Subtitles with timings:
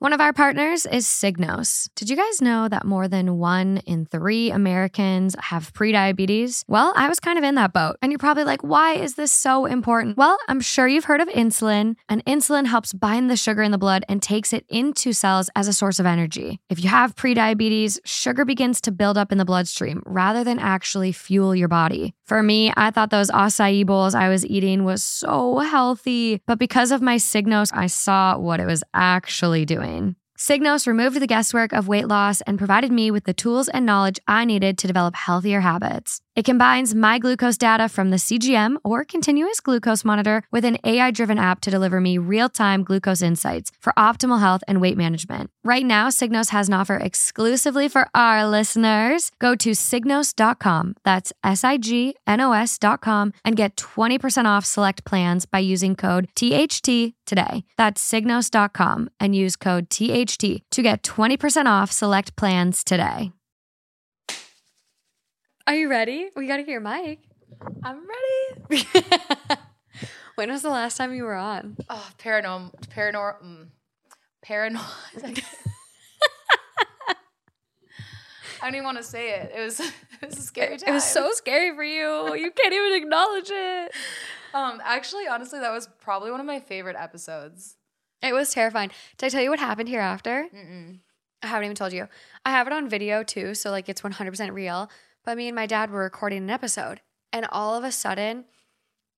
[0.00, 1.90] One of our partners is Signos.
[1.94, 6.64] Did you guys know that more than one in three Americans have prediabetes?
[6.66, 7.96] Well, I was kind of in that boat.
[8.00, 10.16] And you're probably like, why is this so important?
[10.16, 13.76] Well, I'm sure you've heard of insulin, and insulin helps bind the sugar in the
[13.76, 16.60] blood and takes it into cells as a source of energy.
[16.70, 21.12] If you have prediabetes, sugar begins to build up in the bloodstream rather than actually
[21.12, 22.14] fuel your body.
[22.24, 26.90] For me, I thought those acai bowls I was eating was so healthy, but because
[26.90, 29.89] of my Signos, I saw what it was actually doing.
[30.40, 34.18] Signos removed the guesswork of weight loss and provided me with the tools and knowledge
[34.26, 36.22] I needed to develop healthier habits.
[36.36, 41.10] It combines my glucose data from the CGM or continuous glucose monitor with an AI
[41.10, 45.50] driven app to deliver me real time glucose insights for optimal health and weight management.
[45.64, 49.32] Right now, Signos has an offer exclusively for our listeners.
[49.40, 55.04] Go to signos.com, that's S I G N O S.com, and get 20% off select
[55.04, 57.64] plans by using code THT today.
[57.76, 63.32] That's signos.com and use code THT to get 20% off select plans today.
[65.70, 66.30] Are you ready?
[66.34, 67.20] We got to hear Mike.
[67.84, 68.84] I'm ready.
[70.34, 71.76] when was the last time you were on?
[71.88, 73.68] Oh, paranormal, paranormal, mm,
[74.44, 74.82] paranormal.
[78.60, 79.52] I don't even want to say it.
[79.56, 79.78] It was
[80.20, 80.88] it was a scary time.
[80.88, 82.34] It was so scary for you.
[82.34, 83.92] You can't even acknowledge it.
[84.52, 87.76] Um, actually, honestly, that was probably one of my favorite episodes.
[88.22, 88.90] It was terrifying.
[89.18, 90.48] Did I tell you what happened here after?
[90.52, 90.98] Mm-mm.
[91.44, 92.08] I haven't even told you.
[92.44, 94.90] I have it on video too, so like it's 100% real.
[95.30, 98.46] But me and my dad were recording an episode, and all of a sudden,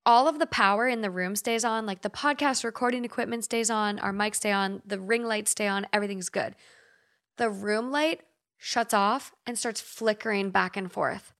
[0.05, 1.87] all of the power in the room stays on.
[1.87, 5.67] Like the podcast recording equipment stays on, our mics stay on, the ring lights stay
[5.67, 6.53] on, everything's good.
[7.37, 8.21] The room light
[8.59, 11.33] shuts off and starts flickering back and forth.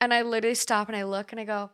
[0.00, 1.70] And I literally stop and I look and I go,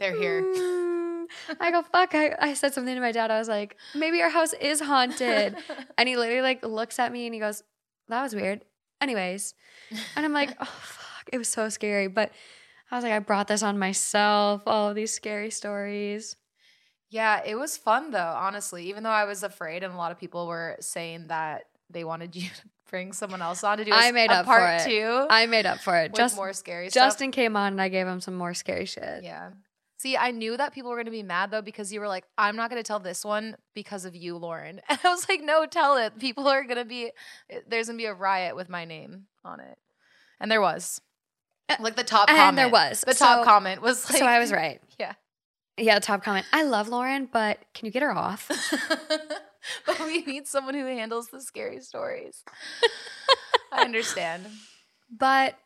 [0.00, 0.42] They're here.
[0.42, 1.26] "Hmm."
[1.60, 2.16] I go, fuck.
[2.16, 3.30] I, I said something to my dad.
[3.30, 5.54] I was like, maybe our house is haunted.
[5.96, 7.62] and he literally like looks at me and he goes,
[8.08, 8.64] that was weird.
[9.00, 9.54] Anyways.
[10.16, 11.28] And I'm like, oh, fuck.
[11.32, 12.08] It was so scary.
[12.08, 12.32] But
[12.90, 14.62] I was like, I brought this on myself.
[14.66, 16.36] All of these scary stories.
[17.10, 18.88] Yeah, it was fun though, honestly.
[18.88, 22.36] Even though I was afraid, and a lot of people were saying that they wanted
[22.36, 24.82] you to bring someone else on to do a, I made a up for part
[24.82, 24.84] it.
[24.84, 25.26] two.
[25.30, 26.12] I made up for it.
[26.12, 27.06] with Just, more scary stuff.
[27.08, 29.22] Justin came on and I gave him some more scary shit.
[29.22, 29.50] Yeah.
[29.98, 32.24] See, I knew that people were going to be mad though because you were like,
[32.38, 34.80] I'm not going to tell this one because of you, Lauren.
[34.88, 36.18] And I was like, no, tell it.
[36.18, 37.10] People are going to be,
[37.50, 39.76] eh, there's going to be a riot with my name on it.
[40.40, 41.00] And there was.
[41.68, 42.56] Eh, like the top and comment.
[42.56, 43.00] there was.
[43.00, 44.18] The top So- comment was like.
[44.20, 44.80] so I was right.
[44.98, 45.14] Yeah.
[45.76, 46.44] Yeah, top comment.
[46.52, 48.48] I love Lauren, but can you get her off?
[49.86, 52.42] but we need someone who handles the scary stories.
[53.70, 54.46] I understand
[55.10, 55.56] but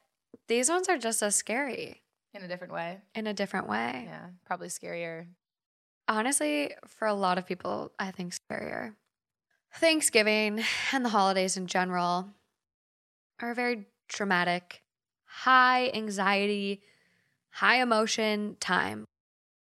[0.49, 2.02] these ones are just as scary
[2.35, 2.99] in a different way.
[3.15, 4.05] in a different way.
[4.07, 5.27] Yeah, probably scarier.
[6.09, 8.95] Honestly, for a lot of people, I think scarier.
[9.75, 12.29] Thanksgiving and the holidays in general
[13.41, 14.83] are a very dramatic,
[15.25, 16.83] high anxiety,
[17.51, 19.05] high emotion time.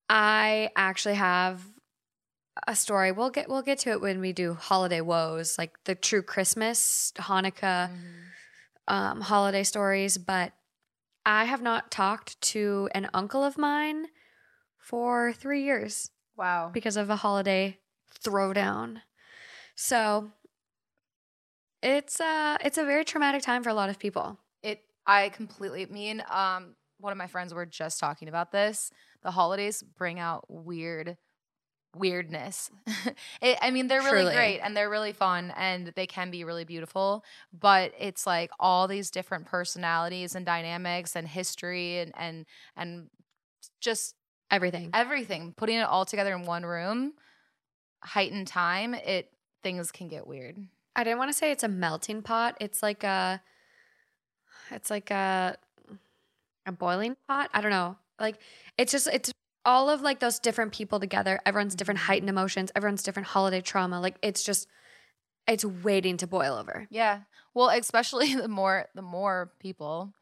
[0.09, 1.63] I actually have
[2.67, 3.13] a story.
[3.13, 7.13] We'll get we'll get to it when we do holiday woes, like the true Christmas,
[7.17, 7.91] Hanukkah,
[8.89, 10.17] um, holiday stories.
[10.17, 10.53] But
[11.27, 14.07] I have not talked to an uncle of mine
[14.79, 16.71] for three years Wow.
[16.73, 17.79] because of a holiday
[18.25, 19.03] throwdown.
[19.75, 20.31] So
[21.83, 24.39] it's uh it's a very traumatic time for a lot of people.
[24.63, 28.91] It I completely me and um one of my friends were just talking about this.
[29.23, 31.17] The holidays bring out weird
[31.99, 32.71] weirdness.
[33.41, 34.35] it, I mean, they're really Truly.
[34.35, 37.25] great and they're really fun and they can be really beautiful,
[37.59, 42.47] but it's like all these different personalities and dynamics and history and and
[42.77, 43.11] and
[43.81, 44.15] just
[44.49, 44.91] Everything.
[44.95, 47.15] everything putting it all together in one room
[48.01, 49.33] heightened time it
[49.65, 50.57] things can get weird
[50.97, 52.57] I didn't want to say it's a melting pot.
[52.59, 53.43] It's like a
[54.71, 55.57] it's like a
[56.65, 57.51] a boiling pot.
[57.53, 57.97] I don't know.
[58.19, 58.39] Like
[58.79, 59.31] it's just it's
[59.67, 61.41] all of like those different people together.
[61.45, 64.01] Everyone's different heightened emotions, everyone's different holiday trauma.
[64.01, 64.67] Like it's just
[65.47, 66.87] it's waiting to boil over.
[66.91, 67.21] yeah
[67.55, 70.13] well especially the more the more people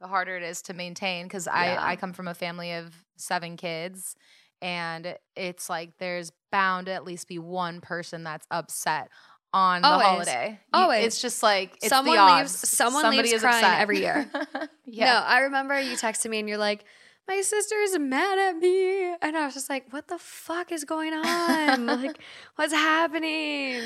[0.00, 1.76] the harder it is to maintain because Yeah.
[1.82, 4.16] i i come from a family of seven kids
[4.62, 9.10] and it's like there's bound to at least be one person that's upset
[9.52, 10.00] on Always.
[10.00, 11.04] the holiday Always.
[11.06, 13.80] it's just like it's Someone leaves- someone Somebody leaves crying upset.
[13.80, 14.30] every year.
[14.86, 16.84] yeah No, I remember you texted me and you're like,
[17.30, 19.14] my sister's mad at me.
[19.22, 21.86] And I was just like, what the fuck is going on?
[22.02, 22.18] like,
[22.56, 23.76] what's happening?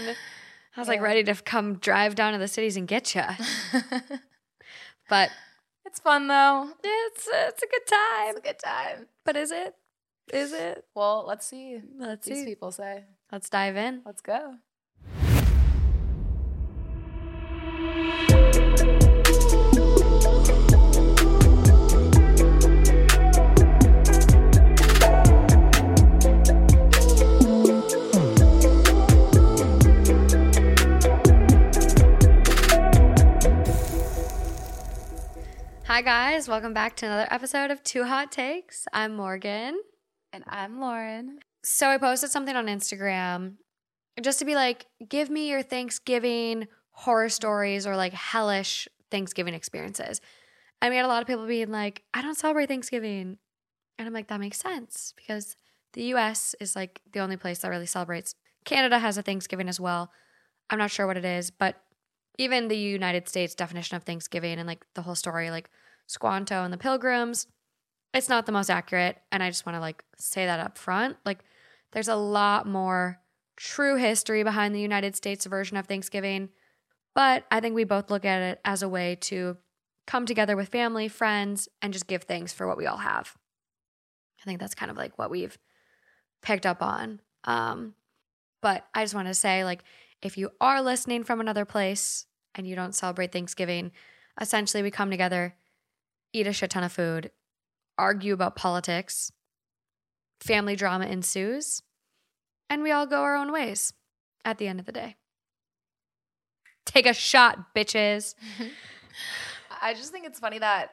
[0.76, 0.94] I was yeah.
[0.94, 3.22] like ready to come drive down to the cities and get you.
[5.10, 5.30] but
[5.84, 6.70] it's fun though.
[6.82, 8.30] It's it's a good time.
[8.30, 9.06] It's a good time.
[9.26, 9.74] But is it?
[10.32, 10.86] Is it?
[10.94, 11.80] Well, let's see.
[11.98, 12.44] Let's These see.
[12.46, 13.04] people say.
[13.30, 14.00] Let's dive in.
[14.06, 14.54] Let's go.
[35.94, 36.48] Hi, guys.
[36.48, 38.84] Welcome back to another episode of Two Hot Takes.
[38.92, 39.78] I'm Morgan.
[40.32, 41.38] And I'm Lauren.
[41.62, 43.58] So, I posted something on Instagram
[44.20, 50.20] just to be like, give me your Thanksgiving horror stories or like hellish Thanksgiving experiences.
[50.82, 53.38] And we had a lot of people being like, I don't celebrate Thanksgiving.
[53.96, 55.54] And I'm like, that makes sense because
[55.92, 58.34] the US is like the only place that really celebrates.
[58.64, 60.10] Canada has a Thanksgiving as well.
[60.70, 61.84] I'm not sure what it is, but
[62.36, 65.70] even the United States definition of Thanksgiving and like the whole story, like
[66.06, 67.46] Squanto and the Pilgrims,
[68.12, 69.18] it's not the most accurate.
[69.32, 71.16] And I just want to like say that up front.
[71.24, 71.40] Like,
[71.92, 73.20] there's a lot more
[73.56, 76.50] true history behind the United States version of Thanksgiving.
[77.14, 79.56] But I think we both look at it as a way to
[80.06, 83.34] come together with family, friends, and just give thanks for what we all have.
[84.40, 85.56] I think that's kind of like what we've
[86.42, 87.20] picked up on.
[87.44, 87.94] Um,
[88.60, 89.84] but I just want to say, like,
[90.20, 93.92] if you are listening from another place and you don't celebrate Thanksgiving,
[94.40, 95.54] essentially we come together,
[96.34, 97.30] eat a shit ton of food,
[97.96, 99.32] argue about politics,
[100.40, 101.82] family drama ensues,
[102.68, 103.94] and we all go our own ways
[104.44, 105.16] at the end of the day.
[106.84, 108.34] Take a shot, bitches.
[109.80, 110.90] I just think it's funny that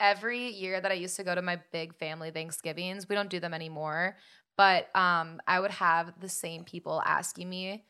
[0.00, 3.40] every year that I used to go to my big family Thanksgivings, we don't do
[3.40, 4.16] them anymore,
[4.56, 7.84] but um, I would have the same people asking me,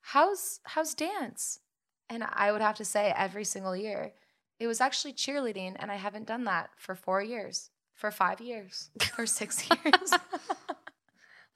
[0.00, 1.60] how's how's dance?
[2.08, 4.12] And I would have to say every single year,
[4.58, 8.90] it was actually cheerleading, and I haven't done that for four years, for five years,
[9.14, 10.10] for six years.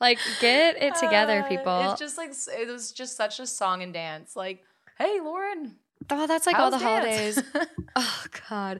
[0.00, 1.90] like, get it together, Uh, people.
[1.90, 4.36] It's just like it was just such a song and dance.
[4.36, 4.62] Like,
[4.98, 5.76] hey, Lauren,
[6.10, 7.68] oh, that's like all the dance?" holidays.
[7.96, 8.78] Oh God.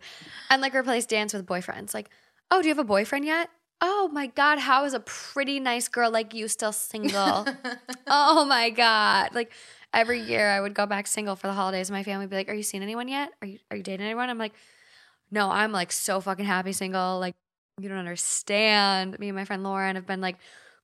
[0.51, 1.93] And like replace dance with boyfriends.
[1.95, 2.11] Like,
[2.53, 3.51] oh, do you have a boyfriend yet?
[3.81, 7.45] Oh my God, how is a pretty nice girl like you still single?
[8.07, 9.35] oh my God.
[9.35, 9.53] Like
[9.93, 11.89] every year I would go back single for the holidays.
[11.89, 13.33] and My family would be like, Are you seeing anyone yet?
[13.43, 14.31] Are you are you dating anyone?
[14.31, 14.55] I'm like,
[15.31, 17.19] No, I'm like so fucking happy single.
[17.19, 17.35] Like,
[17.81, 19.19] you don't understand.
[19.19, 20.37] Me and my friend Lauren have been like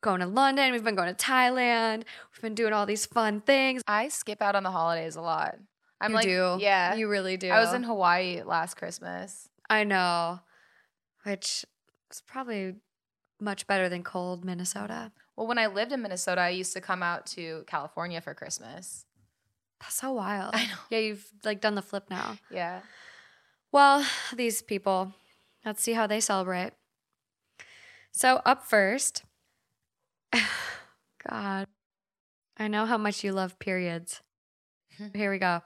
[0.02, 0.72] going to London.
[0.72, 2.04] We've been going to Thailand.
[2.32, 3.82] We've been doing all these fun things.
[3.86, 5.56] I skip out on the holidays a lot.
[6.00, 6.56] I'm you like, do.
[6.60, 6.94] yeah.
[6.94, 7.48] You really do.
[7.50, 9.48] I was in Hawaii last Christmas.
[9.68, 10.40] I know,
[11.24, 11.64] which
[12.10, 12.74] is probably
[13.40, 15.12] much better than cold Minnesota.
[15.36, 19.04] Well, when I lived in Minnesota, I used to come out to California for Christmas.
[19.80, 20.54] That's so wild.
[20.54, 20.78] I know.
[20.90, 22.38] Yeah, you've like done the flip now.
[22.50, 22.80] Yeah.
[23.72, 25.12] Well, these people,
[25.64, 26.72] let's see how they celebrate.
[28.12, 29.24] So, up first,
[31.28, 31.66] God,
[32.56, 34.22] I know how much you love periods.
[34.96, 35.08] Hmm.
[35.14, 35.60] Here we go.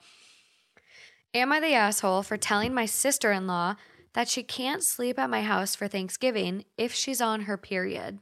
[1.33, 3.77] Am I the asshole for telling my sister in law
[4.15, 8.19] that she can't sleep at my house for Thanksgiving if she's on her period?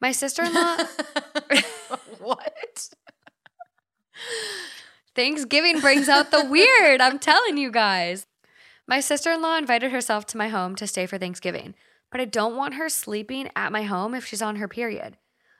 [0.00, 0.78] My sister in law,
[2.18, 2.88] what?
[5.14, 7.00] Thanksgiving brings out the weird.
[7.00, 8.26] I'm telling you guys.
[8.86, 11.74] My sister in law invited herself to my home to stay for Thanksgiving,
[12.10, 15.16] but I don't want her sleeping at my home if she's on her period.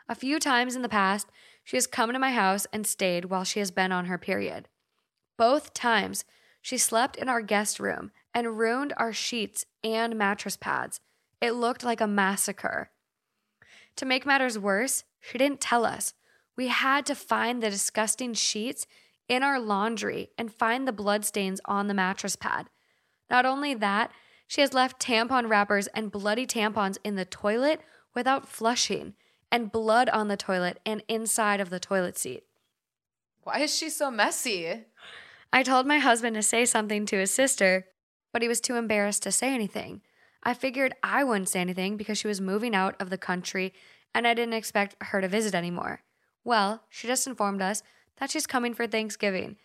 [0.08, 1.28] A few times in the past,
[1.62, 4.68] she has come to my house and stayed while she has been on her period.
[5.36, 6.24] Both times,
[6.60, 11.00] she slept in our guest room and ruined our sheets and mattress pads.
[11.40, 12.90] It looked like a massacre.
[13.96, 16.14] To make matters worse, she didn't tell us.
[16.56, 18.86] We had to find the disgusting sheets
[19.28, 22.68] in our laundry and find the bloodstains on the mattress pad.
[23.30, 24.10] Not only that,
[24.46, 27.80] she has left tampon wrappers and bloody tampons in the toilet
[28.14, 29.14] without flushing,
[29.52, 32.44] and blood on the toilet and inside of the toilet seat.
[33.42, 34.84] Why is she so messy?
[35.52, 37.86] I told my husband to say something to his sister,
[38.32, 40.02] but he was too embarrassed to say anything.
[40.42, 43.74] I figured I wouldn't say anything because she was moving out of the country
[44.14, 46.02] and I didn't expect her to visit anymore.
[46.44, 47.82] Well, she just informed us
[48.16, 49.56] that she's coming for Thanksgiving,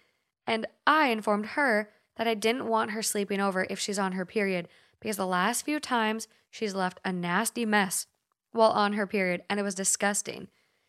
[0.46, 4.25] and I informed her that I didn't want her sleeping over if she's on her
[4.25, 4.67] period
[5.00, 8.08] because the last few times she's left a nasty mess
[8.51, 10.48] while on her period and it was disgusting.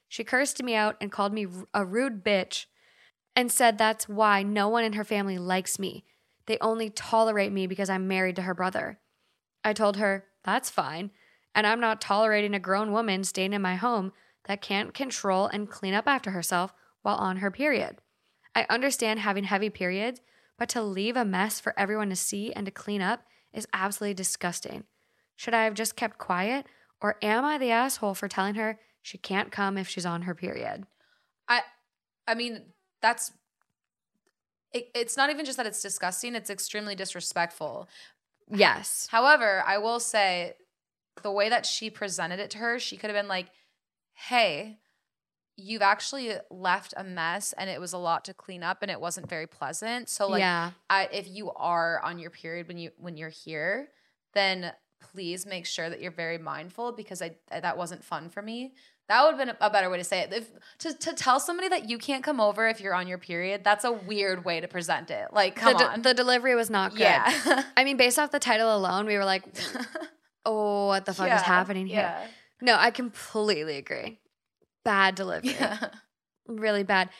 [0.08, 2.66] She cursed me out and called me a rude bitch
[3.34, 6.04] and said that's why no one in her family likes me.
[6.46, 8.98] They only tolerate me because I'm married to her brother.
[9.66, 11.10] I told her, that's fine,
[11.52, 14.12] and I'm not tolerating a grown woman staying in my home
[14.44, 17.98] that can't control and clean up after herself while on her period.
[18.54, 20.20] I understand having heavy periods,
[20.56, 24.14] but to leave a mess for everyone to see and to clean up is absolutely
[24.14, 24.84] disgusting.
[25.34, 26.66] Should I have just kept quiet,
[27.02, 30.34] or am I the asshole for telling her she can't come if she's on her
[30.36, 30.86] period?
[31.48, 31.62] I
[32.28, 32.66] I mean,
[33.02, 33.32] that's
[34.72, 37.88] it, it's not even just that it's disgusting, it's extremely disrespectful.
[38.50, 39.08] Yes.
[39.10, 40.54] However, I will say
[41.22, 43.46] the way that she presented it to her, she could have been like,
[44.14, 44.78] "Hey,
[45.56, 49.00] you've actually left a mess and it was a lot to clean up and it
[49.00, 50.08] wasn't very pleasant.
[50.08, 50.72] So like yeah.
[50.90, 53.88] I, if you are on your period when you when you're here,
[54.34, 58.74] then please make sure that you're very mindful because I that wasn't fun for me.
[59.08, 60.32] That would have been a better way to say it.
[60.32, 60.48] If
[60.78, 63.84] to, to tell somebody that you can't come over if you're on your period, that's
[63.84, 65.28] a weird way to present it.
[65.32, 66.02] Like, come the, de- on.
[66.02, 67.00] the delivery was not good.
[67.00, 67.62] yeah.
[67.76, 69.44] I mean, based off the title alone, we were like,
[70.44, 71.98] oh, what the fuck Yeah, is happening here?
[71.98, 72.26] Yeah.
[72.60, 74.18] No, I completely agree.
[74.84, 75.50] Bad delivery.
[75.50, 75.88] Yeah.
[76.48, 77.10] Really bad.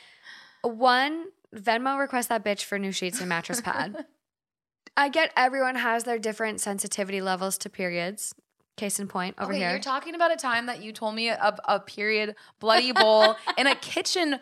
[0.63, 1.25] One,
[1.55, 4.05] Venmo request that bitch for new sheets and mattress pad.
[4.97, 8.33] I get everyone has their different sensitivity levels to periods.
[8.77, 9.71] Case in point over okay, here.
[9.71, 13.65] You're talking about a time that you told me a, a period bloody bowl in
[13.67, 14.39] a kitchen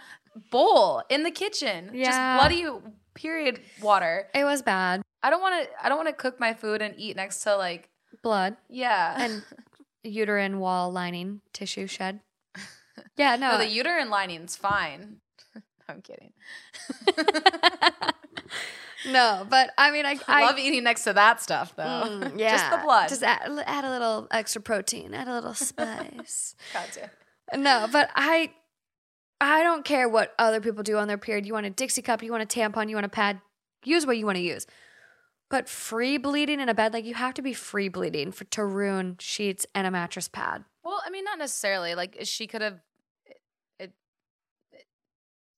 [0.51, 1.91] bowl in the kitchen.
[1.93, 2.05] Yeah.
[2.05, 2.67] Just bloody
[3.13, 4.27] period water.
[4.35, 5.01] it was bad.
[5.23, 5.69] I don't want to.
[5.83, 7.89] I don't want to cook my food and eat next to like.
[8.21, 9.15] Blood Yeah.
[9.17, 9.43] and
[10.03, 12.19] uterine wall lining tissue shed.
[13.17, 13.51] Yeah, no.
[13.53, 15.17] no, the uterine lining's fine.
[15.89, 16.31] I'm kidding.
[19.07, 21.83] No, but I mean, I, I I love eating next to that stuff though.
[21.83, 23.09] Mm, yeah, Just the blood.
[23.09, 26.55] Just add, add a little extra protein, add a little spice.
[26.73, 27.11] Gotcha.
[27.55, 28.51] no, but I,
[29.39, 31.45] I don't care what other people do on their period.
[31.45, 33.41] You want a Dixie cup, you want a tampon, you want a pad.
[33.83, 34.65] Use what you want to use.
[35.49, 38.65] But free bleeding in a bed, like you have to be free bleeding for to
[38.65, 40.65] ruin sheets and a mattress pad.
[40.83, 41.93] Well, I mean, not necessarily.
[41.95, 42.79] Like she could have.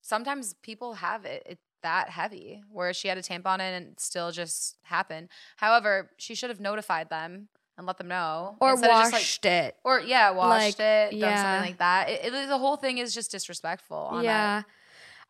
[0.02, 4.00] Sometimes people have it, it that heavy, where she had a tampon in and it
[4.00, 5.30] still just happened.
[5.58, 9.20] However, she should have notified them and let them know, Or instead of just, like-
[9.22, 9.76] washed it.
[9.84, 11.44] or yeah, washed Like, it, done yeah.
[11.56, 12.10] something like that.
[12.10, 13.98] It, it- the whole thing is just disrespectful.
[13.98, 14.64] On yeah.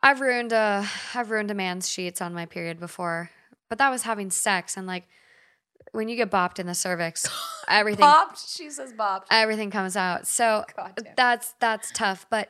[0.02, 3.32] I've ruined a I've ruined a man's sheets on my period before.
[3.68, 5.08] But that was having sex and like
[5.92, 7.28] when you get bopped in the cervix,
[7.68, 8.56] everything Bopped.
[8.56, 9.24] She says bopped.
[9.32, 10.28] everything comes out.
[10.28, 10.66] So
[11.18, 12.26] that's that's tough.
[12.30, 12.48] But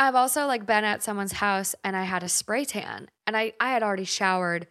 [0.00, 3.52] I've also like been at someone's house and I had a spray tan and I
[3.60, 4.66] I had already showered,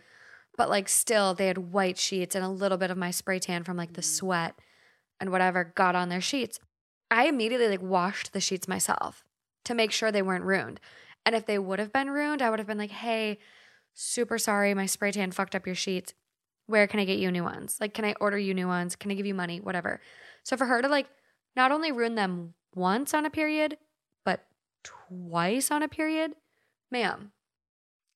[0.57, 3.63] but like still they had white sheets and a little bit of my spray tan
[3.63, 4.09] from like the mm-hmm.
[4.09, 4.59] sweat
[5.19, 6.59] and whatever got on their sheets.
[7.11, 9.23] I immediately like washed the sheets myself
[9.65, 10.79] to make sure they weren't ruined.
[11.27, 13.37] And if they would have been ruined, I would have been like, "Hey,
[13.93, 16.15] super sorry, my spray tan fucked up your sheets.
[16.65, 17.77] Where can I get you new ones?
[17.79, 18.95] Like, can I order you new ones?
[18.95, 19.59] Can I give you money?
[19.59, 20.01] Whatever."
[20.41, 21.07] So for her to like
[21.55, 23.77] not only ruin them once on a period,
[24.83, 26.33] twice on a period,
[26.91, 27.31] ma'am,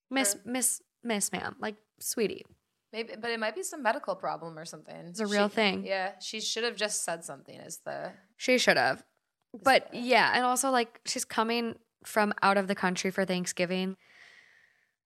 [0.10, 0.42] miss, Sure.
[0.46, 2.46] miss, miss, ma'am, like, sweetie,
[2.92, 4.96] Maybe, but it might be some medical problem or something.
[5.08, 5.86] It's a real She- thing.
[5.86, 7.60] Yeah, she should have just said something.
[7.60, 9.04] Is the she should have.
[9.52, 13.98] But the- yeah, and also like she's coming from out of the country for Thanksgiving.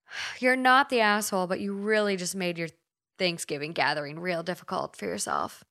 [0.38, 2.68] You're not the asshole, but you really just made your
[3.18, 5.64] Thanksgiving gathering real difficult for yourself.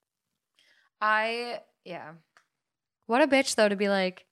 [1.00, 2.13] I yeah.
[3.06, 4.25] What a bitch though to be like,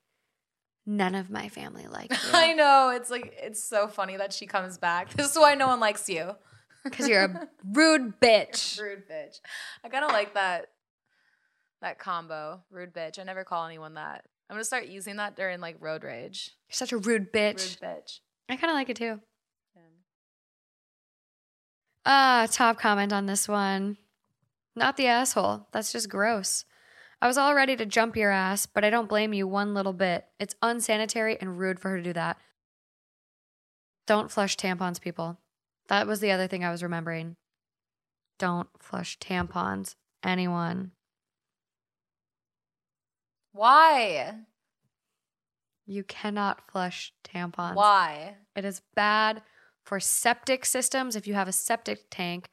[0.85, 4.77] none of my family like I know it's like it's so funny that she comes
[4.77, 5.09] back.
[5.15, 6.35] This is why no one likes you.
[6.83, 8.79] because you're a rude bitch.
[8.79, 9.39] rude bitch.
[9.83, 10.67] I kind of like that
[11.81, 13.19] that combo, rude bitch.
[13.19, 14.25] I never call anyone that.
[14.49, 16.51] I'm gonna start using that during like road rage.
[16.69, 17.79] You're such a rude bitch.
[17.81, 18.19] Rude bitch.
[18.49, 19.19] I kind of like it too.
[19.75, 19.81] Yeah.
[22.05, 23.97] Ah, top comment on this one.
[24.75, 25.67] Not the asshole.
[25.71, 26.65] That's just gross.
[27.21, 29.93] I was all ready to jump your ass, but I don't blame you one little
[29.93, 30.25] bit.
[30.39, 32.37] It's unsanitary and rude for her to do that.
[34.05, 35.39] Don't flush tampons, people.
[35.87, 37.35] That was the other thing I was remembering.
[38.37, 39.95] Don't flush tampons.
[40.23, 40.91] Anyone.
[43.53, 44.33] Why?
[45.87, 47.75] You cannot flush tampons.
[47.75, 48.35] Why?
[48.55, 49.41] It is bad
[49.83, 52.49] for septic systems if you have a septic tank,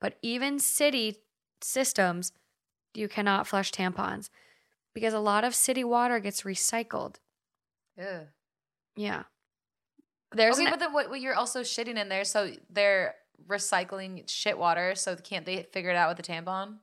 [0.00, 1.18] but even city
[1.60, 2.32] systems,
[2.96, 4.30] you cannot flush tampons
[4.94, 7.16] because a lot of city water gets recycled.
[7.98, 8.28] Ew.
[8.96, 9.24] Yeah.
[10.32, 13.14] There's okay, an- but then what, what you're also shitting in there, so they're
[13.46, 14.94] recycling shit water.
[14.94, 16.76] So can't they figure it out with the tampon?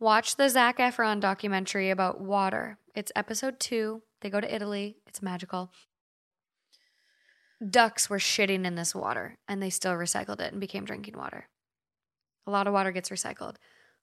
[0.00, 2.76] watch the Zac Efron documentary about water.
[2.94, 4.02] It's episode two.
[4.20, 4.96] They go to Italy.
[5.06, 5.70] It's magical.
[7.70, 11.48] Ducks were shitting in this water and they still recycled it and became drinking water.
[12.46, 13.56] A lot of water gets recycled.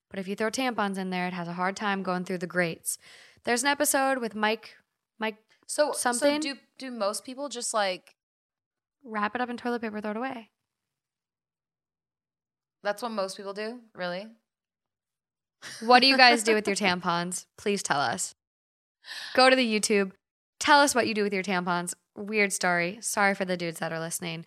[0.09, 2.47] But if you throw tampons in there, it has a hard time going through the
[2.47, 2.97] grates.
[3.43, 4.75] There's an episode with Mike.
[5.19, 5.37] Mike,
[5.67, 8.15] So Something- So do do most people just like
[9.03, 10.49] wrap it up in toilet paper, throw it away.
[12.81, 13.81] that's what most people do?
[13.93, 14.27] Really?
[15.81, 17.45] What do you guys do with your tampons?
[17.57, 18.33] Please tell us.
[19.35, 20.13] Go to the YouTube.
[20.59, 21.93] Tell us what you do with your tampons.
[22.15, 22.97] Weird story.
[23.01, 24.45] Sorry for the dudes that are listening.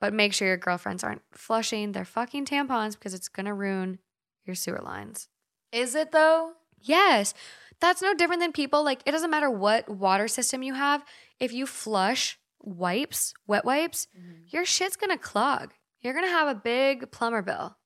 [0.00, 3.98] But make sure your girlfriends aren't flushing their fucking tampons because it's going to ruin
[4.44, 5.28] your sewer lines.
[5.72, 6.52] Is it though?
[6.80, 7.34] Yes.
[7.80, 8.84] That's no different than people.
[8.84, 11.02] Like, it doesn't matter what water system you have.
[11.38, 14.06] If you flush wipes, wet wipes,
[14.48, 15.72] your shit's gonna clog.
[16.02, 17.76] You're gonna have a big plumber bill.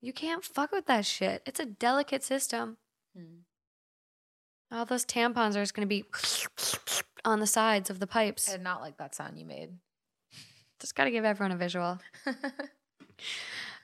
[0.00, 1.42] You can't fuck with that shit.
[1.46, 2.76] It's a delicate system.
[3.16, 3.38] Hmm.
[4.70, 6.04] All those tampons are just gonna be
[7.24, 8.48] on the sides of the pipes.
[8.48, 9.70] I did not like that sound you made.
[10.78, 11.98] Just gotta give everyone a visual.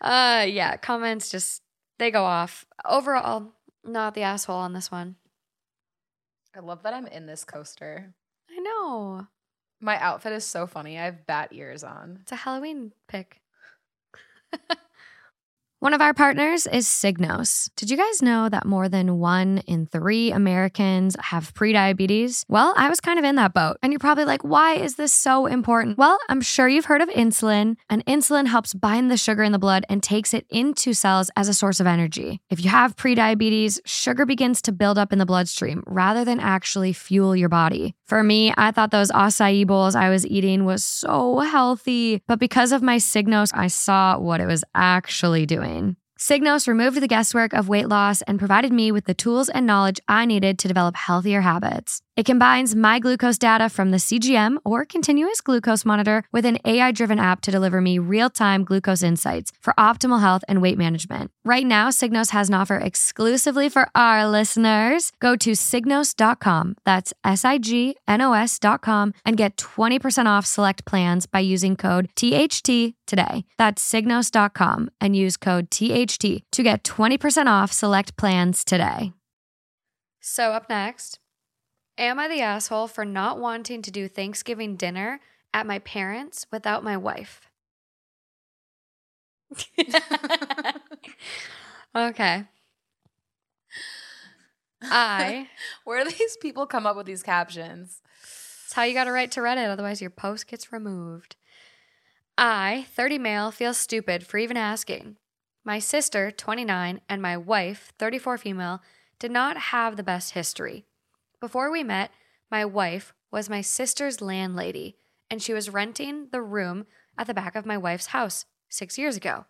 [0.01, 1.63] Uh yeah, comments just
[1.99, 2.67] they go off.
[2.85, 3.53] Overall,
[3.85, 5.17] not the asshole on this one.
[6.57, 8.15] I love that I'm in this coaster.
[8.51, 9.27] I know.
[9.81, 10.99] My outfit is so funny.
[10.99, 12.19] I have bat ears on.
[12.23, 13.41] It's a Halloween pick.
[15.85, 17.69] One of our partners is Signos.
[17.77, 22.47] Did you guys know that more than one in three Americans have prediabetes?
[22.49, 23.77] Well, I was kind of in that boat.
[23.83, 25.99] And you're probably like, why is this so important?
[25.99, 29.59] Well, I'm sure you've heard of insulin, and insulin helps bind the sugar in the
[29.59, 32.41] blood and takes it into cells as a source of energy.
[32.49, 36.95] If you have prediabetes, sugar begins to build up in the bloodstream rather than actually
[36.95, 37.95] fuel your body.
[38.07, 42.73] For me, I thought those acai bowls I was eating was so healthy, but because
[42.73, 45.74] of my Signos, I saw what it was actually doing.
[46.19, 50.01] Signos removed the guesswork of weight loss and provided me with the tools and knowledge
[50.09, 52.01] I needed to develop healthier habits.
[52.17, 56.93] It combines my glucose data from the CGM or continuous glucose monitor with an AI
[56.93, 61.33] driven app to deliver me real time glucose insights for optimal health and weight management.
[61.45, 65.11] Right now, Signos has an offer exclusively for our listeners.
[65.19, 70.85] Go to signos.com, that's S I G N O S.com, and get 20% off select
[70.85, 73.45] plans by using code THT today.
[73.59, 79.13] That's signos.com and use code THT to get 20% off select plans today.
[80.21, 81.19] So, up next,
[81.99, 85.21] am I the asshole for not wanting to do Thanksgiving dinner
[85.53, 87.51] at my parents' without my wife?
[91.97, 92.45] okay.
[94.83, 95.49] I,
[95.85, 98.01] Where do these people come up with these captions?
[98.65, 101.37] it's how you got to write to Reddit, otherwise, your post gets removed.
[102.37, 105.17] I, 30 male, feel stupid for even asking.
[105.65, 108.83] My sister, 29, and my wife, 34 female,
[109.19, 110.85] did not have the best history.
[111.41, 112.11] Before we met,
[112.51, 114.97] my wife was my sister's landlady,
[115.31, 119.17] and she was renting the room at the back of my wife's house six years
[119.17, 119.47] ago.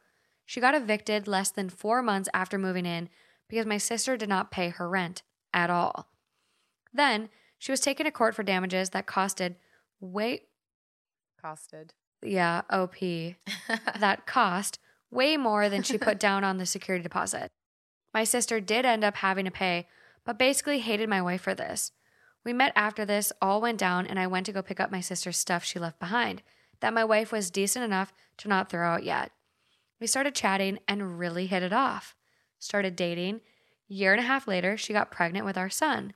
[0.46, 3.08] She got evicted less than four months after moving in
[3.48, 6.08] because my sister did not pay her rent at all.
[6.92, 9.56] Then she was taken to court for damages that costed
[10.00, 10.42] way,
[11.42, 11.90] Costed.
[12.24, 12.96] Yeah, OP,
[13.98, 14.78] that cost
[15.10, 17.50] way more than she put down on the security deposit.
[18.12, 19.86] My sister did end up having to pay,
[20.24, 21.92] but basically hated my wife for this.
[22.44, 25.00] We met after this all went down, and I went to go pick up my
[25.00, 26.42] sister's stuff she left behind
[26.80, 29.32] that my wife was decent enough to not throw out yet.
[30.00, 32.14] We started chatting and really hit it off.
[32.58, 33.40] Started dating.
[33.88, 36.12] Year and a half later, she got pregnant with our son.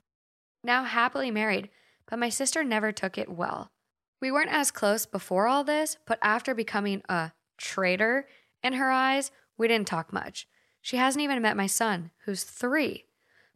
[0.63, 1.69] Now happily married,
[2.07, 3.71] but my sister never took it well.
[4.21, 8.27] We weren't as close before all this, but after becoming a traitor
[8.61, 10.47] in her eyes, we didn't talk much.
[10.81, 13.05] She hasn't even met my son, who's three.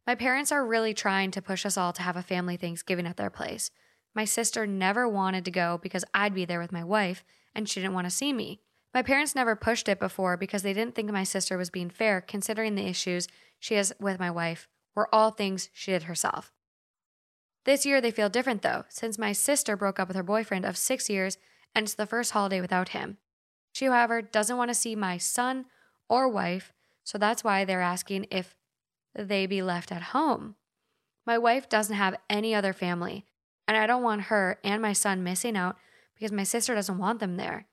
[0.05, 3.17] My parents are really trying to push us all to have a family Thanksgiving at
[3.17, 3.71] their place.
[4.13, 7.23] My sister never wanted to go because I'd be there with my wife,
[7.55, 8.59] and she didn't want to see me.
[8.93, 12.21] My parents never pushed it before because they didn't think my sister was being fair,
[12.21, 13.27] considering the issues
[13.59, 16.51] she has with my wife were all things she did herself.
[17.65, 20.77] This year they feel different though, since my sister broke up with her boyfriend of
[20.77, 21.37] six years
[21.73, 23.17] and it's the first holiday without him.
[23.71, 25.65] She, however, doesn't want to see my son
[26.07, 26.73] or wife,
[27.03, 28.55] so that's why they're asking if
[29.15, 30.55] they be left at home.
[31.25, 33.25] My wife doesn't have any other family,
[33.67, 35.77] and I don't want her and my son missing out
[36.13, 37.67] because my sister doesn't want them there.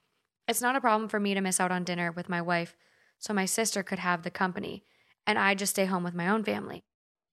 [0.49, 2.77] It's not a problem for me to miss out on dinner with my wife,
[3.19, 4.85] so my sister could have the company,
[5.27, 6.85] and I just stay home with my own family.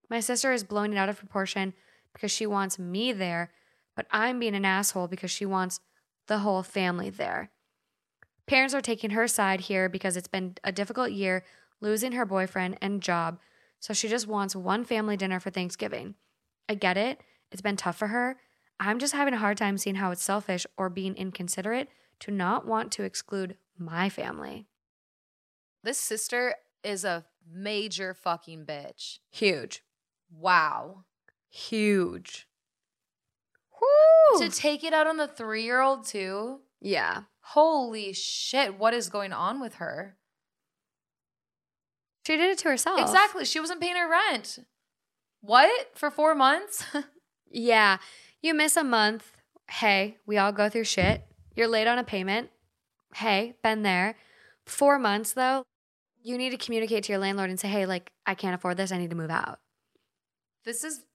[0.09, 1.73] My sister is blowing it out of proportion
[2.17, 3.51] because she wants me there,
[3.95, 5.79] but I'm being an asshole because she wants
[6.25, 7.51] the whole family there.
[8.47, 11.43] Parents are taking her side here because it's been a difficult year
[11.79, 13.39] losing her boyfriend and job,
[13.79, 16.15] so she just wants one family dinner for Thanksgiving.
[16.67, 18.37] I get it, it's been tough for her.
[18.79, 21.87] I'm just having a hard time seeing how it's selfish or being inconsiderate
[22.21, 24.65] to not want to exclude my family.
[25.83, 29.19] This sister is a major fucking bitch.
[29.29, 29.83] Huge.
[30.31, 31.05] Wow.
[31.49, 32.47] Huge.
[34.39, 36.59] To take it out on the three year old, too?
[36.81, 37.23] Yeah.
[37.41, 38.77] Holy shit.
[38.77, 40.17] What is going on with her?
[42.25, 42.99] She did it to herself.
[42.99, 43.45] Exactly.
[43.45, 44.59] She wasn't paying her rent.
[45.41, 45.97] What?
[45.97, 46.83] For four months?
[47.49, 47.99] Yeah.
[48.41, 49.31] You miss a month.
[49.71, 51.23] Hey, we all go through shit.
[51.55, 52.49] You're late on a payment.
[53.15, 54.15] Hey, been there.
[54.65, 55.63] Four months though,
[56.21, 58.91] you need to communicate to your landlord and say, hey, like, I can't afford this.
[58.91, 59.59] I need to move out.
[60.65, 61.05] this is.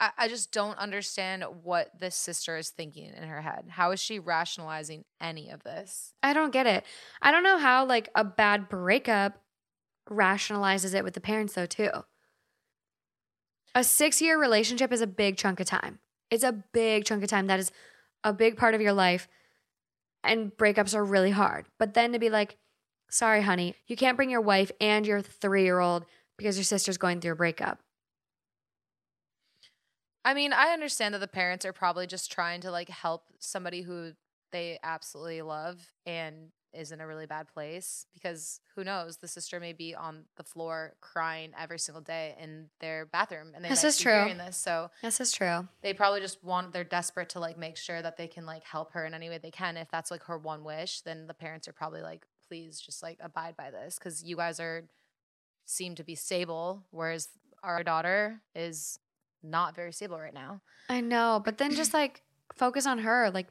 [0.00, 3.66] I- I, just don't understand what this sister is thinking in her head.
[3.68, 6.14] How is she rationalizing any of this?
[6.22, 6.84] I don't get it.
[7.22, 9.40] I don't know how like a bad breakup
[10.10, 11.90] rationalizes it with the parents though too.
[13.74, 16.00] A 6-year relationship is a big chunk of time.
[16.30, 17.70] It's a big chunk of time that is
[18.24, 19.28] a big part of your life
[20.24, 21.66] and breakups are really hard.
[21.78, 22.56] But then to be like,
[23.10, 26.04] "Sorry, honey, you can't bring your wife and your 3-year-old
[26.36, 27.80] because your sister's going through a breakup."
[30.28, 33.80] I mean, I understand that the parents are probably just trying to like help somebody
[33.80, 34.12] who
[34.52, 39.58] they absolutely love and is in a really bad place because who knows the sister
[39.58, 43.82] may be on the floor crying every single day in their bathroom and they This
[43.82, 44.12] might is true.
[44.12, 45.66] hearing this so This is true.
[45.80, 48.92] they probably just want they're desperate to like make sure that they can like help
[48.92, 51.66] her in any way they can if that's like her one wish then the parents
[51.68, 54.84] are probably like please just like abide by this because you guys are
[55.64, 57.28] seem to be stable whereas
[57.62, 58.98] our daughter is
[59.42, 62.22] not very stable right now I know, but then just like
[62.54, 63.30] focus on her.
[63.30, 63.48] Like,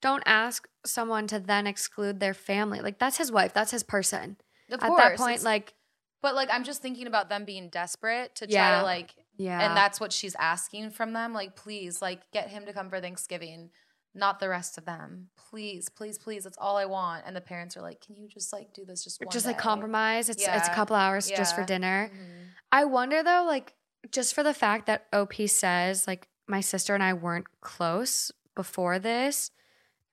[0.00, 2.80] don't ask someone to then exclude their family.
[2.80, 4.36] Like, that's his wife, that's his person.
[4.70, 5.74] of At course that point, like,
[6.20, 9.60] but like i'm just thinking about them being desperate to try to like yeah.
[9.66, 13.00] and that's what she's asking from them like please like get him to come for
[13.00, 13.70] thanksgiving
[14.14, 17.76] not the rest of them please please please that's all i want and the parents
[17.76, 20.28] are like can you just like do this just one just like compromise.
[20.28, 21.66] It's it's a couple hours just for Yeah.
[21.66, 22.10] dinner.
[22.12, 22.46] Mhm.
[22.70, 23.74] I wonder though, like,
[24.12, 28.98] just for the fact that OP says, like, my sister and I weren't close before
[28.98, 29.50] this,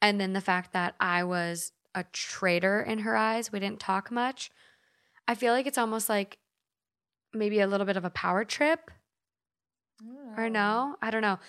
[0.02, 4.12] and then the fact that I was a traitor in her eyes, we didn't talk
[4.12, 4.52] much.
[5.28, 6.38] I feel like it's almost like
[7.34, 8.92] maybe a little bit of a power trip.
[10.38, 10.50] Or Oh.
[10.50, 10.96] no?
[11.02, 11.40] I don't know.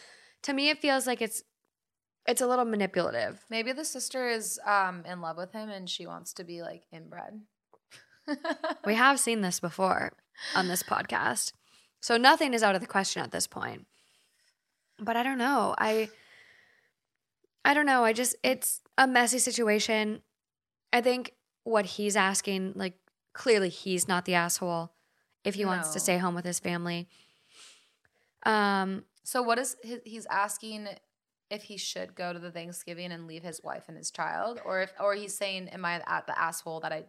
[0.45, 1.43] To me it feels like it's
[2.29, 3.45] it's a little manipulative.
[3.51, 6.85] Maybe the sister is um in love with him and she wants to be like
[6.93, 7.41] inbred.
[8.87, 10.13] We have seen this before
[10.55, 11.53] on this podcast
[12.07, 13.85] so nothing is out of the question at this point.
[15.01, 15.75] But i don't know.
[15.77, 16.09] I
[17.65, 18.05] i don't know.
[18.05, 20.23] I just it's a messy situation.
[20.93, 21.33] I think
[21.65, 22.95] what he's asking like
[23.33, 24.93] clearly he's not the asshole
[25.43, 27.09] if he wants to stay home with his family.
[28.45, 30.87] Um so what is his, he's asking
[31.51, 34.61] if he should go to the thanksgiving and leave his wife and his child?
[34.65, 37.03] Or if or he's saying am i at the asshole that i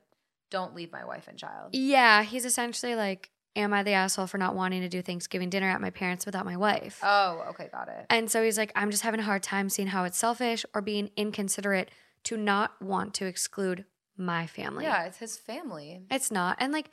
[0.50, 1.76] don't leave my wife and child?
[1.76, 5.68] Yeah, he's essentially like, Am I the asshole for not wanting to do Thanksgiving dinner
[5.68, 7.00] at my parents without my wife?
[7.04, 9.88] oh okay got it and so he's like, I'm just having a hard time seeing
[9.90, 11.90] how it's selfish or being inconsiderate
[12.24, 14.86] to not want to exclude my family.
[14.86, 16.58] yeah it's his family It's not.
[16.60, 16.90] And like,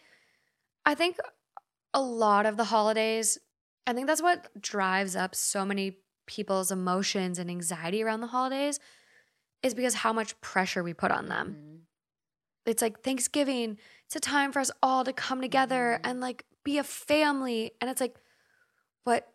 [0.85, 1.17] I think
[1.93, 3.39] a lot of the holidays,
[3.87, 8.81] I think that's what drives up so many people's emotions and anxiety around the holidays
[9.63, 11.81] is because how much pressure we put on them Mhm.
[12.67, 13.79] it's like Thanksgiving.
[14.07, 16.09] It's a time for us all to come together Mhm.
[16.11, 17.73] and like be a family.
[17.81, 18.17] And it's like,
[19.05, 19.29] but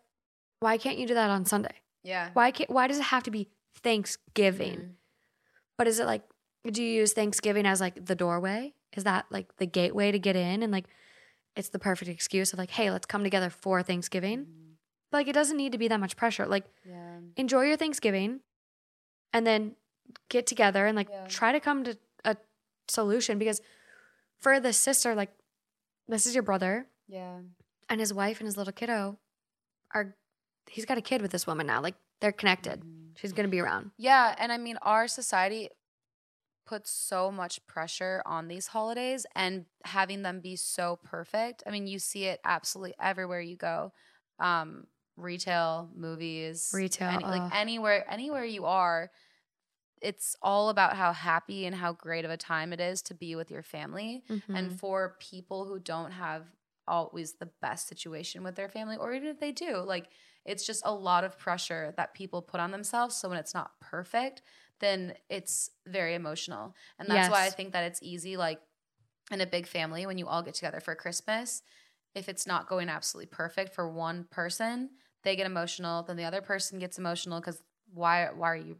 [0.60, 1.74] why can't you do that on Sunday?
[2.02, 3.48] yeah Why can't why does it have to be
[3.82, 4.78] Thanksgiving?
[4.78, 4.90] Mhm.
[5.78, 6.22] But is it like
[6.70, 8.74] do you use Thanksgiving as like the doorway?
[8.96, 10.86] Is that like the gateway to get in and like
[11.56, 14.40] it's the perfect excuse of like, hey, let's come together for Thanksgiving?
[14.46, 14.74] Mhm.
[15.12, 16.46] Like it doesn't need to be that much pressure.
[16.46, 18.40] Like yeah enjoy your Thanksgiving
[19.32, 19.76] and then
[20.28, 21.26] get together and like Yeah.
[21.28, 22.36] try to come to a
[22.88, 23.60] solution because
[24.38, 25.30] for the sister, like
[26.08, 27.40] this is your brother yeah
[27.88, 29.18] and his wife and his little kiddo
[29.94, 30.14] are
[30.68, 31.82] he's got a kid with this woman now.
[31.82, 32.82] Like they're connected.
[32.82, 33.18] Mhm.
[33.18, 33.90] She's gonna be around.
[33.98, 35.68] Yeah, and I mean our society
[36.66, 41.62] puts so much pressure on these holidays and having them be so perfect.
[41.66, 43.92] I mean, you see it absolutely everywhere you go.
[44.38, 49.10] Um retail, movies, Retail, any, like anywhere anywhere you are,
[50.00, 53.36] it's all about how happy and how great of a time it is to be
[53.36, 54.22] with your family.
[54.28, 54.56] Mhm.
[54.56, 56.46] And for people who don't have
[56.90, 60.08] always the best situation with their family, or even if they do, like
[60.44, 63.14] it's just a lot of pressure that people put on themselves.
[63.16, 64.42] So when it's not perfect,
[64.80, 66.74] then it's very emotional.
[66.98, 68.60] And that's why I think that it's easy, like
[69.30, 71.62] in a big family, when you all get together for Christmas,
[72.14, 74.90] if it's not going absolutely perfect for one person,
[75.22, 76.02] they get emotional.
[76.02, 78.76] Then the other person gets emotional because why why are you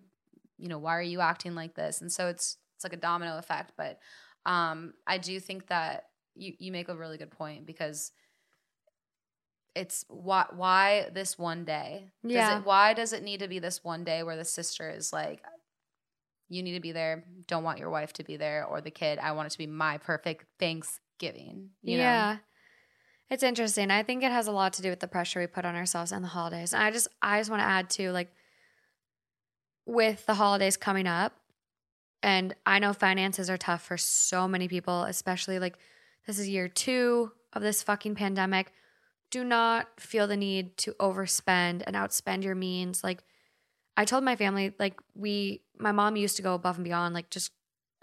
[0.60, 3.38] you know why are you acting like this and so it's it's like a domino
[3.38, 3.98] effect but
[4.46, 6.04] um i do think that
[6.40, 8.12] you you make a really good point because
[9.74, 12.58] it's why why this one day does Yeah.
[12.58, 15.42] it, why does it need to be this one day where the sister is like
[16.48, 19.18] you need to be there don't want your wife to be there or the kid
[19.20, 22.02] i want it to be my perfect thanksgiving you know?
[22.02, 22.36] yeah.
[23.30, 23.92] It's interesting.
[23.92, 26.10] I think it has a lot to do with the pressure we put on ourselves
[26.10, 26.74] and the holidays.
[26.74, 28.32] And I just I just want to add to like
[29.86, 31.32] with the holidays coming up,
[32.24, 35.78] and I know finances are tough for so many people, especially like
[36.26, 38.72] this is year two of this fucking pandemic.
[39.30, 43.04] do not feel the need to overspend and outspend your means.
[43.04, 43.22] Like
[43.96, 47.30] I told my family, like we, my mom used to go above and beyond, like
[47.30, 47.52] just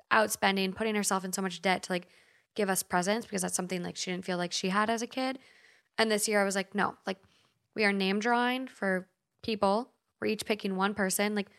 [0.09, 2.07] outspending, putting herself in so much debt to like
[2.55, 5.07] give us presents because that's something like she didn't feel like she had as a
[5.07, 5.37] kid.
[5.97, 7.17] And this year I was like, no, like
[7.75, 9.07] we are name drawing for
[9.43, 9.91] people.
[10.21, 11.35] We're each picking one person.
[11.35, 11.49] Like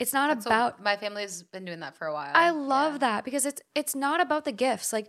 [0.00, 2.32] it's not That's about my family's been doing that for a while.
[2.34, 2.98] I love Yeah.
[2.98, 4.92] that because it's it's not about the gifts.
[4.92, 5.08] Like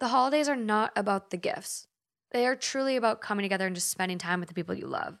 [0.00, 1.86] the holidays are not about the gifts.
[2.32, 5.18] They are truly about coming together and just spending time with the people you love.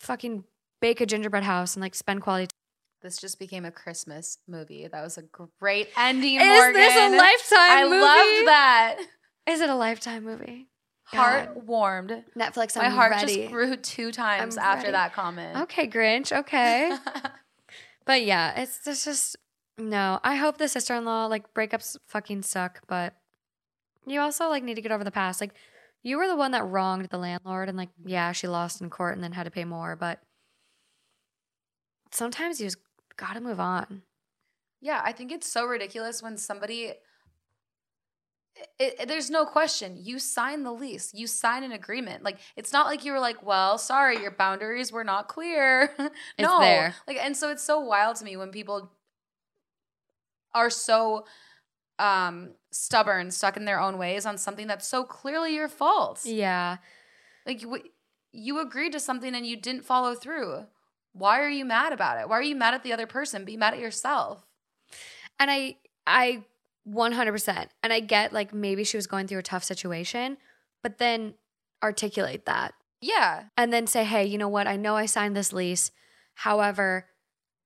[0.00, 0.44] Fucking
[0.80, 2.52] bake a gingerbread house and like spend quality time.
[3.00, 4.86] This just became a Christmas movie.
[4.88, 5.22] That was a
[5.60, 6.36] great ending.
[6.40, 6.72] Is Morgan.
[6.74, 8.00] this a lifetime I movie?
[8.00, 8.96] loved that.
[9.48, 10.68] Is it a lifetime movie?
[11.04, 11.66] Heart God.
[11.66, 12.24] warmed.
[12.36, 13.36] Netflix, My I'm heart ready.
[13.36, 14.92] just grew two times I'm after ready.
[14.92, 15.58] that comment.
[15.62, 16.36] Okay, Grinch.
[16.36, 16.94] Okay.
[18.04, 19.36] but yeah, it's, it's just
[19.78, 20.18] no.
[20.24, 23.14] I hope the sister in law like breakups fucking suck, but
[24.10, 25.40] you also like need to get over the past.
[25.40, 25.54] Like
[26.02, 29.14] you were the one that wronged the landlord, and like yeah, she lost in court
[29.14, 29.96] and then had to pay more.
[29.96, 30.20] But
[32.12, 32.78] sometimes you just
[33.16, 34.02] gotta move on.
[34.80, 36.92] Yeah, I think it's so ridiculous when somebody.
[38.78, 39.96] It, it- there's no question.
[40.00, 41.12] You sign the lease.
[41.14, 42.22] You sign an agreement.
[42.24, 45.90] Like it's not like you were like, "Well, sorry, your boundaries were not clear."
[46.38, 46.94] no, there.
[47.06, 48.92] like, and so it's so wild to me when people
[50.54, 51.24] are so
[51.98, 56.20] um stubborn, stuck in their own ways on something that's so clearly your fault.
[56.24, 56.76] Yeah,
[57.46, 57.78] Like you,
[58.32, 60.66] you agreed to something and you didn't follow through.
[61.12, 62.28] Why are you mad about it?
[62.28, 63.44] Why are you mad at the other person?
[63.44, 64.46] Be mad at yourself.
[65.40, 66.44] and I I
[66.88, 70.36] 100% and I get like maybe she was going through a tough situation,
[70.82, 71.34] but then
[71.82, 72.74] articulate that.
[73.00, 73.44] Yeah.
[73.56, 74.66] and then say, hey, you know what?
[74.66, 75.92] I know I signed this lease.
[76.34, 77.06] However,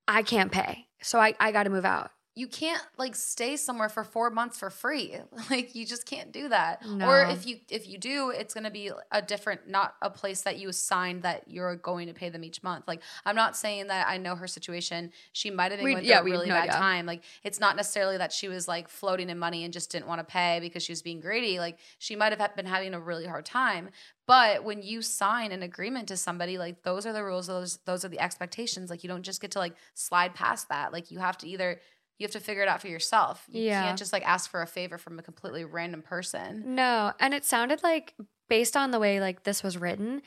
[0.07, 0.88] I can't pay.
[1.01, 2.11] So I, I got to move out.
[2.35, 5.16] You can't like stay somewhere for four months for free.
[5.51, 6.83] Like you just can't do that.
[7.03, 10.40] Or if you if you do it's going to be a different not a place
[10.42, 12.85] that you assigned that you're going to pay them each month.
[12.88, 15.12] Like i'm not saying that i know her situation.
[15.33, 16.81] She might have been We- going yeah, through a really no bad idea.
[16.81, 17.05] time.
[17.07, 20.21] Like it's not necessarily that she was like floating in money and just didn't want
[20.21, 21.59] to pay because she was being greedy.
[21.59, 23.90] Like she might have been having a really hard time.
[24.27, 28.05] But when you sign an agreement to somebody like those are the rules those those
[28.05, 28.88] are the expectations.
[28.88, 30.92] Like you don't just get to like slide past that.
[30.92, 31.81] Like you have to either
[32.18, 33.44] you have to figure it out for yourself.
[33.48, 33.83] You Yeah.
[33.83, 36.75] can't just like ask for a favor from a completely random person.
[36.75, 37.12] No.
[37.18, 38.14] And it sounded like,
[38.48, 40.22] based on the way like this was written,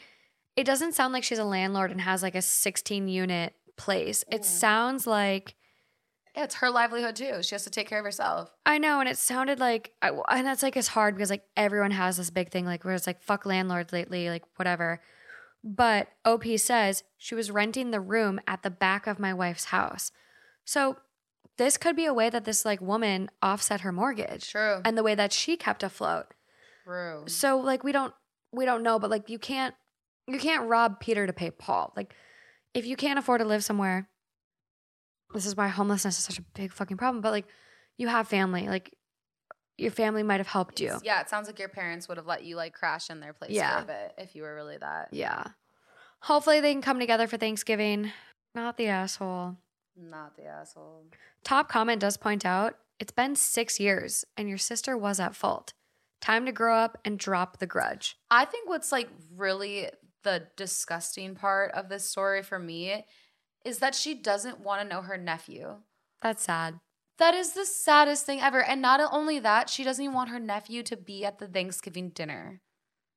[0.55, 4.23] it doesn't sound like she's a landlord and has like a 16 unit place.
[4.31, 4.45] It Mm.
[4.45, 5.55] sounds like,
[6.35, 7.41] Yeah, it's her livelihood too.
[7.43, 8.51] She has to take care of herself.
[8.65, 8.99] I know.
[8.99, 12.29] And it sounded like, I, and that's like, it's hard because like everyone has this
[12.29, 15.01] big thing, like where it's like, fuck landlords lately, like whatever.
[15.63, 20.11] But OP says she was renting the room at the back of my wife's house.
[20.65, 20.97] So
[21.57, 24.81] this could be a way that this like woman offset her mortgage True.
[24.83, 26.27] and the way that she kept afloat.
[26.83, 27.23] True.
[27.27, 28.13] So like we don't
[28.51, 29.73] we don't know, but like you can't
[30.27, 31.93] you can't rob Peter to pay Paul.
[31.95, 32.13] Like
[32.73, 34.09] if you can't afford to live somewhere,
[35.33, 37.21] this is why homelessness is such a big fucking problem.
[37.21, 37.45] But like
[37.97, 38.93] you have family, like
[39.77, 40.97] your family might have helped you.
[41.03, 43.51] Yeah, it sounds like your parents would have let you like crash in their place
[43.51, 43.77] Yeah.
[43.77, 45.09] for a bit if you were really that.
[45.11, 45.43] Yeah.
[46.21, 48.11] Hopefully they can come together for Thanksgiving.
[48.53, 49.57] Not the asshole.
[49.97, 51.05] Not the asshole.
[51.43, 55.73] Top comment does point out it's been six years and your sister was at fault.
[56.21, 58.17] Time to grow up and drop the grudge.
[58.31, 59.89] I think what's like really
[60.23, 63.05] the disgusting part of this story for me
[63.63, 65.77] is that she doesn't want to know her nephew.
[66.21, 66.79] That's sad.
[67.17, 68.61] That is the saddest thing ever.
[68.61, 72.09] And not only that, she doesn't even want her nephew to be at the Thanksgiving
[72.09, 72.61] dinner.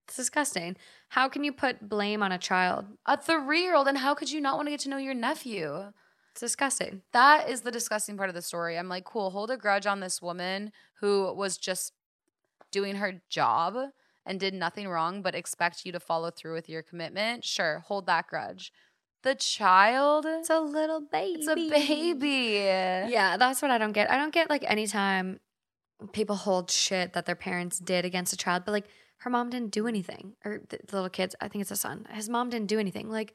[0.07, 0.77] It's disgusting.
[1.11, 2.87] How can you put blame on a child?
[3.07, 5.15] A three year old, and how could you not want to get to know your
[5.15, 5.93] nephew?
[6.39, 7.03] It's disgusting.
[7.13, 8.79] That is the disgusting part of the story.
[8.79, 10.71] I'm like, cool, hold a grudge on this woman
[11.01, 11.95] who was just
[12.71, 13.75] doing her job
[14.25, 17.45] and did nothing wrong, but expect you to follow through with your commitment.
[17.45, 18.73] Sure, hold that grudge.
[19.25, 21.41] The child, It's a little baby.
[21.41, 23.11] it's a baby.
[23.13, 24.09] Yeah, that's what I don't get.
[24.09, 25.41] I don't get like anytime
[26.13, 28.87] people hold shit that their parents did against a child, but like
[29.23, 30.35] her mom didn't do anything.
[30.45, 32.07] Or the, the little kids, I think it's a son.
[32.13, 33.11] His mom didn't do anything.
[33.11, 33.35] Like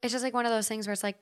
[0.00, 1.18] it's just like one of those things where it's like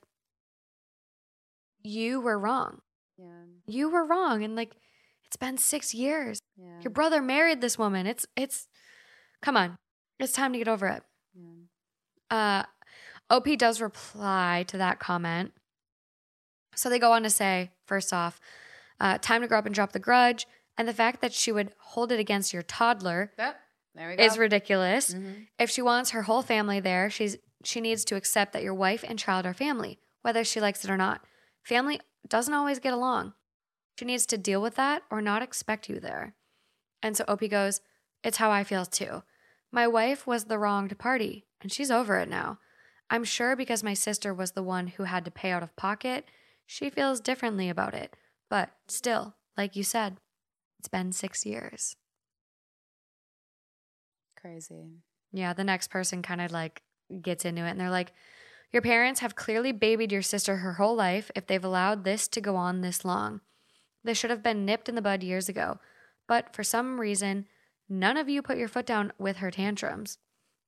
[1.85, 2.81] you were wrong.
[3.17, 4.75] Yeah, You were wrong and like
[5.25, 6.39] it's been 6 years.
[6.57, 6.81] yeah.
[6.81, 8.05] Your brother married this woman.
[8.07, 8.67] It's it's
[9.41, 9.77] come on.
[10.19, 11.03] It's time to get over it.
[11.33, 11.45] yeah.
[12.31, 12.63] Uh,
[13.29, 15.51] OP does reply to that comment.
[16.75, 18.39] So they go on to say, first off,
[18.99, 20.45] uh, time to grow up and drop the grudge.
[20.77, 23.55] And the fact that she would hold it against your toddler Yep,
[23.95, 24.23] there we go.
[24.23, 25.13] is ridiculous.
[25.13, 25.47] Mhm.
[25.57, 29.03] If she wants her whole family there, she's she needs to accept that your wife
[29.07, 31.25] and child are family, whether she likes it or not.
[31.65, 33.33] Family doesn't always get along.
[33.97, 36.35] She needs to deal with that or not expect you there.
[37.01, 37.81] And so OP goes,
[38.23, 39.23] It's how I feel too.
[39.71, 42.59] My wife was the wronged party, and she's over it now.
[43.09, 46.25] I'm sure because my sister was the one who had to pay out of pocket,
[46.67, 48.15] she feels differently about it.
[48.49, 50.17] But still, like you said,
[50.79, 51.95] it's been six years.
[54.39, 55.01] Crazy.
[55.31, 56.83] Yeah, the next person kind of like
[57.21, 58.13] gets into it and they're like,
[58.75, 62.41] Your parents have clearly babied your sister her whole life if they've allowed this to
[62.41, 63.39] go on this long.
[64.03, 65.79] This should have been nipped in the bud years ago.
[66.27, 67.45] But for some reason,
[67.87, 70.17] none of you put your foot down with her tantrums.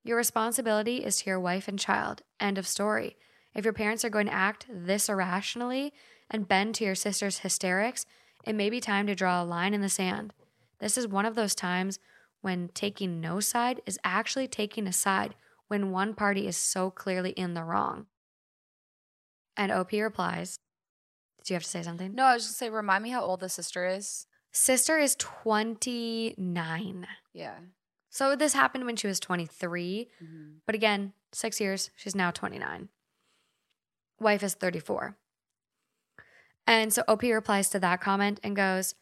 [0.06, 2.22] Your responsibility is to your wife and child.
[2.40, 3.18] End of story.
[3.54, 5.92] If your parents are going to act this irrationally
[6.32, 8.06] and bend to your sister's hysterics,
[8.46, 10.32] it may be time to draw a line in the sand.
[10.80, 12.00] This is one of those times
[12.40, 15.36] when taking no side is actually taking a side
[15.68, 18.08] when one party is so clearly in the wrong.
[19.56, 20.60] And OP replies,
[21.40, 22.14] Did you have to say something?
[22.14, 24.28] No, I was just gonna say, remind me how old the sister is.
[24.52, 27.08] Sister is 29.
[27.34, 27.56] Yeah.
[28.10, 30.10] So this happened when she was 23.
[30.24, 30.52] Mm-hmm.
[30.66, 32.90] But again, six years, she's now 29.
[34.20, 35.18] Wife is 34.
[36.66, 38.96] And so OP replies to that comment and goes,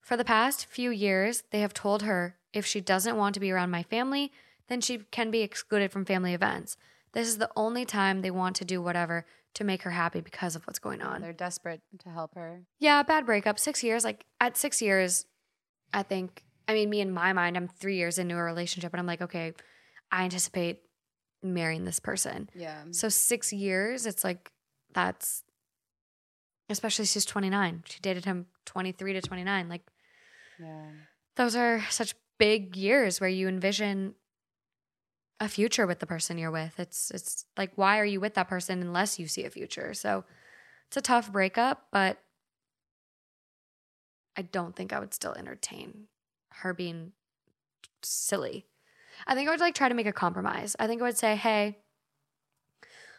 [0.00, 3.50] For the past few years, they have told her if she doesn't want to be
[3.50, 4.32] around my family,
[4.68, 6.76] then she can be excluded from family events.
[7.12, 10.56] This is the only time they want to do whatever to make her happy because
[10.56, 11.20] of what's going on.
[11.20, 12.62] They're desperate to help her.
[12.78, 13.58] Yeah, bad breakup.
[13.58, 14.02] Six years.
[14.04, 15.26] Like at six years,
[15.92, 19.00] I think, I mean, me in my mind, I'm three years into a relationship and
[19.00, 19.52] I'm like, okay,
[20.10, 20.80] I anticipate
[21.42, 22.48] marrying this person.
[22.54, 22.82] Yeah.
[22.92, 24.50] So six years, it's like,
[24.94, 25.42] that's,
[26.70, 27.82] especially she's 29.
[27.86, 29.68] She dated him 23 to 29.
[29.68, 29.82] Like,
[30.58, 30.86] Yeah.
[31.36, 34.14] those are such big years where you envision
[35.42, 36.78] a future with the person you're with.
[36.78, 39.92] It's it's like why are you with that person unless you see a future?
[39.92, 40.24] So
[40.86, 42.18] it's a tough breakup, but
[44.36, 46.06] I don't think I would still entertain
[46.52, 47.12] her being
[48.02, 48.66] silly.
[49.26, 50.76] I think I would like try to make a compromise.
[50.78, 51.78] I think I would say, "Hey,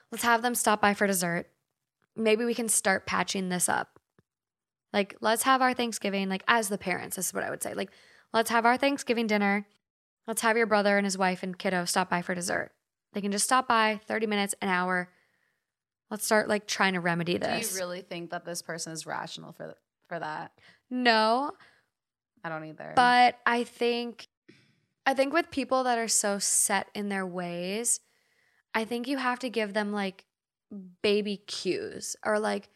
[0.10, 1.48] let's have them stop by for dessert.
[2.16, 4.00] Maybe we can start patching this up.
[4.94, 7.18] Like, let's have our Thanksgiving like as the parents.
[7.18, 7.74] This is what I would say.
[7.74, 7.92] Like,
[8.32, 9.68] let's have our Thanksgiving dinner.
[10.28, 12.72] Let's have your brother and his wife and kiddo stop by for dessert.
[13.14, 15.10] They can just stop by 30 minutes, an hour.
[16.10, 17.70] Let's start like trying to remedy this.
[17.70, 19.76] Do you really think that this person is rational for
[20.08, 20.52] for that?
[20.90, 21.52] no,
[22.44, 22.94] I don't either.
[22.96, 24.28] but I think
[25.06, 28.00] I think with people that are so set in their ways,
[28.74, 30.26] I think you have to give them like
[31.02, 32.70] baby cues or like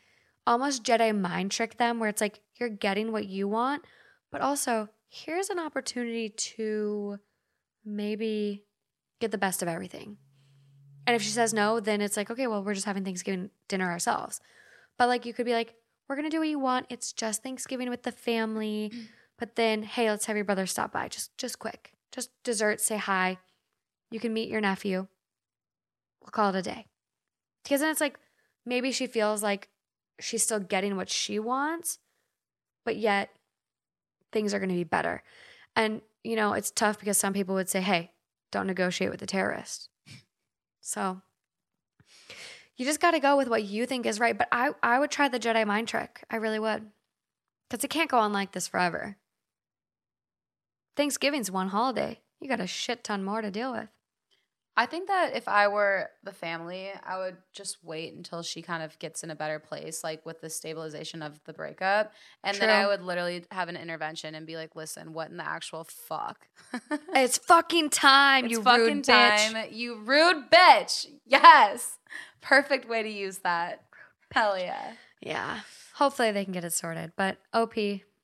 [0.46, 3.86] almost Jedi mind trick them where it's like you're getting what you want,
[4.32, 7.20] but also here's an opportunity to
[7.88, 8.64] maybe
[9.20, 10.18] get the best of everything.
[11.06, 13.90] And if she says no, then it's like, okay, well, we're just having Thanksgiving dinner
[13.90, 14.42] ourselves.
[14.98, 15.74] But like you could be like,
[16.08, 16.88] we're gonna do what you want.
[16.90, 18.92] It's just Thanksgiving with the family.
[19.40, 21.10] But then, hey, let's have your brother stop by.
[21.10, 21.94] Just just quick.
[22.12, 23.38] Just dessert, say hi.
[24.10, 25.06] You can meet your nephew.
[26.22, 26.88] We'll call it a day.
[27.64, 28.18] Because then it's like
[28.66, 29.70] maybe she feels like
[30.20, 32.00] she's still getting what she wants,
[32.84, 33.30] but yet
[34.32, 35.24] things are going to be better.
[35.76, 38.12] And, you know, it's tough because some people would say, hey,
[38.52, 39.90] don't negotiate with the terrorist.
[40.82, 41.22] So
[42.76, 44.38] you just got to go with what you think is right.
[44.38, 46.24] But I, I would try the Jedi mind trick.
[46.30, 46.86] I really would.
[47.70, 49.18] Because it can't go on like this forever.
[50.96, 52.20] Thanksgiving's one holiday.
[52.40, 53.90] You got a shit ton more to deal with.
[54.80, 58.84] I think that if I were the family, I would just wait until she kind
[58.84, 62.14] of gets in a better place, like with the stabilization of the breakup.
[62.44, 65.48] And then I would literally have an intervention and be like, listen, what in the
[65.48, 66.48] actual fuck?
[67.16, 69.72] It's fucking time, It's you fucking rude bitch.
[69.72, 71.08] You rude bitch.
[71.26, 71.98] Yes.
[72.42, 73.82] Perfect way to use that.
[74.32, 74.92] Hell yeah.
[75.22, 75.62] Yeah.
[75.96, 77.14] Hopefully they can get it sorted.
[77.16, 77.74] But OP,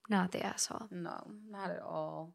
[0.08, 0.88] not the asshole.
[0.92, 2.34] No, not at all.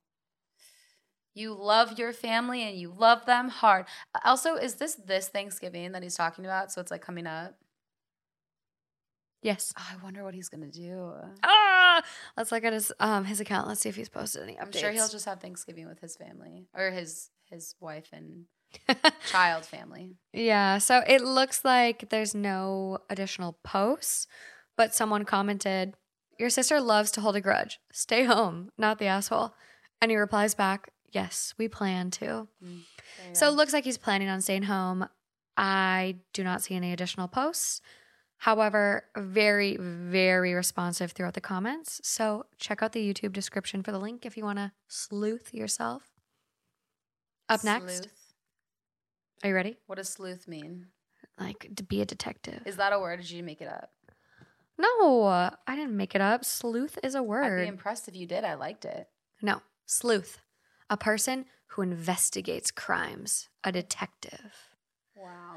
[1.39, 3.87] You love your family and you love them hard.
[4.25, 6.73] Also, is this this Thanksgiving that he's talking about?
[6.73, 7.55] So it's like coming up.
[9.41, 9.73] Yes.
[9.79, 11.13] Oh, I wonder what he's gonna do.
[11.45, 12.03] Ah,
[12.37, 13.69] let's look at his um his account.
[13.69, 14.63] Let's see if he's posted any updates.
[14.63, 18.47] I'm sure he'll just have Thanksgiving with his family or his his wife and
[19.31, 20.17] child family.
[20.33, 20.79] yeah.
[20.79, 24.27] So it looks like there's no additional posts,
[24.77, 25.95] but someone commented,
[26.37, 27.79] "Your sister loves to hold a grudge.
[27.93, 29.55] Stay home, not the asshole."
[30.01, 32.79] And he replies back, "Yes, we plan to." Mm,
[33.29, 35.09] you So it looks like he's planning on staying home.
[35.57, 37.81] I do not see any additional posts.
[38.43, 42.01] However, very, very responsive throughout the comments.
[42.05, 46.05] So check out the YouTube description for the link if you want to sleuth yourself.
[47.49, 48.35] Up next, Sleuth.
[49.43, 49.79] are you ready?
[49.87, 50.87] What does sleuth mean?
[51.41, 52.63] Like to be a detective.
[52.67, 53.19] Is that a word?
[53.21, 53.91] Did you make it up?
[54.79, 56.45] no, I didn't make it up.
[56.45, 57.69] Sleuth is a I'd be word.
[57.69, 58.45] impressed if you did.
[58.45, 59.09] I liked it.
[59.43, 60.39] no, sleuth.
[60.91, 64.53] A person who investigates crimes, a detective.
[65.17, 65.57] Wow.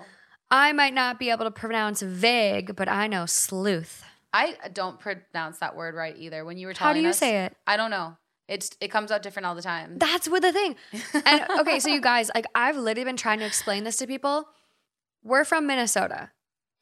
[0.50, 4.04] I might not be able to pronounce vague, but I know sleuth.
[4.34, 6.44] I don't pronounce that word right either.
[6.46, 7.56] When you were telling How do you us- say it?
[7.68, 8.18] I don't know.
[8.48, 9.98] It's it comes out different all the time.
[9.98, 10.76] That's what the thing.
[11.26, 14.46] And okay, so you guys, like I've literally been trying to explain this to people.
[15.24, 16.32] We're from Minnesota.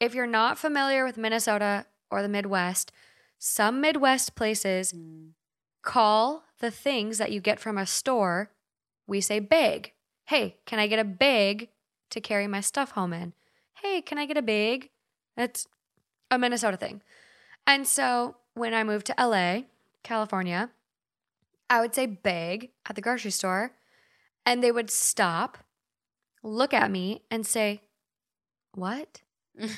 [0.00, 2.90] If you're not familiar with Minnesota or the Midwest,
[3.38, 5.30] some Midwest places Mm.
[5.82, 8.50] call the things that you get from a store,
[9.06, 9.92] we say bag.
[10.24, 11.68] Hey, can I get a bag
[12.10, 13.32] to carry my stuff home in?
[13.82, 14.90] Hey, can I get a bag?
[15.36, 15.66] That's
[16.30, 17.02] a Minnesota thing.
[17.66, 19.62] And so when I moved to LA,
[20.02, 20.70] California,
[21.68, 23.72] I would say bag at the grocery store,
[24.44, 25.58] and they would stop,
[26.42, 27.82] look at me, and say,
[28.74, 29.22] What?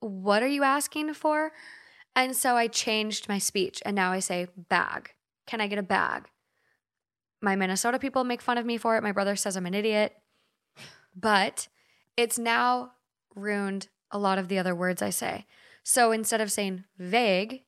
[0.00, 1.52] What are you asking for?
[2.16, 5.12] And so I changed my speech and now I say bag.
[5.50, 6.28] Can I get a bag?
[7.42, 9.02] My Minnesota people make fun of me for it.
[9.02, 10.14] My brother says I'm an idiot.
[11.12, 11.66] But
[12.16, 12.92] it's now
[13.34, 15.46] ruined a lot of the other words I say.
[15.82, 17.64] So instead of saying vague,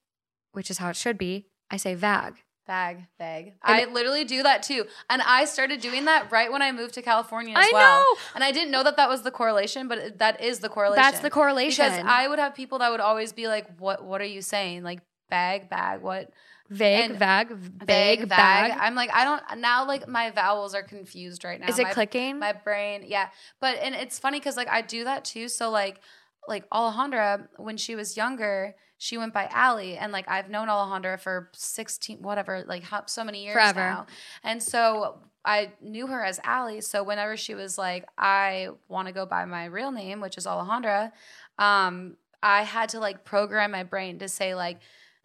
[0.53, 2.35] which is how it should be, I say vag.
[2.69, 3.55] Bag, bag.
[3.65, 4.85] And I literally do that too.
[5.11, 8.01] And I started doing that right when I moved to California as I well.
[8.01, 8.21] know.
[8.37, 11.03] And I didn't know that that was the correlation, but that is the correlation.
[11.03, 11.85] That's the correlation.
[11.85, 14.05] Because I would have people that would always be like, "What?
[14.05, 14.85] What are you saying?
[14.85, 16.31] Like bag, bag, what?
[16.73, 18.79] Vague, vag, vague, bag." bag.
[18.81, 19.87] I'm like, I don't now.
[19.87, 21.69] Like my vowels are confused right now.
[21.69, 22.39] Is it my, clicking?
[22.39, 23.29] My brain, yeah.
[23.61, 25.49] But and it's funny because like I do that too.
[25.49, 26.01] So like
[26.49, 28.75] like Alejandra when she was younger.
[28.99, 33.25] She went by Allie, and like I've known Alejandra for sixteen, whatever, like how, so
[33.25, 33.81] many years Forever.
[33.81, 34.07] now.
[34.45, 36.81] And so I knew her as Allie.
[36.83, 40.47] So whenever she was like, I want to go by my real name, which is
[40.47, 41.11] Alejandra,
[41.59, 44.79] um, I had to like program my brain to say like,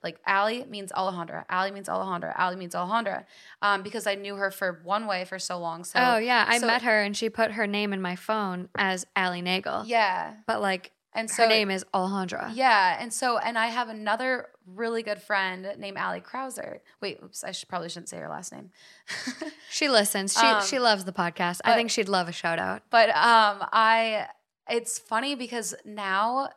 [0.03, 3.25] like Ali means Alejandra, Ali means Alejandra, Ali means Alejandra,
[3.61, 5.83] um, because I knew her for one way for so long.
[5.83, 8.69] So oh yeah, I so- met her and she put her name in my phone
[8.77, 9.83] as Ali Nagel.
[9.85, 12.51] yeah, But like and so her name is Alejandra.
[12.53, 16.79] Yeah, and so and I have another really good friend named Allie Krauser.
[17.01, 18.69] Wait, oops, I should probably shouldn't say her last name.
[19.69, 20.33] She listens.
[20.33, 21.59] She Um, she loves the podcast.
[21.63, 22.83] I think she'd love a shout out.
[22.89, 24.27] But um, I
[24.69, 26.49] it's funny because now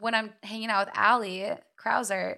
[0.00, 1.50] when I'm hanging out with Allie
[1.82, 2.36] Krauser,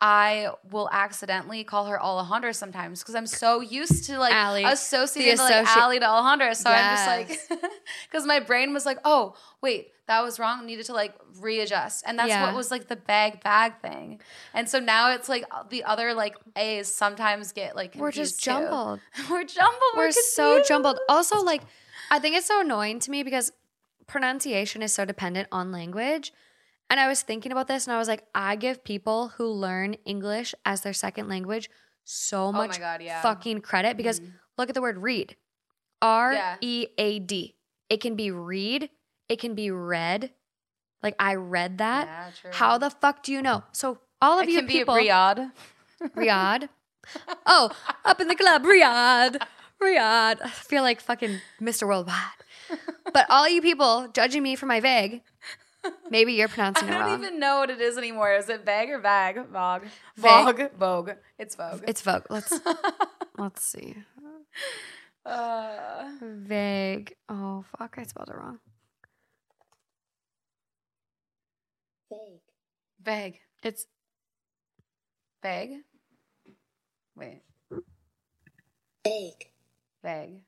[0.00, 4.64] I will accidentally call her Alejandra sometimes because I'm so used to like Allie.
[4.64, 6.54] associating The like Allie to Alejandra.
[6.54, 7.06] So I'm just
[7.50, 7.60] like,
[8.08, 10.66] because my brain was like, oh wait, that was wrong.
[10.66, 12.46] Needed to like readjust, and that's Yeah.
[12.46, 14.20] what was like the bag bag thing.
[14.54, 18.40] And so now it's like uh, the other like A's sometimes get like We're just
[18.42, 19.00] jumbled.
[19.30, 19.80] We're jumbled.
[19.96, 20.98] We're so jumbled.
[21.08, 21.62] Also, like,
[22.10, 23.52] I think it's so annoying to me because
[24.06, 26.32] pronunciation is so dependent on language.
[26.90, 29.94] And I was thinking about this and I was like, I give people who learn
[30.06, 31.68] English as their second language
[32.04, 33.20] so Oh much God, yeah.
[33.20, 34.32] fucking credit because Mhm.
[34.56, 35.36] look at the word read
[36.00, 37.56] R E A D.
[37.90, 38.90] It can be read,
[39.28, 40.32] it can be read.
[41.02, 42.32] Like, I read that.
[42.44, 42.50] Yeah.
[42.54, 43.64] How the fuck do you know?
[43.72, 44.94] So, all of it you can people.
[44.96, 45.52] be Riyadh.
[46.16, 46.68] Riyadh.
[47.46, 47.70] Oh,
[48.04, 49.40] up in the club, Riyadh.
[49.80, 50.38] Riyadh.
[50.44, 51.86] I feel like fucking Mr.
[51.86, 52.16] Worldwide.
[53.14, 55.22] But all you people judging me for my vague,
[56.10, 57.02] maybe you're pronouncing it wrong.
[57.02, 58.32] I don't even know what it is anymore.
[58.32, 59.36] Is it bag or bag?
[59.48, 59.82] Vogue.
[60.16, 60.56] Vague.
[60.56, 60.70] Vogue.
[60.78, 61.10] Vogue.
[61.38, 61.84] It's Vogue.
[61.86, 62.24] It's Vogue.
[62.30, 62.52] Let's
[63.38, 63.94] let's see.
[65.24, 67.14] uh, Vague.
[67.28, 68.58] Oh fuck, I spelled it wrong.
[72.10, 72.40] Vague.
[73.02, 73.40] vague.
[73.62, 73.86] It's
[75.42, 75.82] Vague.
[77.16, 77.42] Wait.
[79.04, 79.50] Vague.
[80.02, 80.42] Vague.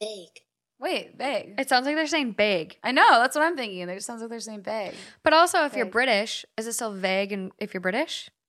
[0.00, 0.40] Vague.
[0.82, 1.16] Wait.
[1.16, 1.54] Vague.
[1.58, 2.76] it sounds like they're saying vague.
[2.82, 3.08] I know.
[3.20, 3.80] That's what I'm thinking.
[3.88, 4.94] It just sounds like they're saying vague.
[5.22, 8.28] But also if you're British, is it still vague and if you're British?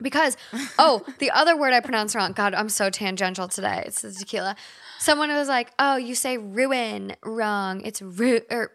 [0.00, 0.36] Because
[0.80, 2.32] oh, the other word I pronounced wrong.
[2.32, 3.84] God, I'm so tangential today.
[3.86, 4.56] It's the tequila.
[4.98, 7.82] Someone was like, "Oh, you say ruin wrong.
[7.82, 8.72] It's ru or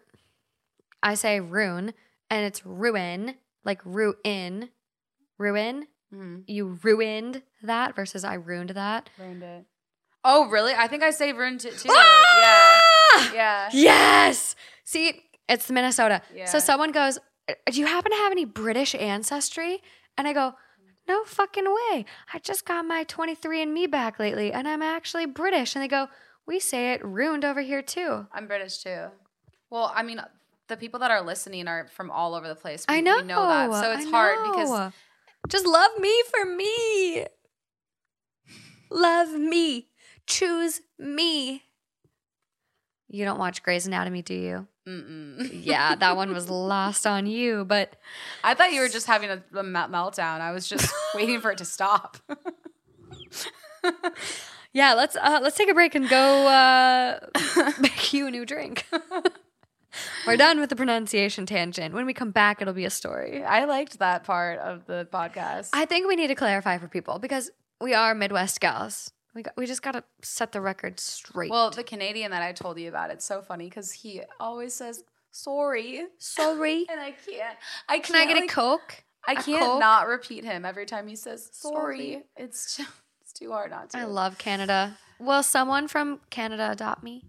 [1.02, 1.92] I say ruin
[2.30, 4.70] and it's ruin, like ruin.
[5.36, 5.86] Ruin.
[6.14, 9.10] Mm, You ruined that versus I ruined that.
[9.18, 9.66] ruined it.
[10.24, 10.74] Oh, really?
[10.74, 11.88] I think I say ruined it too.
[11.92, 13.30] Ah!
[13.32, 13.32] Yeah.
[13.34, 13.68] Yeah.
[13.72, 14.54] Yes.
[14.84, 16.22] See, it's Minnesota.
[16.34, 16.46] Yeah.
[16.46, 19.82] So someone goes, Do you happen to have any British ancestry?
[20.16, 20.54] And I go,
[21.06, 22.04] No fucking way.
[22.32, 25.74] I just got my 23andMe back lately and I'm actually British.
[25.74, 26.08] And they go,
[26.46, 28.26] We say it ruined over here too.
[28.32, 29.06] I'm British too.
[29.70, 30.20] Well, I mean,
[30.68, 32.84] the people that are listening are from all over the place.
[32.88, 33.16] We, I know.
[33.16, 33.72] We know that.
[33.82, 34.92] So it's hard because
[35.48, 37.26] just love me for me.
[38.90, 39.87] Love me.
[40.28, 41.62] Choose me.
[43.08, 44.68] You don't watch Grey's Anatomy, do you?
[44.86, 45.50] Mm-mm.
[45.64, 47.96] Yeah, that one was lost on you, but
[48.44, 50.40] I thought you were just having a, a meltdown.
[50.40, 52.18] I was just waiting for it to stop.
[54.72, 57.20] yeah, let's uh, let's take a break and go uh,
[57.80, 58.86] make you a new drink.
[60.26, 61.94] We're done with the pronunciation tangent.
[61.94, 63.42] When we come back, it'll be a story.
[63.42, 65.70] I liked that part of the podcast.
[65.72, 67.50] I think we need to clarify for people because
[67.80, 69.10] we are Midwest gals.
[69.38, 71.48] We got, we just got to set the record straight.
[71.48, 75.04] well, the Canadian that I told you about, it's so funny because he always says
[75.30, 76.86] sorry, sorry.
[76.90, 77.56] and I can't.
[77.88, 79.04] I Can I can't, get a Coke?
[79.28, 79.78] I a can't Coke?
[79.78, 81.74] not repeat him every time he says sorry.
[82.14, 82.22] Sorry.
[82.36, 82.90] It's just,
[83.22, 83.98] it's too hard not to.
[83.98, 84.98] I love Canada.
[85.20, 87.22] Will someone from Canada adopt me?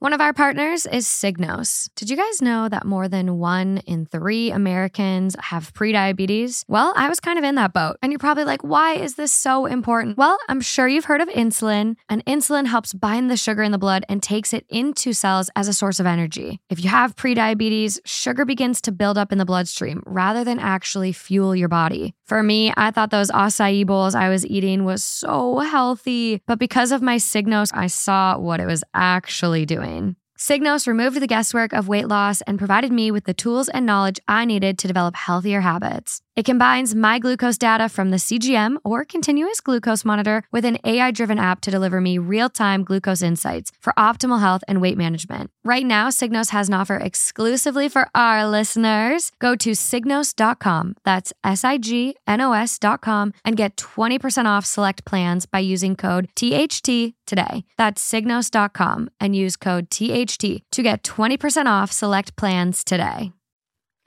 [0.00, 1.90] One of our partners is Signos.
[1.96, 6.64] Did you guys know that more than one in three Americans have prediabetes?
[6.68, 7.96] Well, I was kind of in that boat.
[8.00, 10.16] And you're probably like, why is this so important?
[10.16, 13.76] Well, I'm sure you've heard of insulin, and insulin helps bind the sugar in the
[13.76, 16.60] blood and takes it into cells as a source of energy.
[16.70, 21.10] If you have prediabetes, sugar begins to build up in the bloodstream rather than actually
[21.10, 22.14] fuel your body.
[22.24, 26.92] For me, I thought those acai bowls I was eating was so healthy, but because
[26.92, 30.16] of my Signos, I saw what it was actually doing doing.
[30.38, 34.20] Signos removed the guesswork of weight loss and provided me with the tools and knowledge
[34.28, 36.22] I needed to develop healthier habits.
[36.36, 41.10] It combines my glucose data from the CGM or continuous glucose monitor with an AI
[41.10, 45.50] driven app to deliver me real time glucose insights for optimal health and weight management.
[45.64, 49.32] Right now, Signos has an offer exclusively for our listeners.
[49.40, 55.04] Go to signos.com, that's S I G N O S.com, and get 20% off select
[55.04, 57.64] plans by using code THT today.
[57.76, 63.32] That's signos.com and use code THT to get 20% off select plans today.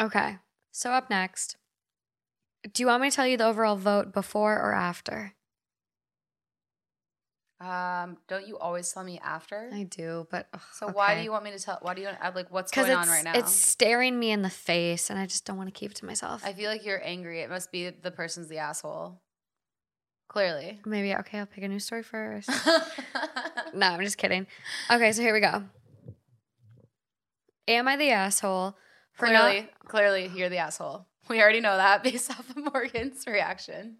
[0.01, 0.37] Okay,
[0.71, 1.57] so up next.
[2.73, 5.33] Do you want me to tell you the overall vote before or after?
[7.61, 9.69] Um, don't you always tell me after?
[9.71, 11.77] I do, but ugh, so why do you want me to tell?
[11.81, 13.33] Why do you I'm like what's going on right now?
[13.35, 16.05] it's staring me in the face, and I just don't want to keep it to
[16.05, 16.41] myself.
[16.43, 17.41] I feel like you're angry.
[17.41, 19.21] It must be the person's the asshole.
[20.27, 20.79] Clearly.
[20.85, 21.39] Maybe okay.
[21.39, 22.49] I'll pick a new story first.
[23.75, 24.47] no, I'm just kidding.
[24.89, 25.63] Okay, so here we go.
[27.67, 28.75] Am I the asshole
[29.13, 31.07] for clearly, clearly, you're the asshole.
[31.29, 33.97] We already know that based off of Morgan's reaction.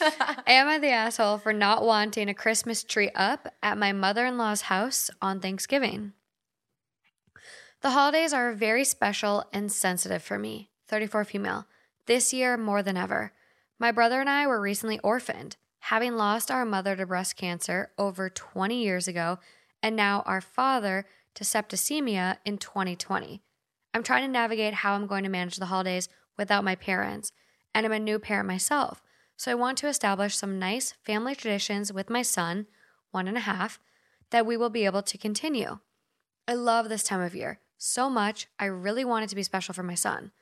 [0.00, 0.42] not?
[0.46, 5.10] Am I the asshole for not wanting a Christmas tree up at my mother-in-law's house
[5.22, 6.12] on Thanksgiving?
[7.80, 10.70] The holidays are very special and sensitive for me.
[10.86, 11.66] 34 female.
[12.06, 13.32] This year more than ever.
[13.78, 18.28] My brother and I were recently orphaned, having lost our mother to breast cancer over
[18.28, 19.38] 20 years ago,
[19.82, 23.42] and now our father to septicemia in 2020.
[23.94, 27.32] I'm trying to navigate how I'm going to manage the holidays without my parents,
[27.74, 29.02] and I'm a new parent myself,
[29.36, 32.66] so I want to establish some nice family traditions with my son,
[33.10, 33.80] one and a half,
[34.30, 35.78] that we will be able to continue.
[36.46, 39.72] I love this time of year so much, I really want it to be special
[39.72, 40.32] for my son.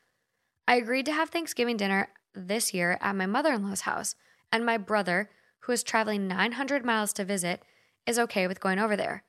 [0.66, 4.16] I agreed to have Thanksgiving dinner this year at my mother in law's house,
[4.51, 5.30] and my brother,
[5.61, 7.62] who is traveling 900 miles to visit,
[8.07, 9.22] is okay with going over there.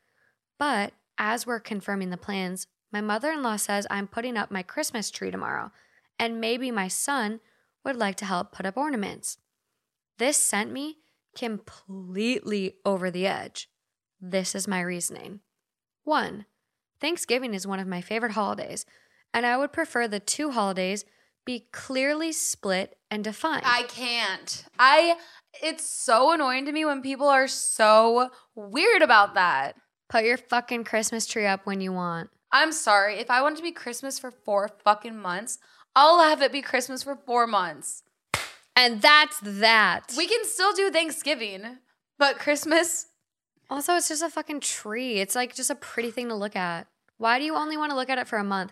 [0.57, 4.64] But as we're confirming the plans, my mother in law says I'm putting up my
[4.64, 5.72] Christmas tree tomorrow,
[6.18, 7.42] and maybe my son
[7.86, 9.38] would like to help put up ornaments.
[10.18, 10.98] This sent me
[11.38, 13.70] completely over the edge.
[14.20, 15.42] This is my reasoning.
[16.04, 16.46] One,
[17.00, 18.86] Thanksgiving is one of my favorite holidays,
[19.34, 21.06] and I would prefer the two holidays
[21.46, 23.64] be clearly split and defined.
[23.66, 24.66] I can't.
[24.78, 25.16] I.
[25.64, 29.76] It's so annoying to me when people are so weird about that.
[30.10, 32.30] Put your fucking Christmas tree up when you want.
[32.51, 33.16] I'm sorry.
[33.20, 35.60] If I want to be Christmas for four fucking months,
[35.95, 38.03] I'll have it be Christmas for four months.
[38.76, 40.14] And that's that.
[40.18, 41.78] We can still do Thanksgiving,
[42.18, 43.07] but Christmas.
[43.70, 45.20] also, it's just a fucking tree.
[45.20, 46.88] It's like just a pretty thing to look at.
[47.18, 48.72] Why do you only want to look at it for a month?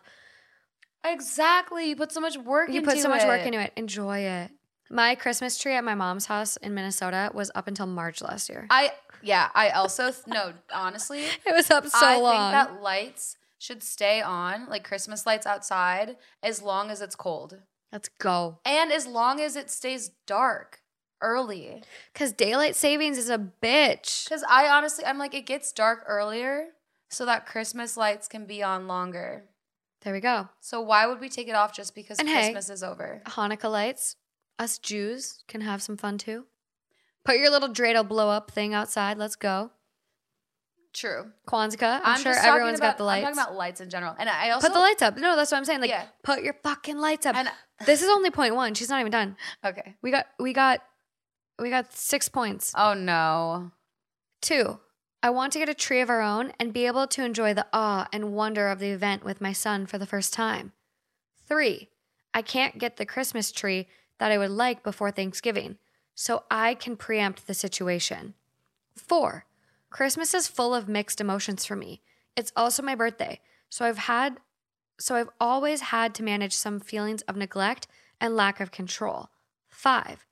[1.03, 1.89] Exactly.
[1.89, 3.47] You put so much work You into put so much work it.
[3.47, 3.73] into it.
[3.75, 4.51] Enjoy it.
[4.89, 8.67] My Christmas tree at my mom's house in Minnesota was up until March last year.
[8.69, 8.91] I
[9.21, 12.51] yeah, I also th- no, honestly, It was up so I long.
[12.53, 17.57] think that lights should stay on, like Christmas lights outside, as long as it's cold.
[17.91, 18.59] Let's go.
[18.65, 20.81] And as long as it stays dark
[21.21, 21.81] early.
[22.13, 24.25] Because daylight savings is a bitch.
[24.25, 26.67] Because I honestly, I'm like, it gets dark earlier
[27.09, 29.43] so that Christmas lights can be on longer.
[30.03, 30.49] There we go.
[30.59, 33.21] So why would we take it off just because And hey- Christmas is over?
[33.25, 34.15] Hanukkah lights.
[34.59, 36.45] Us Jews can have some fun too.
[37.27, 39.17] Put your little dreidel blow up thing outside.
[39.17, 39.71] Let's go.
[40.93, 41.29] True.
[41.45, 41.99] Kwanzaa.
[42.01, 43.27] I'm, I'm sure everyone's got the lights.
[43.27, 44.15] I'm talking about lights in general.
[44.17, 45.17] And I also put the lights up.
[45.17, 45.81] No, that's what I'm saying.
[45.81, 46.05] Like, Yeah.
[46.23, 47.35] put your fucking lights up.
[47.35, 47.49] And
[47.85, 48.75] this is only point one.
[48.75, 49.35] She's not even done.
[49.65, 49.95] okay.
[50.01, 50.79] We got, we got,
[51.59, 52.71] we got six points.
[52.77, 53.71] Oh no.
[54.41, 54.79] Two,
[55.21, 57.67] I want to get a tree of our own and be able to enjoy the
[57.73, 60.71] awe and wonder of the event with my son for the first time.
[61.45, 61.89] Three,
[62.33, 65.77] I can't get the Christmas tree that I would like before Thanksgiving,
[66.19, 68.33] so I can preempt the situation.
[68.95, 69.45] Four,
[69.91, 72.01] Christmas is full of mixed emotions for me.
[72.35, 73.39] It's also my birthday.
[73.69, 74.39] So I've had
[74.99, 77.85] so I've always had to manage some feelings of neglect
[78.19, 79.29] and lack of control.
[79.69, 80.25] Five,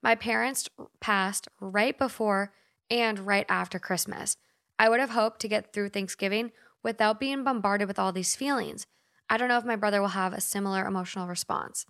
[0.00, 0.68] my parents
[1.00, 2.52] passed right before
[2.88, 4.36] and right after Christmas.
[4.78, 6.52] I would have hoped to get through Thanksgiving
[6.84, 8.86] without being bombarded with all these feelings.
[9.28, 11.84] I don't know if my brother will have a similar emotional response.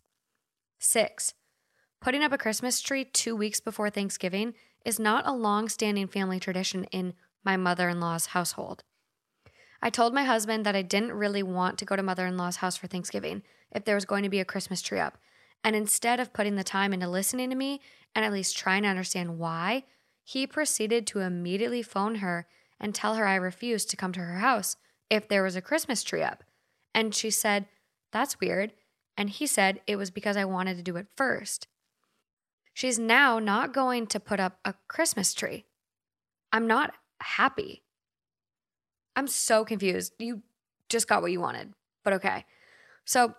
[0.78, 1.34] Six,
[2.02, 6.40] putting up a Christmas tree two weeks before Thanksgiving is not a long standing family
[6.40, 8.82] tradition in my mother in law's household.
[9.80, 12.56] I told my husband that I didn't really want to go to mother in law's
[12.56, 15.16] house for Thanksgiving if there was going to be a Christmas tree up.
[15.62, 17.80] And instead of putting the time into listening to me
[18.16, 19.84] and at least trying to understand why,
[20.24, 22.48] he proceeded to immediately phone her
[22.80, 24.76] and tell her I refused to come to her house
[25.08, 26.42] if there was a Christmas tree up.
[26.92, 27.66] And she said,
[28.10, 28.72] That's weird.
[29.16, 31.68] And he said it was because I wanted to do it first.
[32.74, 35.64] She's now not going to put up a Christmas tree.
[36.52, 37.82] I'm not happy.
[39.14, 40.14] I'm so confused.
[40.18, 40.42] You
[40.88, 42.44] just got what you wanted, but okay.
[43.04, 43.34] So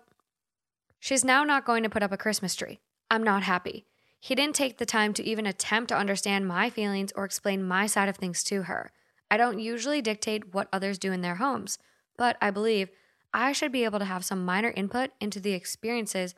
[0.99, 2.79] she's now not going to put up a Christmas tree.
[3.09, 3.85] I'm not happy.
[4.19, 7.87] He didn't take the time to even attempt to understand my feelings or explain my
[7.87, 8.91] side of things to her.
[9.29, 11.77] I don't usually dictate what others do in their homes,
[12.17, 12.89] but I believe
[13.33, 16.35] I should be able to have some minor input into the experiences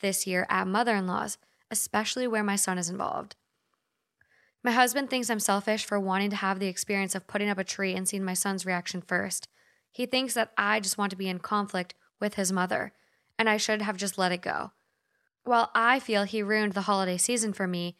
[0.00, 1.38] this year at mother in law's,
[1.70, 3.36] especially where my son is involved.
[4.62, 7.64] My husband thinks I'm selfish for wanting to have the experience of putting up a
[7.64, 9.48] tree and seeing my son's reaction first.
[9.92, 12.92] He thinks that I just want to be in conflict with his mother,
[13.38, 14.72] and I should have just let it go.
[15.44, 17.96] While I feel he ruined the holiday season for me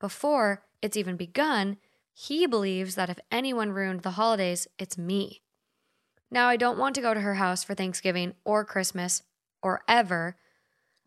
[0.00, 1.76] before it's even begun,
[2.14, 5.42] he believes that if anyone ruined the holidays, it's me.
[6.30, 9.22] Now, I don't want to go to her house for Thanksgiving or Christmas
[9.62, 10.36] or ever.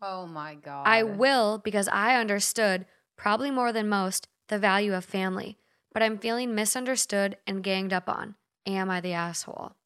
[0.02, 0.86] Oh my God.
[0.86, 2.86] I will because I understood,
[3.16, 5.58] probably more than most, the value of family,
[5.92, 8.34] but I'm feeling misunderstood and ganged up on.
[8.66, 9.76] Am I the asshole?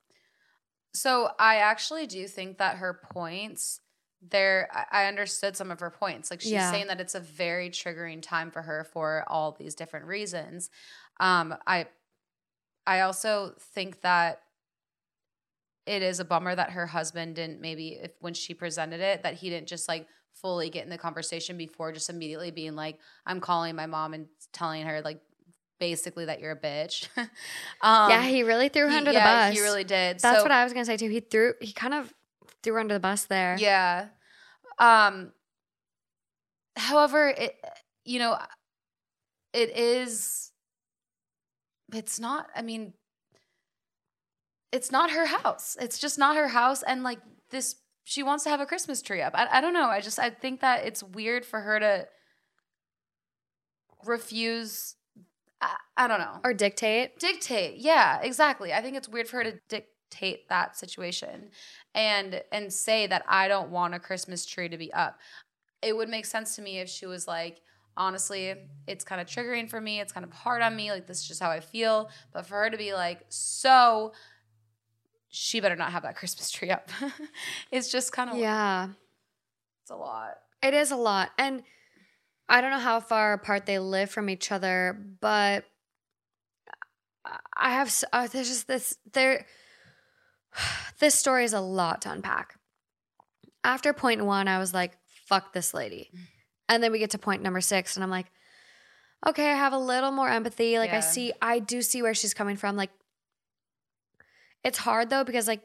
[0.95, 3.81] So I actually do think that her points
[4.23, 6.31] there I understood some of her points.
[6.31, 6.71] Like she's Yeah.
[6.71, 10.71] saying that it's a very triggering time for her for all these different reasons.
[11.21, 11.87] Um I
[12.87, 14.43] I also think that
[15.87, 19.35] it is a bummer that her husband didn't maybe if when she presented it that
[19.35, 23.41] he didn't just like fully get in the conversation before just immediately being like I'm
[23.41, 25.21] calling my mom and telling her like
[25.79, 27.09] basically that you're a bitch.
[27.81, 29.59] um yeah, he really threw her he- under yeah, the bus.
[29.59, 30.19] He really did.
[30.21, 31.09] That's So- what I was gonna say too.
[31.09, 31.55] He threw.
[31.61, 32.13] He kind of
[32.63, 33.57] threw her under the bus there.
[33.59, 34.09] Yeah.
[34.79, 35.33] Um
[36.77, 37.57] however, it
[38.05, 38.39] you know
[39.53, 40.53] it is
[41.93, 42.93] it's not I mean
[44.73, 45.77] it's not her house.
[45.81, 49.21] It's just not her house and like this she wants to have a Christmas tree
[49.21, 49.33] up.
[49.35, 49.89] I, I don't know.
[49.89, 52.07] I just I think that it's weird for her to
[54.05, 54.95] refuse
[55.61, 57.19] I, I don't know Or dictate.
[57.19, 61.51] dictate yeah exactly i think it's weird for her to dictate that situation
[61.95, 65.19] and and say that i don't want a christmas tree to be up
[65.83, 67.63] it would make sense to me if she was like
[67.97, 68.55] honestly
[68.87, 71.27] it's kind of triggering for me it's kind of hard on me like this is
[71.29, 74.13] just how i feel but for her to be like so
[75.37, 76.91] she better not have that christmas tree up
[77.71, 78.89] it's just kind of Yeah,
[79.83, 81.63] it's a lot it is a lot, and
[82.49, 85.65] I don't know how far apart they live from each other, but
[87.57, 87.95] I have.
[88.13, 88.97] Uh, there's just this.
[89.13, 89.47] There.
[90.99, 92.59] This story is a lot to unpack.
[93.63, 94.97] After point one, I was like,
[95.29, 96.11] "Fuck this lady,"
[96.71, 98.27] and then we get to point number six, and I'm like,
[99.27, 100.79] "Okay, I have a little more empathy.
[100.79, 102.77] Like, I see, I do see where she's coming from.
[102.77, 102.91] Like,
[104.67, 105.63] it's hard though because like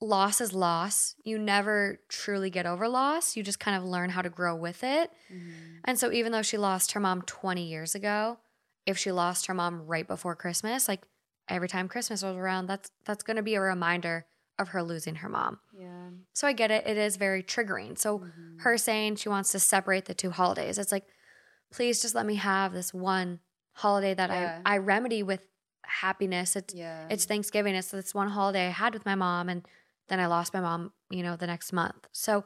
[0.00, 1.14] loss is loss.
[1.24, 3.36] You never truly get over loss.
[3.36, 5.10] You just kind of learn how to grow with it.
[5.32, 5.50] Mm-hmm.
[5.84, 8.38] And so even though she lost her mom 20 years ago,
[8.86, 11.02] if she lost her mom right before Christmas, like
[11.48, 14.26] every time Christmas was around, that's that's going to be a reminder
[14.58, 15.60] of her losing her mom.
[15.72, 16.86] yeah So I get it.
[16.88, 17.96] It is very triggering.
[17.96, 18.58] So mm-hmm.
[18.58, 21.06] her saying she wants to separate the two holidays, it's like
[21.72, 23.38] please just let me have this one
[23.74, 24.60] holiday that Yeah.
[24.66, 25.46] I I remedy with
[25.90, 26.56] happiness.
[26.56, 27.74] It's yeah it's Thanksgiving.
[27.74, 29.66] It's this one holiday I had with my mom, and
[30.08, 32.08] then I lost my mom, you know, the next month.
[32.12, 32.44] So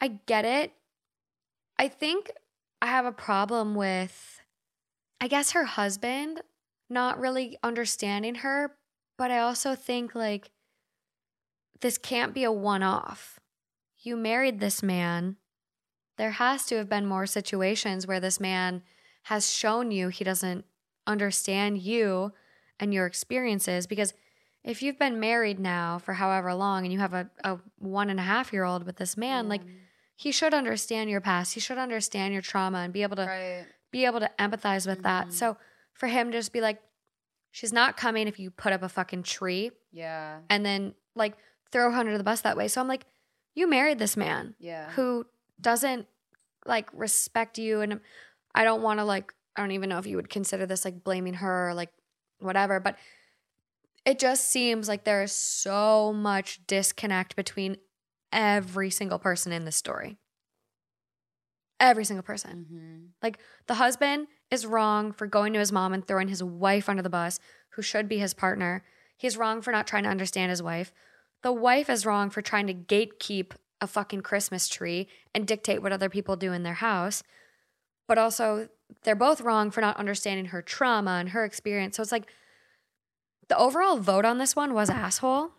[0.00, 0.72] I get it.
[1.78, 2.30] I think
[2.80, 4.40] I have a problem with,
[5.20, 6.42] I guess, her husband
[6.88, 8.76] not really understanding her,
[9.16, 10.50] but I also think like
[11.80, 13.40] this can't be a one off.
[13.98, 15.36] You married this man.
[16.18, 18.82] There has to have been more situations where this man
[19.24, 20.64] has shown you he doesn't
[21.06, 22.32] understand you
[22.82, 24.12] and your experiences because
[24.64, 28.18] if you've been married now for however long and you have a, a one and
[28.20, 29.62] a half year old with this man like
[30.16, 33.64] he should understand your past he should understand your trauma and be able to right
[33.90, 35.32] be able to empathize with that Mhm.
[35.32, 35.56] so
[35.92, 36.80] for him to just be like,
[37.50, 40.38] she's not coming if you put up a fucking tree Yeah.
[40.48, 41.34] and then like
[41.70, 42.66] throw her under the bus that way.
[42.68, 43.04] So I'm like,
[43.54, 44.90] you married this man Yeah.
[44.92, 45.26] who
[45.60, 46.06] doesn't
[46.64, 47.82] like respect you.
[47.82, 48.00] And
[48.54, 51.04] I don't want to like, I don't even know if you would consider this like
[51.04, 51.90] blaming her or like
[52.42, 52.96] whatever, but
[54.04, 57.76] it just seems like there is so much disconnect between
[58.32, 60.16] every single person in this story.
[61.78, 62.66] Every single person.
[62.70, 63.04] Mm-hmm.
[63.22, 67.02] Like the husband is wrong for going to his mom and throwing his wife under
[67.02, 67.38] the bus,
[67.70, 68.84] who should be his partner.
[69.16, 70.92] He's wrong for not trying to understand his wife.
[71.42, 75.92] The wife is wrong for trying to gatekeep a fucking Christmas tree and dictate what
[75.92, 77.22] other people do in their house.
[78.06, 78.68] But also,
[79.02, 81.96] they're both wrong for not understanding her trauma and her experience.
[81.96, 82.30] So it's like
[83.48, 85.50] the overall vote on this one was asshole,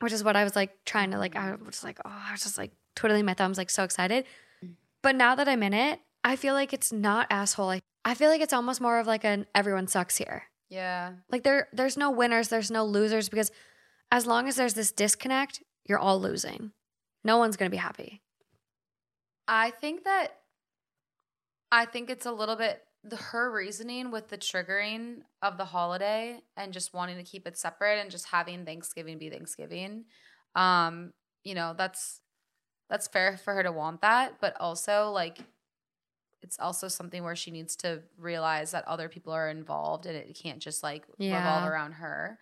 [0.00, 1.36] which is what I was like trying to like.
[1.36, 4.24] I was like, oh, I was just like twiddling my thumbs, like so excited.
[4.64, 4.74] Mm.
[5.02, 7.70] But now that I'm in it, I feel like it's not asshole.
[7.70, 10.44] I, I feel like it's almost more of like an everyone sucks here.
[10.68, 11.12] Yeah.
[11.30, 13.50] Like there there's no winners, there's no losers because
[14.10, 16.72] as long as there's this disconnect, you're all losing.
[17.24, 18.20] No one's going to be happy.
[19.48, 20.41] I think that
[21.72, 26.38] I think it's a little bit the her reasoning with the triggering of the holiday
[26.56, 30.04] and just wanting to keep it separate and just having Thanksgiving be Thanksgiving.
[30.54, 31.12] Um,
[31.42, 32.20] you know, that's
[32.88, 35.38] that's fair for her to want that, but also like
[36.42, 40.36] it's also something where she needs to realize that other people are involved and it
[40.40, 41.38] can't just like Yeah.
[41.38, 42.38] revolve around her.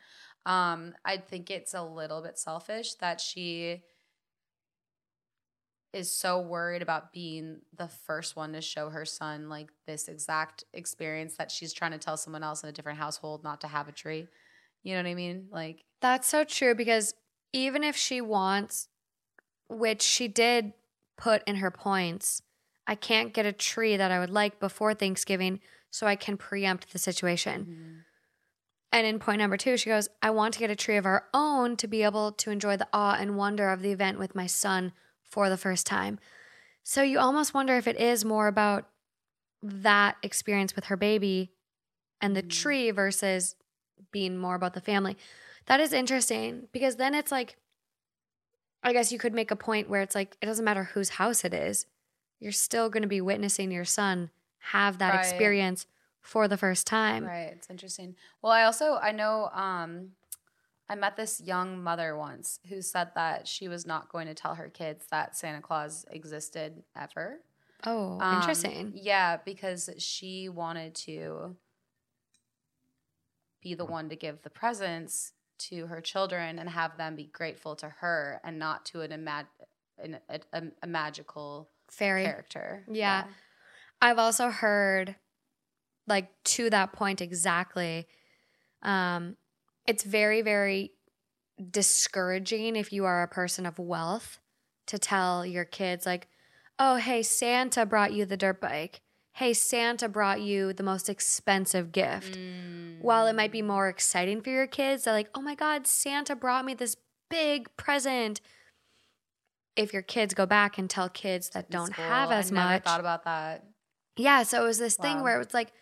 [0.46, 3.82] Um, I think it's a little bit selfish that she
[5.92, 10.64] is so worried about being the first one to show her son like this exact
[10.72, 13.88] experience that she's trying to tell someone else in a different household not to have
[13.88, 14.28] a tree.
[14.82, 15.48] You know what I mean?
[15.50, 17.14] Like, That's so true because
[17.52, 18.88] even if she wants,
[19.68, 20.72] which she did
[21.16, 22.42] put in her points,
[22.86, 25.60] I can't get a tree that I would like before Thanksgiving
[25.90, 27.62] so I can preempt the situation.
[27.62, 27.98] Mm-hmm.
[28.92, 31.26] And in point number two, she goes, I want to get a tree of our
[31.32, 34.46] own to be able to enjoy the awe and wonder of the event with my
[34.46, 34.92] son
[35.30, 36.18] for the first time.
[36.82, 38.88] So you almost wonder if it is more about
[39.62, 41.52] that experience with her baby
[42.20, 42.48] and the Mhm.
[42.50, 43.56] tree versus
[44.12, 45.16] being more about the family.
[45.66, 47.56] That is interesting because then it's like,
[48.82, 51.44] I guess you could make a point where it's like, it doesn't matter whose house
[51.44, 51.86] it is,
[52.38, 55.20] you're still going to be witnessing your son have that Right.
[55.20, 55.86] experience
[56.22, 57.24] for the first time.
[57.24, 57.52] Right.
[57.52, 58.16] It's interesting.
[58.42, 60.12] Well, I also I know um
[60.90, 64.56] I met this young mother once who said that she was not going to tell
[64.56, 67.38] her kids that Santa Claus existed ever.
[67.86, 68.92] Oh, Um, interesting.
[68.96, 71.54] Yeah, because she wanted to
[73.62, 77.76] be the one to give the presents to her children and have them be grateful
[77.76, 79.46] to her and not to an, imag-
[80.02, 82.24] an a, a, a magical Fairy.
[82.24, 82.84] character.
[82.90, 83.26] Yeah.
[84.02, 85.14] I've also heard,
[86.08, 88.08] like, to that point exactly,
[88.82, 89.36] um,
[89.86, 90.92] it's very, very
[91.70, 94.38] discouraging if you are a person of wealth
[94.86, 96.28] to tell your kids, like,
[96.78, 99.00] oh, hey, Santa brought you the dirt bike.
[99.34, 102.36] Hey, Santa brought you the most expensive gift.
[102.36, 103.00] Mm.
[103.00, 106.34] While it might be more exciting for your kids, they're like, oh my God, Santa
[106.34, 106.96] brought me this
[107.30, 108.40] big present.
[109.76, 112.68] If your kids go back and tell kids that don't school, have as I never
[112.70, 113.64] much, thought about that.
[114.16, 115.72] yeah, so it was this thing where it was like,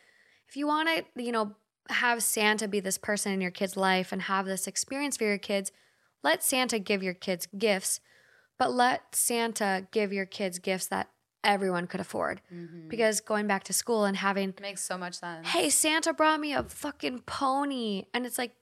[0.49, 1.57] if you want to, you know,
[1.89, 5.39] have Santa be this person in your kid's life and have this experience for your
[5.39, 5.73] kids,
[6.23, 8.01] let Santa give your kids gifts,
[8.59, 11.09] but let Santa give your kids gifts that
[11.45, 12.43] everyone could afford.
[12.53, 12.89] Mhm.
[12.89, 15.47] Because going back to school and having, It makes so much sense.
[15.49, 18.05] hey, Santa brought me a fucking pony.
[18.13, 18.55] And it's like,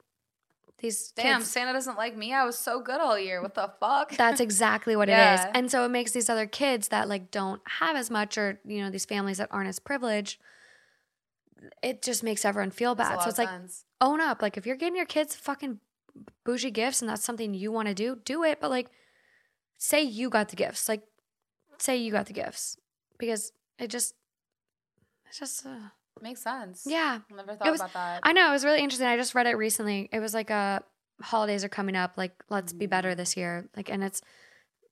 [0.78, 2.34] these Damn, kids, Santa doesn't like me.
[2.34, 3.40] I was so good all year.
[3.40, 4.14] What the fuck?
[4.14, 5.34] that's exactly what it Yeah.
[5.48, 5.50] is.
[5.54, 8.82] And so it makes these other kids that like don't have as much or, you
[8.84, 10.38] know, these families that aren't as privileged,
[11.82, 13.20] it just makes everyone feel bad.
[13.22, 13.84] So it's like sense.
[14.00, 14.42] own up.
[14.42, 15.80] Like if you're getting your kids fucking
[16.44, 18.60] bougie gifts and that's something you want to do, do it.
[18.60, 18.88] But like
[19.78, 20.88] say you got the gifts.
[20.88, 21.02] Like
[21.78, 22.76] say you got the gifts.
[23.18, 24.14] Because it just
[25.28, 25.88] it's just uh,
[26.20, 26.84] makes sense.
[26.86, 27.20] yeah.
[27.30, 28.20] I never thought was- about that.
[28.22, 29.06] I know, it was really interesting.
[29.08, 30.08] I just read it recently.
[30.12, 30.80] It was like uh
[31.22, 33.16] holidays are coming up, like let's be better Mm.
[33.16, 33.68] this year.
[33.76, 34.20] Like and it's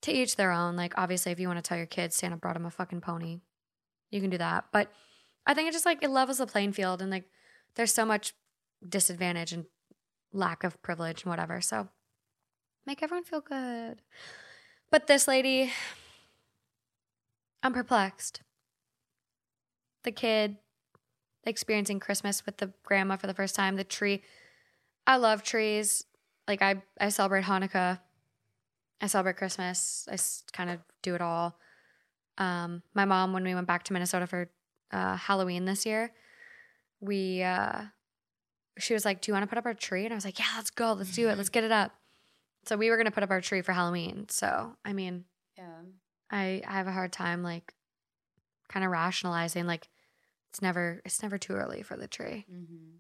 [0.03, 0.77] to each their own.
[0.77, 3.41] Like obviously if you want to tell your kids Santa brought him a fucking pony,
[4.11, 4.65] you can do that.
[4.73, 4.91] But
[5.47, 7.29] I think it just like it levels the playing field and like
[7.75, 8.35] there's so much
[8.87, 9.67] disadvantage and
[10.33, 11.61] lack of privilege and whatever.
[11.61, 11.89] So
[12.87, 14.01] make everyone feel good.
[14.91, 15.73] But this lady,
[17.63, 18.43] I'm perplexed.
[20.03, 20.57] The kid
[21.45, 24.23] experiencing Christmas with the grandma for the first time, the tree.
[25.07, 26.05] I love trees.
[26.47, 28.01] Like I I celebrate Hanukkah.
[29.01, 30.09] I celebrate Christmas.
[30.11, 30.17] I
[30.57, 31.59] kind of do it all.
[32.39, 34.51] Um, my mom, when we went back to Minnesota for
[34.93, 36.13] uh, Halloween this year,
[37.01, 37.83] we uh
[38.79, 40.39] she was like, "Do you want to put up our tree?" And I was like,
[40.39, 40.93] "Yeah, let's go.
[40.95, 41.37] Let's do it.
[41.39, 41.93] Let's get it up."
[42.67, 44.27] So we were going to put up our tree for Halloween.
[44.31, 45.25] So, I mean,
[45.59, 45.83] Yeah.
[46.31, 47.75] I I have a hard time like
[48.69, 49.89] kind of rationalizing like
[50.51, 52.47] it's never it's never too early for the tree.
[52.51, 52.97] Mm-hmm.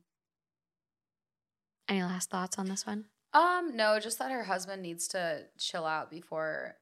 [1.88, 3.06] Any last thoughts on this one?
[3.32, 6.76] Um, no, just that her husband needs to chill out before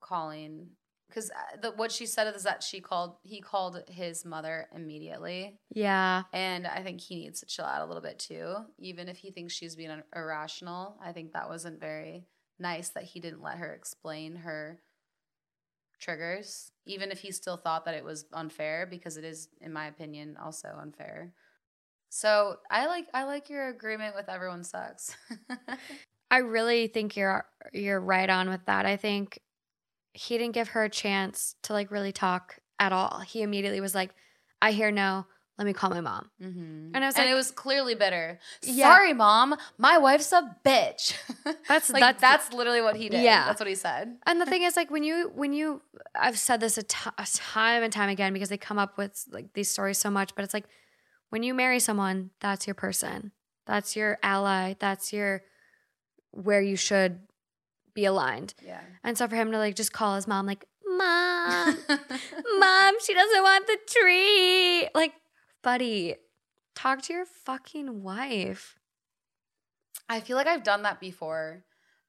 [0.00, 0.70] calling.
[1.08, 5.58] Because uh, the what she said is that she called he called his mother immediately,
[5.74, 6.24] Yeah.
[6.32, 8.54] and I think he needs to chill out a little bit too.
[8.78, 12.26] Even if he thinks she's being irrational, I think that wasn't very
[12.58, 14.80] nice that he didn't let her explain her
[16.00, 16.70] triggers.
[16.86, 20.36] Even if he still thought that it was unfair, because it is, in my opinion,
[20.42, 21.32] also unfair.
[22.10, 25.16] So I like I like your agreement with everyone sucks.
[26.30, 28.86] I really think you're you're right on with that.
[28.86, 29.40] I think
[30.18, 33.20] he didn't give her a chance to like really talk at all.
[33.20, 34.10] He immediately was like,
[34.60, 35.26] "I hear no.
[35.58, 36.90] Let me call my mom." Mm-hmm.
[36.94, 38.40] And I was and like- it was clearly bitter.
[38.62, 38.92] Yeah.
[38.92, 39.54] Sorry, mom.
[39.76, 41.14] My wife's a bitch.
[41.44, 43.22] That's- like that's- that's, literally what he did.
[43.22, 43.46] Yeah.
[43.46, 44.16] that's what he said.
[44.26, 45.82] And the thing is, like when you when you,
[46.14, 49.24] I've said this a ti- a time and time again because they come up with
[49.30, 50.34] like these stories so much.
[50.34, 50.66] But it's like
[51.30, 53.30] when you marry someone, that's your person,
[53.66, 55.42] that's your ally, that's your
[56.32, 57.20] where you should
[57.98, 58.54] be aligned.
[58.64, 58.80] Yeah.
[59.02, 61.76] And so for him to like just call his mom, like, Mom,
[62.58, 64.88] Mom, she doesn't want the tree.
[64.94, 65.12] Like,
[65.62, 66.14] buddy,
[66.74, 68.78] talk to your fucking wife.
[70.08, 71.64] I feel like I've done that before.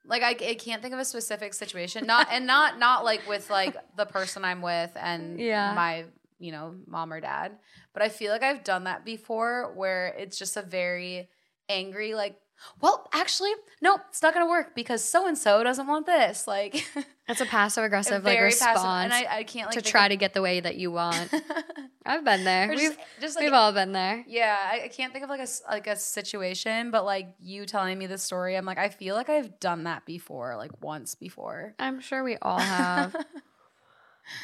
[0.06, 2.06] Like I, I can't think of a specific situation.
[2.08, 5.74] Not and not not like with like the person I'm with and Yeah.
[5.74, 6.06] my
[6.40, 7.58] you know mom or dad.
[7.94, 11.30] But I feel like I've done that before where it's just a very
[11.68, 12.38] angry like.
[12.82, 13.52] Well, actually,
[13.82, 16.48] no, it's not gonna work because so and so doesn't want this.
[16.48, 16.86] Like,
[17.30, 20.10] It's a passive aggressive like response passive, and I, I can't like to try of-
[20.12, 21.32] to get the way that you want.
[22.06, 22.66] I've been there.
[22.68, 24.24] Or We've just, just like we've all been there.
[24.28, 28.00] yeah, I, I can't think of like a like a situation, but like you telling
[28.00, 31.76] me this story, I'm like, I feel like I've done that before, like once before.
[31.78, 33.16] I'm sure we all have.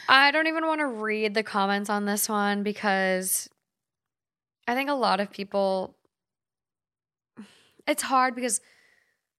[0.07, 3.49] I don't even want to read the comments on this one because
[4.67, 5.95] I think a lot of people
[7.87, 8.61] it's hard because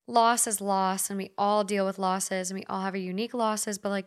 [0.06, 3.34] loss is loss and we all deal with losses and we all have our unique
[3.34, 4.06] losses but like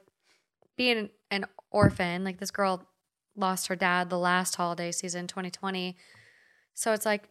[0.78, 2.88] being an orphan like this girl
[3.36, 5.96] lost her dad the last holiday season 2020
[6.74, 7.28] so it's like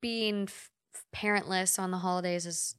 [0.00, 0.70] being f-
[1.14, 2.76] parentless on the holidays is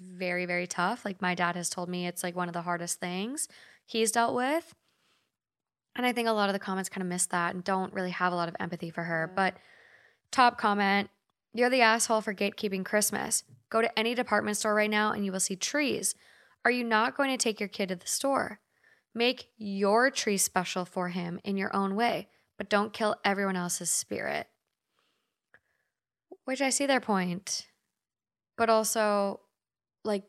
[0.00, 1.04] very very tough.
[1.04, 3.48] Like my dad has told me it's like one of the hardest things
[3.84, 4.74] he's dealt with.
[5.96, 8.12] And i think a lot of the comments kind of miss that and don't really
[8.12, 9.30] have a lot of empathy for her.
[9.34, 9.56] But
[10.30, 11.10] top comment
[11.52, 13.44] you're the asshole for gatekeeping christmas.
[13.70, 16.14] Go to any department store right now and you will see trees.
[16.64, 18.60] Are you not going to take your kid to the store?
[19.14, 22.28] Make your tree special for him in your own way
[22.58, 24.46] but don't kill everyone else's spirit.
[26.44, 27.66] Which i see their point
[28.60, 29.40] but also
[30.04, 30.24] like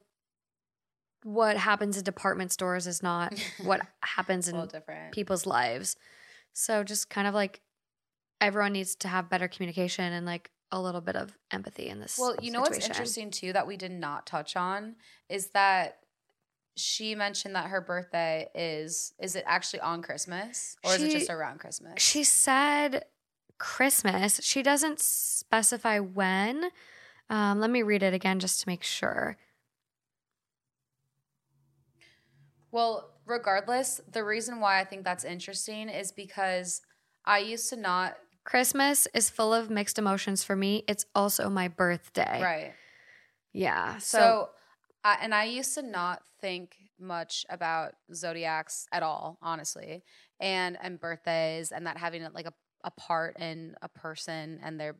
[1.24, 4.70] what happens in department stores is not what happens in
[5.12, 5.98] people's lives.
[6.54, 7.60] So just kind of like
[8.40, 12.18] everyone needs to have better communication and like a little bit of empathy in this.
[12.20, 14.96] Well, you know what's interesting too that we did not touch on
[15.30, 16.00] is that
[16.76, 21.30] she mentioned that her birthday is is it actually on Christmas or is it just
[21.30, 22.02] around Christmas?
[22.02, 23.06] She said
[23.58, 24.40] Christmas.
[24.44, 26.70] She doesn't specify when.
[27.30, 29.38] Um, let me read it again just to make sure.
[32.72, 36.82] Well, regardless, the reason why I think that's interesting is because
[37.26, 40.84] I used to not Christmas is full of mixed emotions for me.
[40.88, 42.42] It's also my birthday.
[42.42, 42.74] right.
[43.54, 43.98] Yeah.
[43.98, 44.50] So, So,
[45.04, 50.04] I, and I used to not think much about zodiacs at all, honestly,
[50.40, 54.96] and and birthdays and that having like a a part in a person and their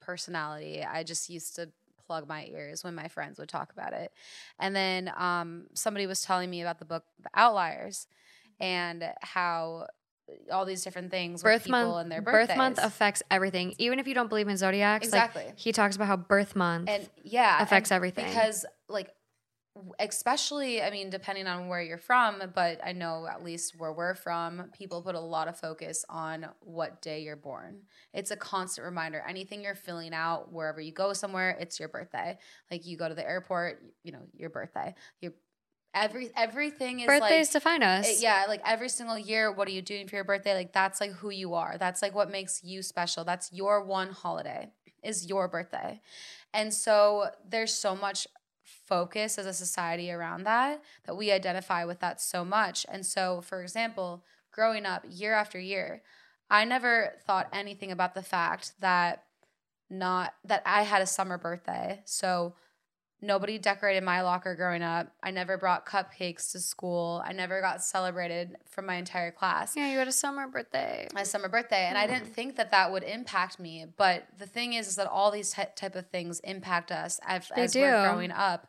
[0.00, 0.84] personality.
[0.84, 1.68] I just used to
[2.06, 4.12] plug my ears when my friends would talk about it.
[4.58, 8.06] And then um, somebody was telling me about the book The Outliers
[8.60, 9.86] and how
[10.52, 12.48] all these different things with birth people month and their birthdays.
[12.48, 13.74] birth month affects everything.
[13.78, 15.52] Even if you don't believe in zodiacs, like, exactly.
[15.56, 18.26] he talks about how birth month and yeah affects and everything.
[18.26, 19.10] because like
[19.98, 24.14] especially i mean depending on where you're from but i know at least where we're
[24.14, 27.82] from people put a lot of focus on what day you're born
[28.14, 32.38] it's a constant reminder anything you're filling out wherever you go somewhere it's your birthday
[32.70, 35.32] like you go to the airport you know your birthday your
[35.96, 38.08] every everything is like birthdays like define eh, us.
[38.08, 40.54] it- yeah, like every single year, what are you doing for your birthday?
[40.54, 41.76] Like that's like who you are.
[41.78, 43.24] That's like what makes you special.
[43.24, 44.70] That's your one holiday
[45.02, 46.00] is your birthday.
[46.54, 48.26] And so there's so much
[48.64, 52.86] focus as a society around that that we identify with that so much.
[52.88, 56.02] And so for example, growing up year after year,
[56.50, 59.24] I never thought anything about the fact that
[59.88, 62.00] not that I had a summer birthday.
[62.04, 62.54] So
[63.22, 65.12] nobody decorated my locker growing up.
[65.22, 67.22] I never brought cupcakes to school.
[67.24, 69.76] I never got celebrated from my entire class.
[69.76, 71.08] Yeah, you had a summer birthday.
[71.14, 72.14] My summer birthday, and I hmm.
[72.14, 73.86] didn't think that that would impact me.
[73.96, 77.50] But the thing is, is that all these ty- type of things impact us as,
[77.54, 78.68] as we're growing up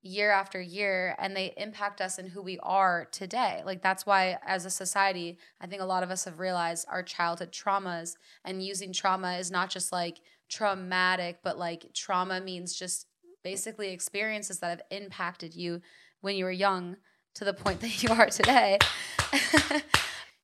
[0.00, 4.38] year after year and they impact us in who we are today like that's why
[4.46, 8.62] as a society i think a lot of us have realized our childhood traumas and
[8.62, 13.08] using trauma is not just like traumatic but like trauma means just
[13.42, 15.80] basically experiences that have impacted you
[16.20, 16.96] when you were young
[17.34, 18.78] to the point that you are today.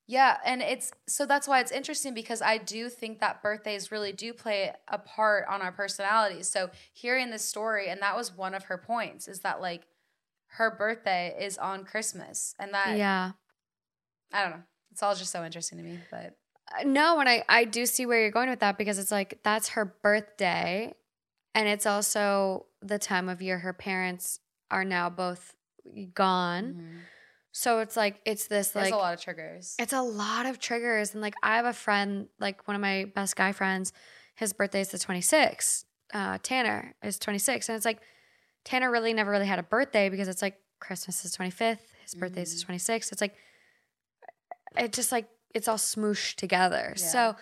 [0.07, 4.13] Yeah and it's so that's why it's interesting because i do think that birthdays really
[4.13, 8.53] do play a part on our personalities so hearing this story and that was one
[8.53, 9.87] of her points is that like
[10.49, 13.33] her birthday is on christmas and that yeah.
[14.31, 14.63] i don't know.
[14.93, 16.37] It's all just so interesting to me but
[16.73, 19.41] Uh, No, and I I do see where you're going with that because it's like
[19.43, 20.95] that's her birthday,
[21.55, 24.39] and it's also the time of year her parents
[24.71, 25.55] are now both
[26.13, 26.75] gone.
[26.75, 27.01] mhm.
[27.57, 30.59] So it's like it's this there's like a lot of triggers it's a lot of
[30.59, 33.93] triggers, and like I have a friend, like one of my best guy friends,
[34.35, 35.85] his birthday is the 26th.
[36.13, 38.01] Uh, Tanner is 26, and it's like
[38.65, 42.43] Tanner really never really had a birthday because it's like Christmas is 25th, his birthday
[42.43, 43.13] is the 26th.
[43.13, 43.37] It's like
[44.77, 46.95] it just like it's all smooshed together.
[46.97, 47.05] Yeah.
[47.05, 47.37] So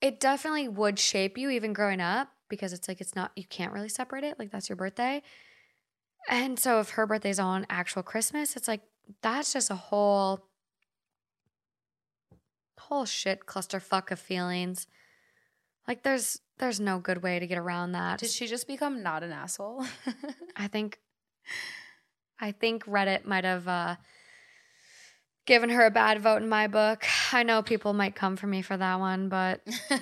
[0.00, 3.72] it definitely would shape you even growing up because it's like it's not you can't
[3.72, 5.22] really separate it like that's your birthday.
[6.28, 8.82] And so if her birthday's on actual Christmas, it's like
[9.22, 10.46] that's just a whole
[12.78, 14.86] whole shit clusterfuck of feelings.
[15.86, 18.18] Like there's there's no good way to get around that.
[18.18, 19.84] did she just become not an asshole
[20.56, 20.98] I think
[22.40, 23.96] I think Reddit might have uh
[25.46, 27.04] given her a bad vote in my book.
[27.32, 29.62] I know people might come for me for that one, but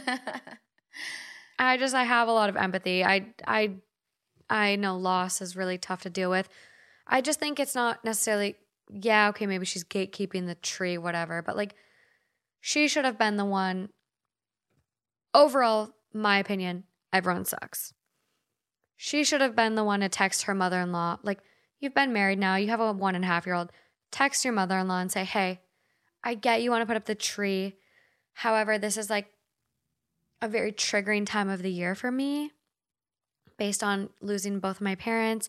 [1.58, 3.04] I just I have a lot of empathy.
[3.04, 3.76] I I
[4.48, 6.48] I know loss is really tough to deal with.
[7.06, 8.56] I just think it's not necessarily
[8.88, 11.74] yeah, okay, maybe she's gatekeeping the tree, whatever, but like
[12.60, 13.88] she should have been the one
[15.34, 17.92] overall, my opinion, everyone sucks.
[18.96, 21.18] She should have been the one to text her mother in law.
[21.22, 21.40] Like,
[21.78, 23.70] you've been married now, you have a one and a half year old.
[24.10, 25.60] Text your mother in law and say, hey,
[26.24, 27.76] I get you want to put up the tree.
[28.32, 29.28] However, this is like
[30.40, 32.52] a very triggering time of the year for me
[33.58, 35.48] based on losing both my parents.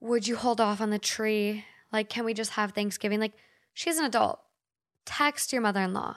[0.00, 1.64] Would you hold off on the tree?
[1.92, 3.20] Like, can we just have Thanksgiving?
[3.20, 3.34] Like,
[3.74, 4.40] she's an adult.
[5.04, 6.16] Text your mother in law.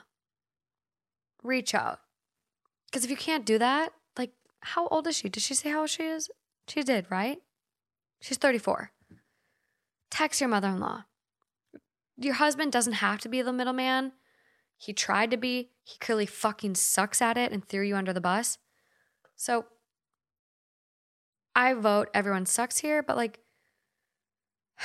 [1.42, 2.00] Reach out.
[2.86, 4.32] Because if you can't do that, like,
[4.62, 5.30] how old is she?
[5.30, 6.30] Did she say how old she is?
[6.68, 7.40] She did, right?
[8.22, 8.92] She's 34.
[10.10, 11.06] Text your mother in law.
[12.18, 14.14] Your husband doesn't have to be the middleman.
[14.84, 15.70] He tried to be.
[15.86, 18.58] He clearly fucking sucks at it and threw you under the bus.
[19.38, 19.66] So
[21.56, 23.40] I vote everyone sucks here, but like,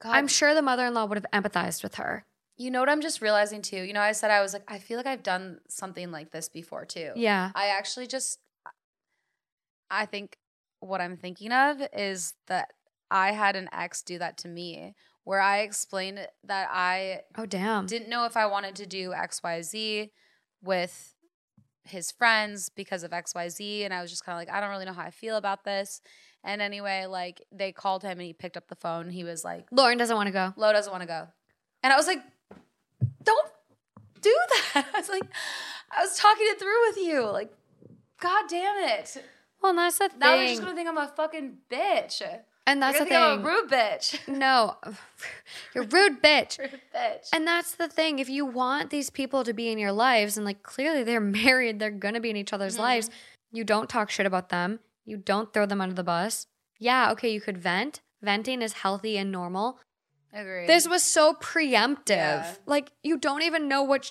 [0.00, 2.24] God, I'm sure the mother in law would have empathized with her.
[2.56, 3.82] You know what I'm just realizing too?
[3.82, 6.48] You know, I said I was like, I feel like I've done something like this
[6.48, 7.10] before too.
[7.16, 7.50] Yeah.
[7.56, 8.38] I actually just,
[9.90, 10.36] I think
[10.78, 12.68] what I'm thinking of is that
[13.10, 14.94] I had an ex do that to me
[15.30, 17.86] where I explained that I Oh, damn.
[17.86, 20.10] didn't know if I wanted to do XYZ
[20.60, 21.14] with
[21.84, 23.84] his friends because of XYZ.
[23.84, 25.62] And I was just kind of like, I don't really know how I feel about
[25.62, 26.00] this.
[26.42, 29.08] And anyway, like they called him and he picked up the phone.
[29.10, 30.52] He was like, Lauren doesn't want to go.
[30.56, 31.28] Lo doesn't want to go.
[31.84, 32.22] And I was like,
[33.22, 33.48] don't
[34.20, 34.34] do
[34.74, 34.86] that.
[34.94, 35.22] I was like,
[35.96, 37.30] I was talking it through with you.
[37.30, 37.52] Like,
[38.20, 39.16] God damn it.
[39.62, 40.18] Well, that's the thing.
[40.18, 42.20] Now they're just gonna think I'm a fucking bitch.
[42.66, 43.16] And that's the thing.
[43.16, 44.18] I'm a rude bitch.
[44.28, 44.76] no,
[45.74, 46.58] you're rude, bitch.
[46.58, 47.28] rude bitch.
[47.32, 48.18] And that's the thing.
[48.18, 51.78] If you want these people to be in your lives, and like clearly they're married,
[51.78, 52.80] they're gonna be in each other's Mhm.
[52.80, 53.10] lives,
[53.52, 54.80] you don't talk shit about them.
[55.04, 56.46] You don't throw them under the bus.
[56.78, 58.00] Yeah, okay, you could vent.
[58.22, 59.78] Venting is healthy and normal.
[60.32, 60.68] Agreed.
[60.68, 62.08] This was so preemptive.
[62.10, 62.54] Yeah.
[62.66, 64.10] Like you don't even know what sh-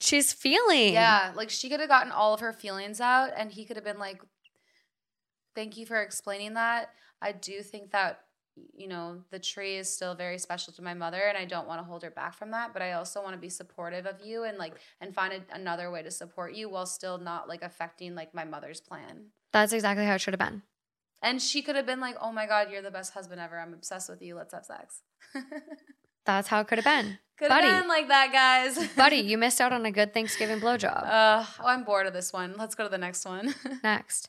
[0.00, 0.94] she's feeling.
[0.94, 3.84] Yeah, like she could have gotten all of her feelings out and he could have
[3.84, 4.20] been like,
[5.54, 6.90] Thank you for explaining that.
[7.22, 8.20] I do think that,
[8.74, 11.80] you know, the tree is still very special to my mother and I don't want
[11.80, 14.44] to hold her back from that, but I also want to be supportive of you
[14.44, 18.14] and like and find a, another way to support you while still not like affecting
[18.14, 19.26] like my mother's plan.
[19.52, 20.62] That's exactly how it should have been.
[21.22, 23.56] And she could have been like, "Oh my god, you're the best husband ever.
[23.56, 24.34] I'm obsessed with you.
[24.34, 25.02] Let's have sex."
[26.24, 27.18] That's how it could have been.
[27.38, 27.66] could Buddy.
[27.66, 28.88] have been like that, guys.
[28.96, 31.04] Buddy, you missed out on a good Thanksgiving blowjob.
[31.04, 32.54] Uh, oh, I'm bored of this one.
[32.56, 33.54] Let's go to the next one.
[33.84, 34.28] Next.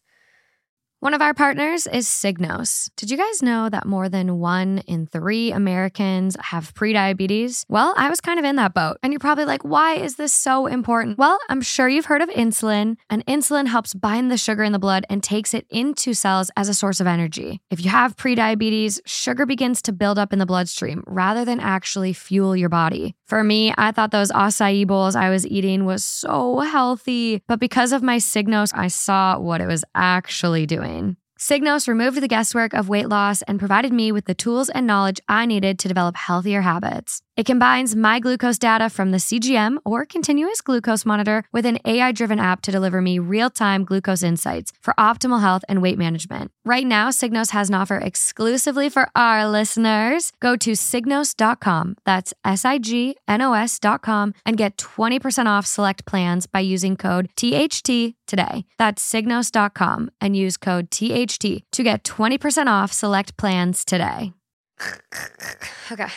[1.03, 2.89] One of our partners is Signos.
[2.95, 7.65] Did you guys know that more than one in three Americans have prediabetes?
[7.67, 8.99] Well, I was kind of in that boat.
[9.03, 11.17] And you're probably like, why is this so important?
[11.17, 14.79] Well, I'm sure you've heard of insulin, and insulin helps bind the sugar in the
[14.79, 17.59] blood and takes it into cells as a source of energy.
[17.69, 22.13] If you have prediabetes, sugar begins to build up in the bloodstream rather than actually
[22.13, 23.13] fuel your body.
[23.25, 27.91] For me, I thought those acai bowls I was eating was so healthy, but because
[27.91, 31.17] of my Signos, I saw what it was actually doing mine.
[31.43, 35.19] Signos removed the guesswork of weight loss and provided me with the tools and knowledge
[35.27, 37.21] I needed to develop healthier habits.
[37.35, 42.13] It combines my glucose data from the CGM or continuous glucose monitor with an AI
[42.13, 46.51] driven app to deliver me real time glucose insights for optimal health and weight management.
[46.63, 50.31] Right now, Signos has an offer exclusively for our listeners.
[50.39, 56.05] Go to signos.com, that's S I G N O S.com, and get 20% off select
[56.05, 58.65] plans by using code THT today.
[58.77, 64.33] That's signos.com and use code THT to get 20% off select plans today.
[65.91, 66.07] okay.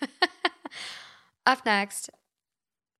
[1.46, 2.10] Up next,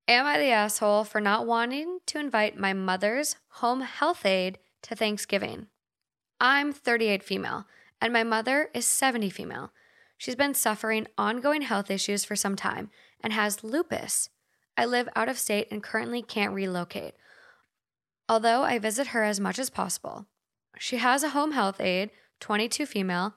[0.07, 4.95] am I the asshole for not wanting to invite my mother's home health aide to
[4.95, 5.67] Thanksgiving?
[6.39, 7.65] I'm 38 female,
[7.99, 9.71] and my mother is 70 female.
[10.17, 12.89] She's been suffering ongoing health issues for some time
[13.21, 14.29] and has lupus.
[14.77, 17.15] I live out of state and currently can't relocate,
[18.29, 20.27] although I visit her as much as possible.
[20.79, 23.35] She has a home health aide, 22 female.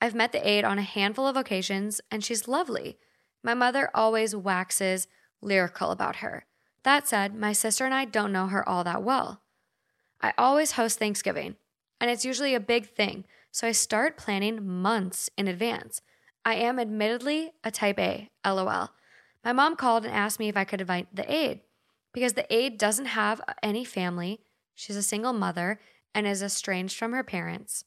[0.00, 2.98] I've met the aide on a handful of occasions, and she's lovely.
[3.42, 5.06] My mother always waxes
[5.40, 6.46] lyrical about her.
[6.82, 9.40] That said, my sister and I don't know her all that well.
[10.20, 11.56] I always host Thanksgiving,
[12.00, 16.02] and it's usually a big thing, so I start planning months in advance.
[16.44, 18.90] I am admittedly a type A, lol.
[19.44, 21.60] My mom called and asked me if I could invite the aide
[22.12, 24.40] because the aide doesn't have any family.
[24.74, 25.78] She's a single mother
[26.14, 27.84] and is estranged from her parents.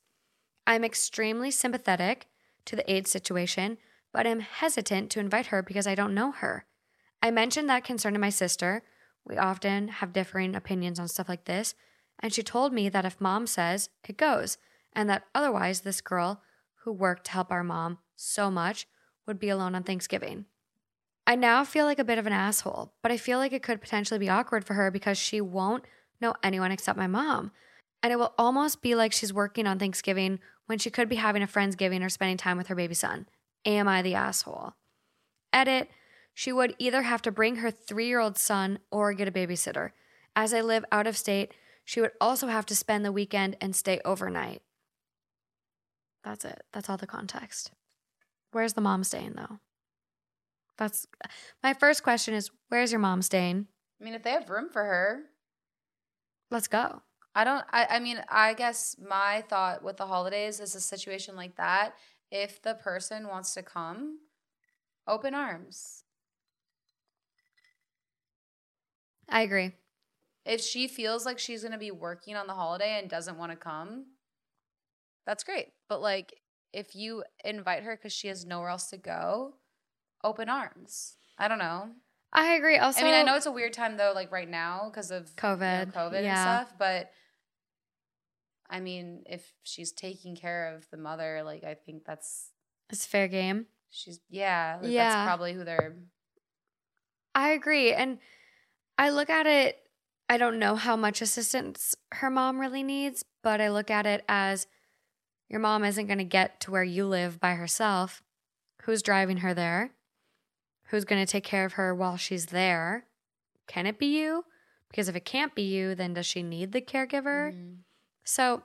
[0.66, 2.28] I'm extremely sympathetic
[2.66, 3.78] to the aide situation,
[4.12, 6.66] but am hesitant to invite her because I don't know her.
[7.22, 8.84] I mentioned that concern to my sister.
[9.26, 11.74] We often have differing opinions on stuff like this,
[12.20, 14.58] and she told me that if mom says, it goes,
[14.94, 16.42] and that otherwise this girl,
[16.84, 18.88] who worked to help our mom so much,
[19.26, 20.46] would be alone on Thanksgiving.
[21.26, 23.82] I now feel like a bit of an asshole, but I feel like it could
[23.82, 25.84] potentially be awkward for her because she won't
[26.22, 27.52] know anyone except my mom.
[28.04, 31.42] And it will almost be like she's working on Thanksgiving when she could be having
[31.42, 33.28] a Friendsgiving or spending time with her baby son.
[33.66, 34.74] Am I the asshole?
[35.52, 35.90] Edit,
[36.34, 39.92] she would either have to bring her three year old son or get a babysitter.
[40.36, 43.76] As I live out of state, she would also have to spend the weekend and
[43.76, 44.62] stay overnight.
[46.24, 46.62] That's it.
[46.74, 47.72] That's all the context.
[48.52, 49.60] Where's the mom staying though?
[50.78, 51.08] That's
[51.64, 53.68] my first question is where's your mom staying?
[54.00, 55.24] I mean, if they have room for her,
[56.50, 57.02] Let's go.
[57.38, 57.64] I don't.
[57.70, 61.94] I, I mean, I guess my thought with the holidays is a situation like that.
[62.32, 64.18] If the person wants to come,
[65.08, 66.04] open arms.
[69.30, 69.74] I agree.
[70.48, 73.52] If she feels like she's going to be working on the holiday and doesn't want
[73.52, 74.06] to come,
[75.28, 75.68] that's great.
[75.90, 76.42] But like,
[76.74, 79.54] if you invite her because she has nowhere else to go,
[80.24, 81.18] open arms.
[81.38, 81.90] I don't know.
[82.34, 82.78] I agree.
[82.78, 85.30] Also, I mean, I know it's a weird time though, like right now because of
[85.38, 85.94] you know, COVID.
[85.94, 86.60] COVID and Yeah.
[86.60, 86.74] stuff.
[86.80, 87.12] But
[88.70, 92.52] I mean, if she's taking care of the mother, like I think that's
[92.90, 93.68] it's fair game.
[93.90, 95.10] she's yeah, like, Yeah.
[95.10, 95.96] that's probably who they're.
[97.36, 97.94] I agree.
[97.94, 98.20] And
[98.98, 99.78] I look at it,
[100.30, 104.26] I don't know how much assistance her mom really needs, but I look at it
[104.28, 104.68] as
[105.48, 108.22] your mom isn't going to get to where you live by herself.
[108.84, 109.92] Who's driving her there?
[110.90, 113.06] Who's going to take care of her while she's there?
[113.68, 114.46] Can it be you?
[114.90, 117.54] Because if it can't be you, then does she need the caregiver?
[117.54, 117.78] Mhm.
[118.28, 118.64] So,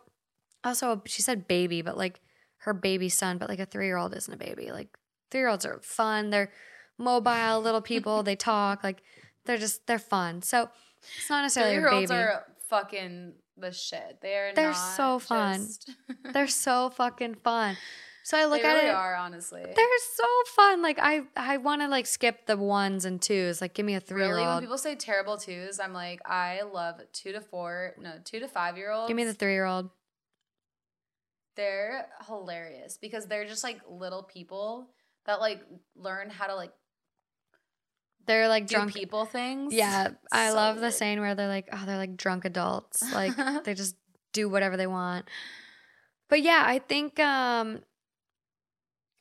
[0.64, 2.20] also, she said baby, but like
[2.59, 4.70] her baby son, but like a three year old isn't a baby.
[4.72, 4.89] Like,
[5.30, 6.30] three year olds are fun.
[6.30, 6.51] They're
[6.98, 8.22] mobile little people.
[8.22, 8.82] they talk.
[8.84, 9.02] Like,
[9.44, 10.43] they're just, they're fun.
[10.43, 10.68] So,
[11.18, 14.18] it's not necessarily a Three-year-olds are fucking the shit.
[14.20, 15.59] They're They're not so fun.
[15.66, 15.90] just-
[16.32, 17.76] they're so fucking fun.
[18.24, 18.94] So, I look they at really it.
[18.94, 19.62] are honestly.
[19.65, 20.24] They're so
[20.55, 20.81] fun.
[20.82, 23.61] Like, I, I want to like skip the ones and twos.
[23.61, 26.62] Like, give me a three year Really, when people say terrible twos, I'm like, I
[26.62, 29.09] love two to four, no, two to five year olds.
[29.09, 29.90] Give me the three year old.
[31.57, 34.89] They're hilarious because they're just like little people
[35.27, 35.61] that like
[35.97, 36.73] learn how to like
[38.27, 38.94] They're like do drunk.
[38.94, 39.74] people things.
[39.74, 40.93] Yeah, I So love the good.
[40.94, 43.03] saying where they're like, oh, they're like drunk adults.
[43.12, 43.35] Like
[43.65, 43.97] they just
[44.32, 45.27] do whatever they want.
[46.31, 47.81] But yeah, I think um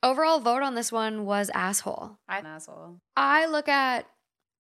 [0.04, 2.18] overall vote on this one was asshole.
[2.28, 3.00] I'm an asshole.
[3.16, 4.08] I look at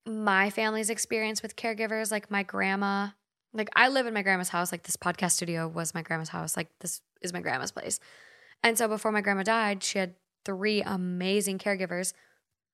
[0.06, 3.10] my family's experience with caregivers, like my grandma
[3.54, 4.72] Like I live in my grandma's house.
[4.72, 6.56] Like this podcast studio was my grandma's house.
[6.56, 8.00] Like this is my grandma's place.
[8.64, 10.16] And so before my grandma died, she had
[10.46, 12.14] three amazing caregivers.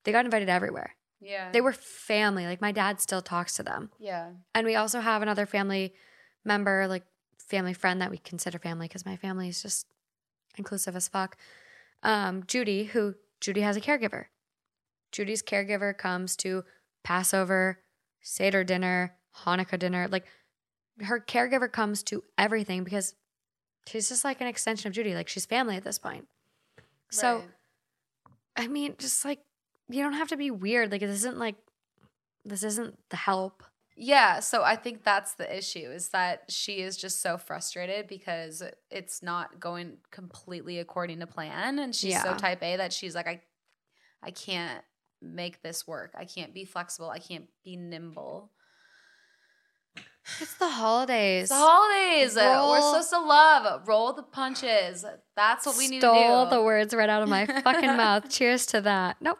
[0.04, 0.94] They got invited everywhere.
[1.20, 1.50] Yeah.
[1.50, 2.46] They were family.
[2.46, 3.90] Like my dad still talks to them.
[3.98, 4.30] Yeah.
[4.54, 5.94] And we also have another family
[6.44, 7.04] member, like
[7.38, 9.86] family friend that we consider family because my family is just
[10.56, 11.36] inclusive as fuck.
[12.02, 14.26] Um, Judy, who Judy has a caregiver.
[15.12, 16.64] Judy's caregiver comes to
[17.02, 17.80] Passover,
[18.20, 20.08] Seder dinner, Hanukkah dinner.
[20.08, 20.26] Like
[21.00, 23.14] her caregiver comes to everything because
[23.86, 25.14] she's just like an extension of Judy.
[25.14, 26.26] Like she's family at this point.
[27.10, 27.44] So, Right.
[28.56, 29.40] I mean, just like
[29.88, 30.90] you don't have to be weird.
[30.90, 31.56] Like this isn't like
[32.44, 33.62] this isn't the help.
[34.00, 38.62] Yeah, so I think that's the issue is that she is just so frustrated because
[38.90, 43.26] it's not going completely according to plan and she's so type A that she's like
[43.26, 43.40] I
[44.22, 44.82] I can't
[45.20, 46.12] make this work.
[46.16, 47.10] I can't be flexible.
[47.10, 48.52] I can't be nimble.
[50.40, 51.44] It's the holidays.
[51.44, 52.36] It's the holidays.
[52.36, 53.88] Roll- We're supposed to love.
[53.88, 55.04] Roll the punches.
[55.38, 56.56] That's what we need Stole to do.
[56.56, 58.28] the words right out of my fucking mouth.
[58.28, 59.18] Cheers to that.
[59.20, 59.38] Nope.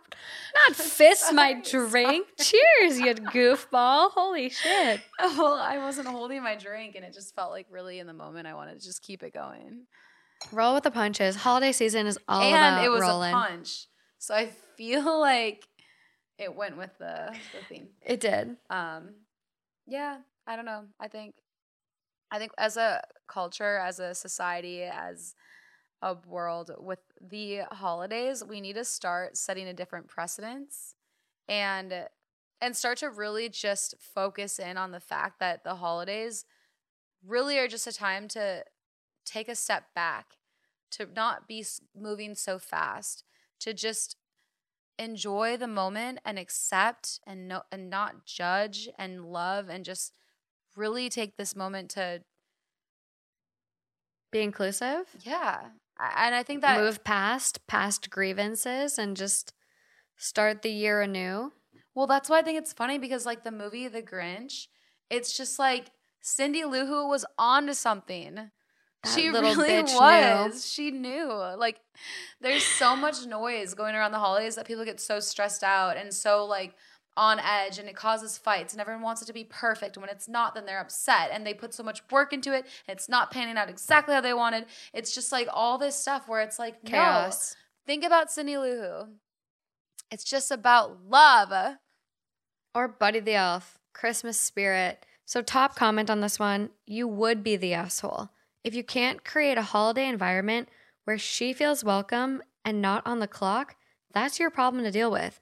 [0.54, 2.28] Not fist my drink.
[2.38, 4.12] Cheers, you goofball.
[4.12, 5.00] Holy shit.
[5.20, 8.46] well, I wasn't holding my drink and it just felt like really in the moment
[8.46, 9.86] I wanted to just keep it going.
[10.52, 11.34] Roll with the punches.
[11.34, 13.32] Holiday season is all and about it was rolling.
[13.34, 13.86] a punch.
[14.18, 15.66] So I feel like
[16.38, 17.88] it went with the, the theme.
[18.06, 18.56] It did.
[18.70, 19.14] Um,
[19.84, 20.84] yeah, I don't know.
[21.00, 21.34] I think,
[22.30, 25.34] I think as a culture, as a society, as
[26.02, 30.94] a world with the holidays, we need to start setting a different precedence,
[31.48, 32.08] and
[32.60, 36.44] and start to really just focus in on the fact that the holidays
[37.24, 38.64] really are just a time to
[39.24, 40.38] take a step back,
[40.90, 41.64] to not be
[41.96, 43.24] moving so fast,
[43.60, 44.16] to just
[44.98, 50.12] enjoy the moment and accept and no and not judge and love and just
[50.76, 52.22] really take this moment to
[54.30, 55.06] Be inclusive.
[55.24, 55.60] yeah
[56.16, 59.52] and i think that Move past past grievances and just
[60.16, 61.52] start the year anew.
[61.94, 64.66] well that's why i think it's funny because like the movie the grinch
[65.10, 68.50] it's just like cindy lou who was on to something That
[69.14, 70.60] she little really bitch was knew.
[70.60, 71.80] she knew like
[72.40, 76.12] there's so much noise going around the holidays that people get so stressed out and
[76.12, 76.74] so like
[77.18, 80.10] on edge and it causes fights and everyone wants it to be perfect and when
[80.10, 83.08] it's not then they're upset and they put so much work into it and it's
[83.08, 84.64] not panning out exactly how they wanted
[84.94, 87.56] it's just like all this stuff where it's like Chaos.
[87.56, 89.08] no think about cindy lou Who.
[90.12, 91.52] it's just about love
[92.72, 95.04] Or Buddy the Elf, Christmas spirit.
[95.24, 98.30] So, top comment on this one you would be the asshole.
[98.62, 100.68] If you can't create a holiday environment
[101.04, 103.76] where she feels welcome and not on the clock,
[104.12, 105.40] that's your problem to deal with.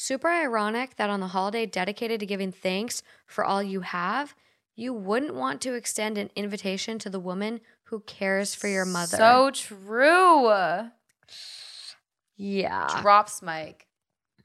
[0.00, 4.32] Super ironic that on the holiday dedicated to giving thanks for all you have,
[4.76, 9.16] you wouldn't want to extend an invitation to the woman who cares for your mother.
[9.16, 10.88] so true
[12.36, 13.00] yeah.
[13.02, 13.88] drops mike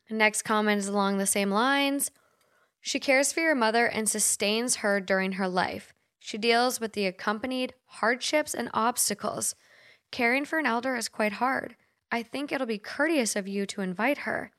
[0.09, 2.09] Next comment is along the same lines.
[2.81, 5.93] She cares for your mother and sustains her during her life.
[6.19, 9.53] She deals with the accompanied hardships and obstacles.
[10.11, 11.75] Caring for an elder is quite hard.
[12.11, 14.51] I think it'll be courteous of you to invite her.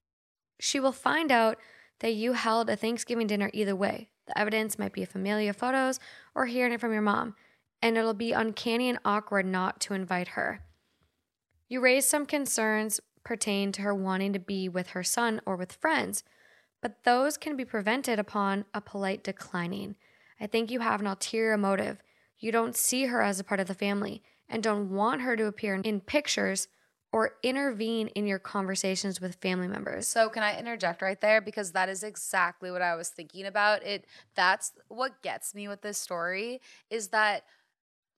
[0.59, 1.59] She will find out
[2.01, 4.11] that you held a Thanksgiving dinner either way.
[4.27, 6.01] The evidence might be familia photos
[6.35, 7.35] or hearing it from your mom,
[7.83, 10.61] and it'll be uncanny and awkward not to invite her.
[11.69, 15.73] You raised some concerns pertain to her wanting to be with her son or with
[15.73, 16.25] friends,
[16.81, 19.97] but those can be prevented upon a polite declining.
[20.41, 22.03] I think you have an ulterior motive.
[22.39, 25.47] You don't see her as a part of the family and don't want her to
[25.47, 26.69] appear in pictures
[27.15, 30.09] or intervene in your conversations with family members.
[30.09, 33.85] So can I interject right there because that is exactly what I was thinking about.
[33.85, 34.05] It
[34.35, 36.61] that's what gets me with this story
[36.91, 37.45] is that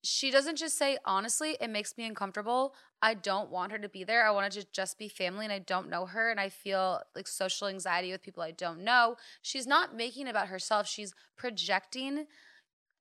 [0.03, 2.75] she doesn't just say honestly, it makes me uncomfortable.
[3.03, 4.27] I don't want her to be there.
[4.27, 7.29] I want to just be family and I don't know her and I feel like
[7.29, 9.17] social anxiety with people I don't know.
[9.43, 10.89] She's not making about herself.
[10.89, 12.29] She's projecting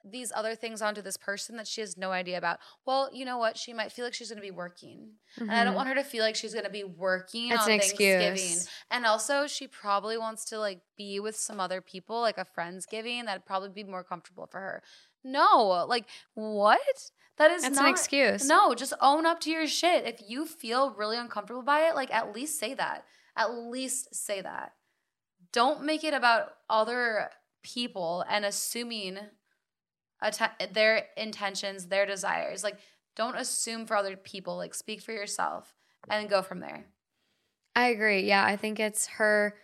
[0.10, 2.60] these other things onto this person that she has no idea about.
[2.86, 3.58] Well, you know what?
[3.58, 5.14] She might feel like she's going to be working.
[5.38, 5.78] And I don't Mhm.
[5.78, 8.32] want her to feel like she's going to be working It's on an Thanksgiving.
[8.34, 8.70] excuse.
[8.92, 13.26] And also, she probably wants to like be with some other people, like a friendsgiving.
[13.26, 14.84] That'd probably be more comfortable for her.
[15.24, 16.06] No, like
[16.36, 16.80] what?
[17.38, 18.48] That is That's not an excuse.
[18.48, 20.06] No, just own up to your shit.
[20.06, 23.06] If you feel really uncomfortable by it, like at least say that.
[23.36, 24.74] At least say that.
[25.52, 27.32] Don't make it about other
[27.64, 29.18] people and assuming
[30.22, 32.64] atten- their intentions, their desires.
[32.64, 32.80] Like,
[33.16, 34.58] don't assume for other people.
[34.58, 35.76] Like, speak for yourself
[36.10, 36.86] and go from there.
[37.76, 38.22] I agree.
[38.22, 39.56] Yeah, I think it's her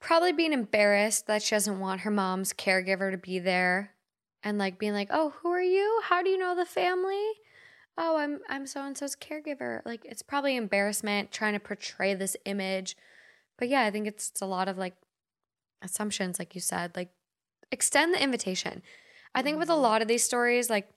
[0.00, 3.94] probably being embarrassed that she doesn't want her mom's caregiver to be there
[4.42, 6.02] and like being like, "Oh, who are you?
[6.04, 7.32] How do you know the family?"
[7.96, 12.36] "Oh, I'm I'm so and so's caregiver." Like it's probably embarrassment trying to portray this
[12.44, 12.96] image.
[13.56, 14.94] But yeah, I think it's, it's a lot of like
[15.80, 16.96] assumptions like you said.
[16.96, 17.10] Like
[17.72, 18.82] extend the invitation.
[19.34, 20.88] I think with a lot of these stories like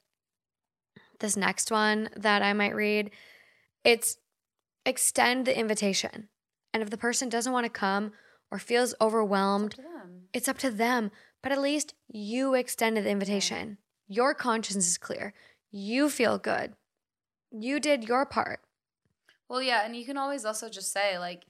[1.19, 3.11] this next one that I might read,
[3.83, 4.17] it's
[4.85, 6.29] extend the invitation.
[6.73, 8.11] And if the person doesn't want to come
[8.51, 10.21] or feels overwhelmed, It's up to them.
[10.33, 11.11] it's up to them.
[11.41, 13.77] But at least you extended the invitation.
[14.07, 15.33] Your conscience is clear.
[15.71, 16.73] You feel good.
[17.51, 18.61] You did your part.
[19.49, 21.43] Well, yeah, and you can always also just say like,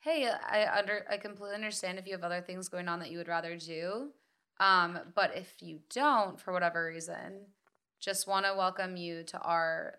[0.00, 3.18] "Hey, I under I completely understand if you have other things going on that you
[3.18, 4.10] would rather do,
[4.60, 7.46] um, but if you don't for whatever reason,
[8.00, 9.94] just want to welcome you to our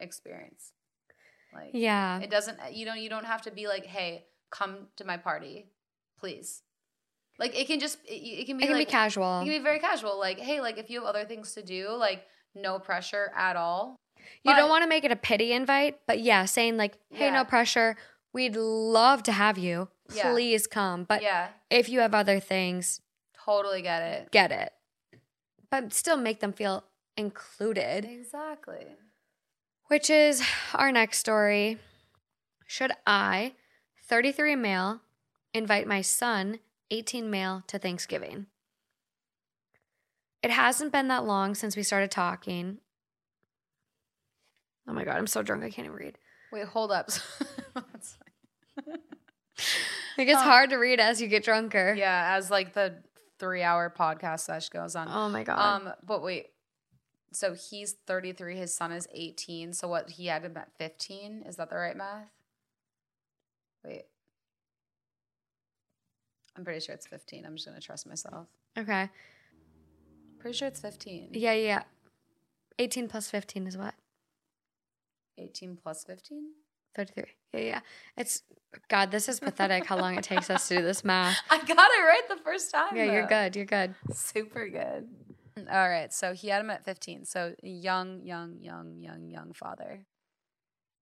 [0.00, 0.72] experience."
[1.54, 2.20] Like, Yeah.
[2.20, 5.70] it doesn't you don't you don't have to be like, "Hey, come to my party,
[6.18, 6.62] please."
[7.38, 9.40] Like it can just it, it can be It can like be casual.
[9.40, 10.18] it can be very casual.
[10.18, 13.96] Like, "Hey, like if you have other things to do, like no pressure at all."
[14.42, 17.34] You don't want to make it a pity invite, but yeah, saying like, hey, Yeah.
[17.34, 17.96] no pressure.
[18.34, 19.88] We'd love to have you.
[20.12, 20.32] Yeah.
[20.32, 21.04] Please come.
[21.04, 23.00] But yeah, if you have other things,
[23.48, 24.30] totally get it.
[24.30, 24.72] get it.
[25.70, 26.84] But still make them feel
[27.16, 28.86] included, Exactly.
[29.88, 30.42] which is
[30.74, 31.78] our next story.
[32.66, 33.54] Should I,
[34.06, 35.00] 33 male,
[35.54, 36.58] invite my son,
[36.90, 38.46] 18 male, to Thanksgiving?
[40.42, 42.78] It hasn't been that long since we started talking.
[44.88, 46.18] Oh my God, I'm so drunk I can't even read.
[46.52, 47.08] Wait, hold up.
[50.16, 51.94] It gets Um, hard to read as you get drunker.
[51.96, 52.96] yeah, as like the
[53.38, 55.08] three hour podcast slash goes on.
[55.10, 55.58] Oh my god.
[55.58, 56.48] Um, but wait.
[57.30, 59.74] So he's 33, his son is 18.
[59.74, 61.44] So what he had him at 15?
[61.46, 62.28] Is that the right math?
[63.84, 64.06] Wait.
[66.56, 67.44] I'm pretty sure it's 15.
[67.44, 68.46] I'm just gonna trust myself.
[68.76, 69.10] okay.
[70.38, 71.30] Pretty sure it's 15.
[71.32, 71.82] Yeah, yeah.
[72.78, 73.94] 18 plus 15 is what?
[75.36, 76.52] 18 plus 15?
[76.98, 77.24] 33.
[77.54, 77.80] Yeah, yeah.
[78.16, 78.42] It's
[78.88, 81.38] God, this is pathetic how long it takes us to do this math.
[81.50, 82.96] I got it right the first time.
[82.96, 83.54] Yeah, you're good.
[83.54, 83.94] You're good.
[84.12, 85.08] Super good.
[85.70, 86.12] All right.
[86.12, 87.24] So he had him at 15.
[87.24, 90.06] So young, young, young, young, young father.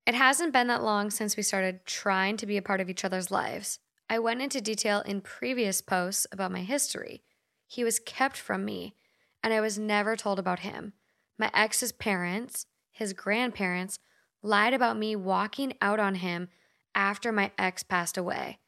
[0.06, 3.04] It hasn't been that long since we started trying to be a part of each
[3.04, 3.78] other's lives.
[4.08, 7.24] I went into detail in previous posts about my history.
[7.66, 8.94] He was kept from me,
[9.42, 10.92] and I was never told about him.
[11.38, 13.98] My ex's parents, his grandparents,
[14.46, 16.48] lied about me walking out on him
[16.94, 18.58] after my ex passed away.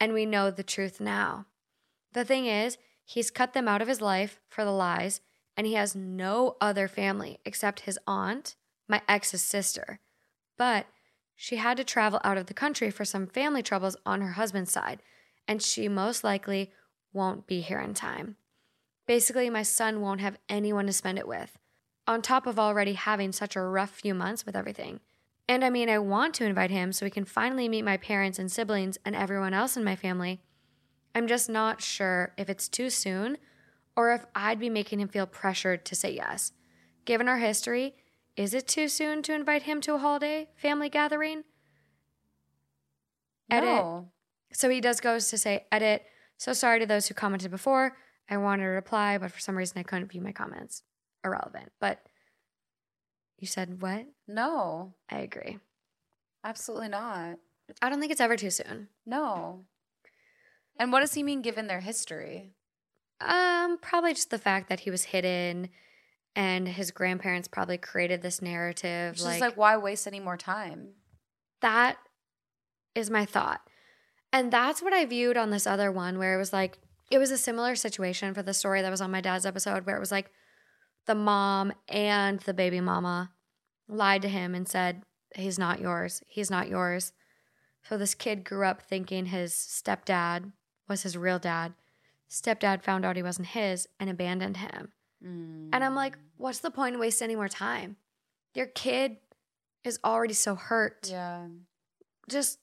[0.00, 1.46] And we know the truth now.
[2.12, 5.20] The thing is, he's cut them out of his life for the lies,
[5.56, 8.56] and he has no other family except his aunt,
[8.88, 10.00] my ex's sister
[10.56, 10.86] but
[11.34, 14.72] she had to travel out of the country for some family troubles on her husband's
[14.72, 15.02] side,
[15.46, 16.72] and she most likely
[17.12, 18.36] won't be here in time.
[19.06, 21.58] Basically, my son won't have anyone to spend it with,
[22.06, 25.00] on top of already having such a rough few months with everything.
[25.48, 28.38] And I mean, I want to invite him so he can finally meet my parents
[28.38, 30.40] and siblings and everyone else in my family.
[31.14, 33.38] I'm just not sure if it's too soon
[33.96, 36.52] or if I'd be making him feel pressured to say yes.
[37.04, 37.94] Given our history,
[38.36, 41.44] is it too soon to invite him to a holiday family gathering?
[43.50, 43.68] Edit.
[43.68, 44.10] No.
[44.52, 46.04] So he does goes to say, edit.
[46.36, 47.96] So sorry to those who commented before.
[48.28, 50.82] I wanted to reply, but for some reason I couldn't view my comments.
[51.24, 51.72] Irrelevant.
[51.80, 52.00] But
[53.38, 54.06] you said what?
[54.26, 54.94] No.
[55.10, 55.58] I agree.
[56.44, 57.36] Absolutely not.
[57.82, 58.88] I don't think it's ever too soon.
[59.04, 59.64] No.
[60.78, 62.52] And what does he mean given their history?
[63.20, 65.70] Um, probably just the fact that he was hidden
[66.34, 69.14] and his grandparents probably created this narrative.
[69.14, 70.90] It's like, like, why waste any more time?
[71.60, 71.96] that
[72.94, 73.60] is my thought.
[74.32, 76.78] And that's what I viewed on this other one where it was like,
[77.10, 79.96] it was a similar situation for the story that was on my dad's episode where
[79.96, 80.30] it was like
[81.06, 83.32] the mom and the baby mama
[83.88, 85.02] lied to him and said,
[85.34, 86.22] he's not yours.
[86.26, 87.12] He's not yours.
[87.88, 90.52] So this kid grew up thinking his stepdad
[90.88, 91.74] was his real dad.
[92.28, 94.92] Stepdad found out he wasn't his and abandoned him.
[95.22, 96.20] And I'm like, mm.
[96.36, 97.96] what's the point of wasting any more time?
[98.54, 99.16] Your kid
[99.82, 101.08] is already so hurt.
[101.10, 101.46] yeah.
[102.28, 102.58] Just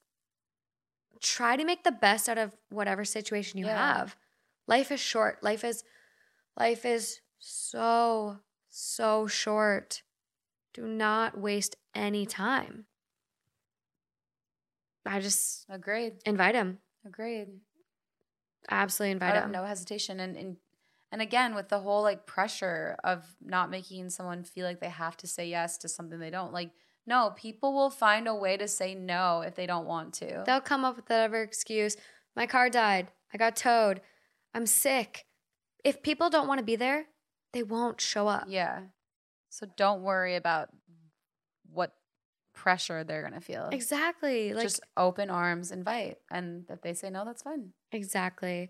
[1.21, 3.97] try to make the best out of whatever situation you Yeah.
[3.97, 4.15] have.
[4.67, 5.41] Life is short.
[5.43, 5.83] Life is
[6.57, 8.37] life is so
[8.69, 10.03] so short.
[10.73, 12.85] Do not waste any time.
[15.05, 16.13] I just Agreed.
[16.25, 16.79] invite him.
[17.05, 17.49] Agreed.
[18.71, 19.51] Absolutely invite oh, him.
[19.51, 20.19] no hesitation.
[20.19, 20.57] And, and
[21.11, 25.17] and again with the whole like pressure of not making someone feel like they have
[25.17, 26.71] to say yes to something they don't like
[27.05, 30.61] no people will find a way to say no if they don't want to They'll
[30.61, 31.97] come up with whatever excuse.
[32.35, 33.11] My car died.
[33.33, 34.01] I got towed.
[34.55, 35.25] I'm sick.
[35.83, 37.07] If people don't want to be there,
[37.53, 38.45] they won't show up.
[38.47, 38.81] Yeah.
[39.49, 40.69] So don't worry about
[41.71, 41.93] what
[42.53, 43.69] pressure they're going to feel.
[43.71, 44.53] Exactly.
[44.53, 46.17] Like Just open arms, invite.
[46.31, 47.73] And if they say no, that's fine.
[47.91, 48.69] Exactly.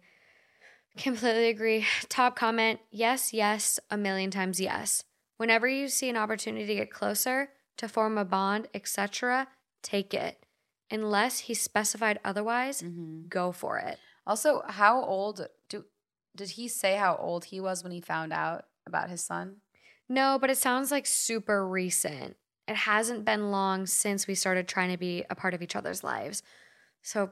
[0.98, 1.86] Completely agree.
[2.10, 5.04] Top comment yes, yes, a million times yes.
[5.38, 9.48] Whenever you see an opportunity to get closer, to form a bond, etc.,
[9.82, 10.38] take it.
[10.92, 13.28] Unless he specified otherwise, Mm-hmm.
[13.28, 13.98] go for it.
[14.28, 15.86] Also, how old do
[16.36, 19.58] did he say how old he was when he found out about his son?
[20.10, 22.36] No, but it sounds like super recent.
[22.68, 26.04] It hasn't been long since we started trying to be a part of each other's
[26.04, 26.44] lives.
[27.02, 27.32] So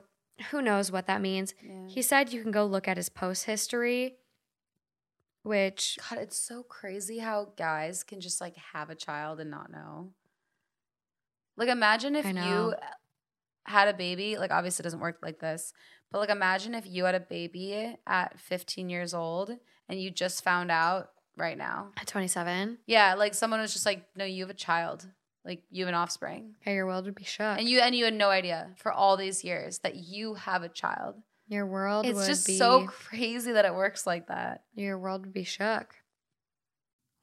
[0.49, 1.53] who knows what that means.
[1.63, 1.87] Yeah.
[1.87, 4.15] He said you can go look at his post history,
[5.43, 9.71] which God, it's so crazy how guys can just like have a child and not
[9.71, 10.11] know.
[11.57, 12.73] Like imagine if you
[13.65, 15.73] had a baby, like obviously it doesn't work like this,
[16.11, 19.51] but like imagine if you had a baby at 15 years old
[19.87, 21.91] and you just found out right now.
[21.97, 25.05] at 27, Yeah, like someone was just like, "No, you have a child.
[25.45, 27.57] Like you have an offspring." yeah, your world would be shook.
[27.57, 30.69] And you and you had no idea for all these years that you have a
[30.69, 31.15] child.
[31.47, 34.63] your world It's just be so crazy that it works like that.
[34.75, 35.95] your world would be shook.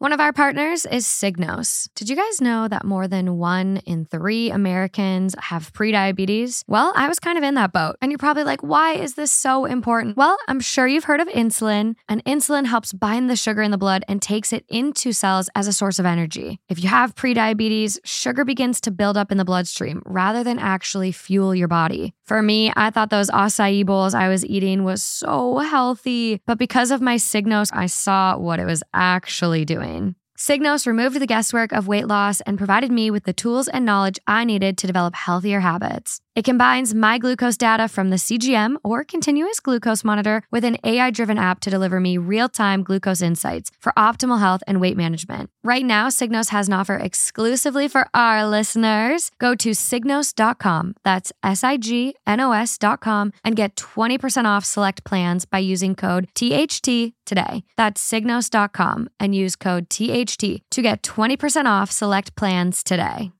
[0.01, 1.89] One of our partners is Signos.
[1.97, 6.63] Did you guys know that more than one in three Americans have prediabetes?
[6.69, 7.97] Well, I was kind of in that boat.
[8.01, 10.17] And you're probably like, why is this so important?
[10.17, 13.77] Well, I'm sure you've heard of insulin, and insulin helps bind the sugar in the
[13.77, 16.61] blood and takes it into cells as a source of energy.
[16.69, 21.11] If you have prediabetes, sugar begins to build up in the bloodstream rather than actually
[21.11, 22.15] fuel your body.
[22.29, 26.91] For me, I thought those acai bowls I was eating was so healthy, but because
[26.91, 30.15] of my Signos, I saw what it was actually doing.
[30.39, 34.19] Signos removed the guesswork of weight loss and provided me with the tools and knowledge
[34.27, 36.21] I needed to develop healthier habits.
[36.39, 41.11] It combines my glucose data from the CGM or continuous glucose monitor with an AI
[41.11, 45.51] driven app to deliver me real time glucose insights for optimal health and weight management.
[45.65, 49.33] Right now, Signos has an offer exclusively for our listeners.
[49.41, 55.03] Go to signos.com, that's S I G N O S.com, and get 20% off select
[55.03, 57.65] plans by using code THT today.
[57.77, 63.33] That's signos.com and use code THT to get 20% off select plans today.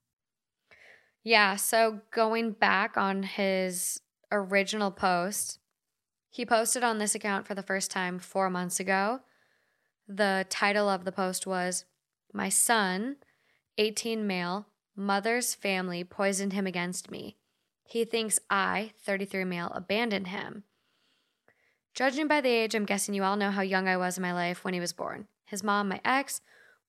[1.29, 4.01] Yeah, so going back on his
[4.31, 5.59] original post,
[6.27, 9.19] he posted on this account for the first time four months ago.
[10.07, 11.85] The title of the post was
[12.33, 13.17] My son,
[13.77, 17.37] 18 male, mother's family poisoned him against me.
[17.83, 20.63] He thinks I, 33 male, abandoned him.
[21.93, 24.33] Judging by the age, I'm guessing you all know how young I was in my
[24.33, 25.27] life when he was born.
[25.45, 26.41] His mom, my ex,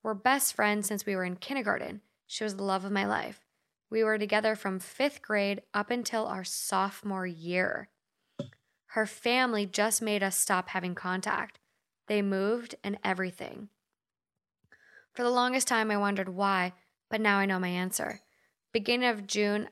[0.02, 2.00] were best friends since we were in kindergarten.
[2.26, 3.44] She was the love of my life.
[3.90, 7.88] We were together from fifth grade up until our sophomore year.
[8.86, 11.58] Her family just made us stop having contact.
[12.06, 13.68] They moved and everything.
[15.12, 16.72] For the longest time, I wondered why,
[17.10, 18.20] but now I know my answer.
[18.72, 19.68] Beginning of June,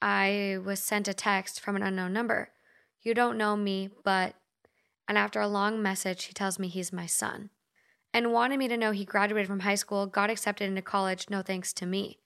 [0.00, 2.50] I was sent a text from an unknown number.
[3.02, 4.34] You don't know me, but.
[5.06, 7.50] And after a long message, he tells me he's my son.
[8.14, 11.42] And wanted me to know he graduated from high school, got accepted into college, no
[11.42, 12.18] thanks to me.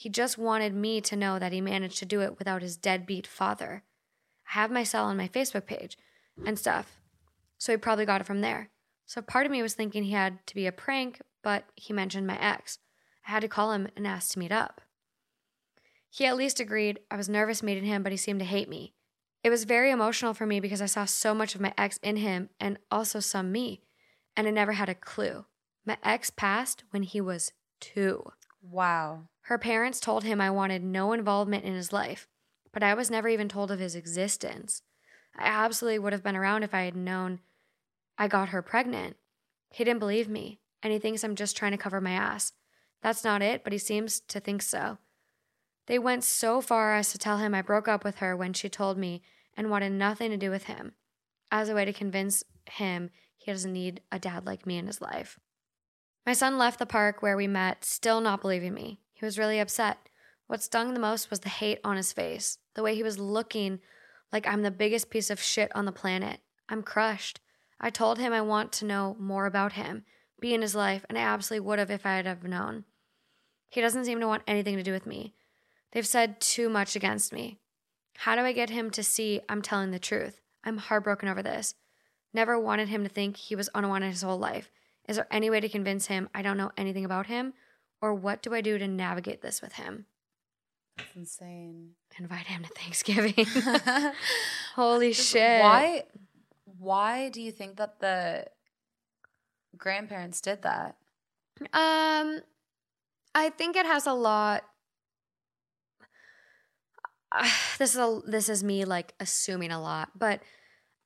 [0.00, 3.26] He just wanted me to know that he managed to do it without his deadbeat
[3.26, 3.82] father.
[4.48, 5.98] I have my cell on my Facebook page
[6.46, 7.02] and stuff.
[7.58, 8.70] So he probably got it from there.
[9.04, 12.26] So part of me was thinking he had to be a prank, but he mentioned
[12.26, 12.78] my ex.
[13.28, 14.80] I had to call him and ask to meet up.
[16.08, 17.00] He at least agreed.
[17.10, 18.94] I was nervous meeting him, but he seemed to hate me.
[19.44, 22.16] It was very emotional for me because I saw so much of my ex in
[22.16, 23.82] him and also some me,
[24.34, 25.44] and I never had a clue.
[25.84, 28.32] My ex passed when he was two.
[28.62, 29.24] Wow.
[29.42, 32.28] Her parents told him I wanted no involvement in his life,
[32.72, 34.82] but I was never even told of his existence.
[35.36, 37.40] I absolutely would have been around if I had known
[38.18, 39.16] I got her pregnant.
[39.70, 42.52] He didn't believe me, and he thinks I'm just trying to cover my ass.
[43.02, 44.98] That's not it, but he seems to think so.
[45.86, 48.68] They went so far as to tell him I broke up with her when she
[48.68, 49.22] told me
[49.56, 50.92] and wanted nothing to do with him,
[51.50, 55.00] as a way to convince him he doesn't need a dad like me in his
[55.00, 55.40] life.
[56.26, 59.00] My son left the park where we met, still not believing me.
[59.20, 60.08] He was really upset.
[60.46, 63.80] What stung the most was the hate on his face, the way he was looking
[64.32, 66.40] like I'm the biggest piece of shit on the planet.
[66.70, 67.38] I'm crushed.
[67.78, 70.04] I told him I want to know more about him,
[70.40, 72.84] be in his life, and I absolutely would have if I'd have known.
[73.68, 75.34] He doesn't seem to want anything to do with me.
[75.92, 77.58] They've said too much against me.
[78.16, 80.40] How do I get him to see I'm telling the truth?
[80.64, 81.74] I'm heartbroken over this.
[82.32, 84.70] Never wanted him to think he was unwanted his whole life.
[85.06, 87.52] Is there any way to convince him I don't know anything about him?
[88.02, 90.06] Or what do I do to navigate this with him?
[90.96, 91.90] That's insane.
[92.18, 93.46] Invite him to Thanksgiving.
[94.74, 95.62] Holy Just shit.
[95.62, 96.04] Why
[96.78, 98.46] why do you think that the
[99.76, 100.96] grandparents did that?
[101.60, 102.40] Um,
[103.34, 104.64] I think it has a lot.
[107.78, 110.40] this is a this is me like assuming a lot, but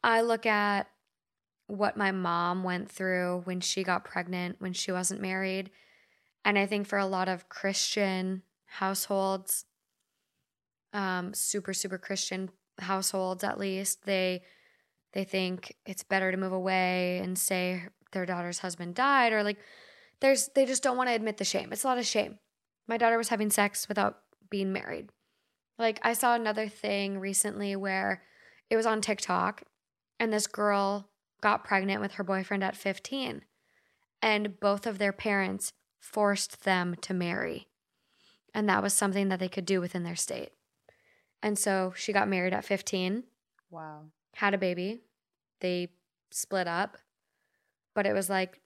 [0.03, 0.89] I look at
[1.67, 5.71] what my mom went through when she got pregnant when she wasn't married,
[6.45, 9.65] and I think for a lot of Christian households,
[10.93, 14.43] um, super super Christian households at least, they
[15.13, 19.59] they think it's better to move away and say their daughter's husband died or like
[20.21, 21.73] there's they just don't want to admit the shame.
[21.73, 22.39] It's a lot of shame.
[22.87, 24.19] My daughter was having sex without
[24.51, 25.11] being married.
[25.79, 28.23] Like I saw another thing recently where
[28.71, 29.63] it was on TikTok
[30.21, 31.09] and this girl
[31.41, 33.43] got pregnant with her boyfriend at 15
[34.23, 35.73] and both of their parents
[36.05, 37.67] forced them to marry.
[38.53, 40.51] And that was something that they could do within their state.
[41.43, 43.25] And so she got married at 15,
[43.71, 44.03] Wow.
[44.35, 45.01] had a baby.
[45.61, 45.89] They
[46.31, 46.99] split up.
[47.95, 48.61] But it was like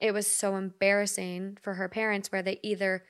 [0.00, 3.04] it was so embarrassing for her parents where they either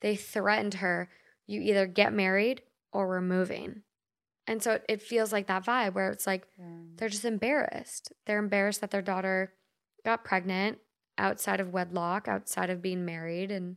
[0.00, 1.08] they threatened her,
[1.46, 2.62] you either get married
[2.92, 3.82] or we're moving.
[4.46, 6.46] And so it, it feels like that vibe where it's like
[6.96, 8.12] they're just embarrassed.
[8.26, 9.52] They're embarrassed that their daughter
[10.04, 10.78] got pregnant
[11.18, 13.76] outside of wedlock, outside of being married and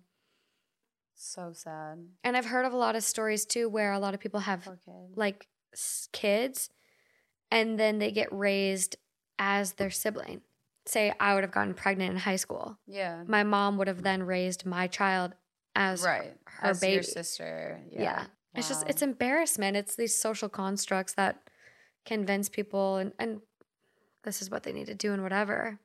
[1.16, 2.00] So sad.
[2.24, 4.68] and I've heard of a lot of stories too where a lot of people have
[5.16, 5.48] like
[6.12, 6.70] kids
[7.52, 8.96] and then they get raised
[9.38, 10.42] as their sibling.
[10.86, 12.78] Say I would have gotten pregnant in high school.
[12.88, 13.24] Yeah.
[13.28, 15.34] My mom would have then raised my child
[15.76, 16.34] as right.
[16.46, 17.04] her As baby.
[17.04, 17.80] sister.
[17.92, 18.02] Yeah.
[18.02, 18.26] Yeah.
[18.56, 19.78] It's just it's embarrassment.
[19.78, 21.42] It's these social constructs that
[22.06, 23.42] convince people and, and
[24.24, 25.80] this is what they need to do and whatever.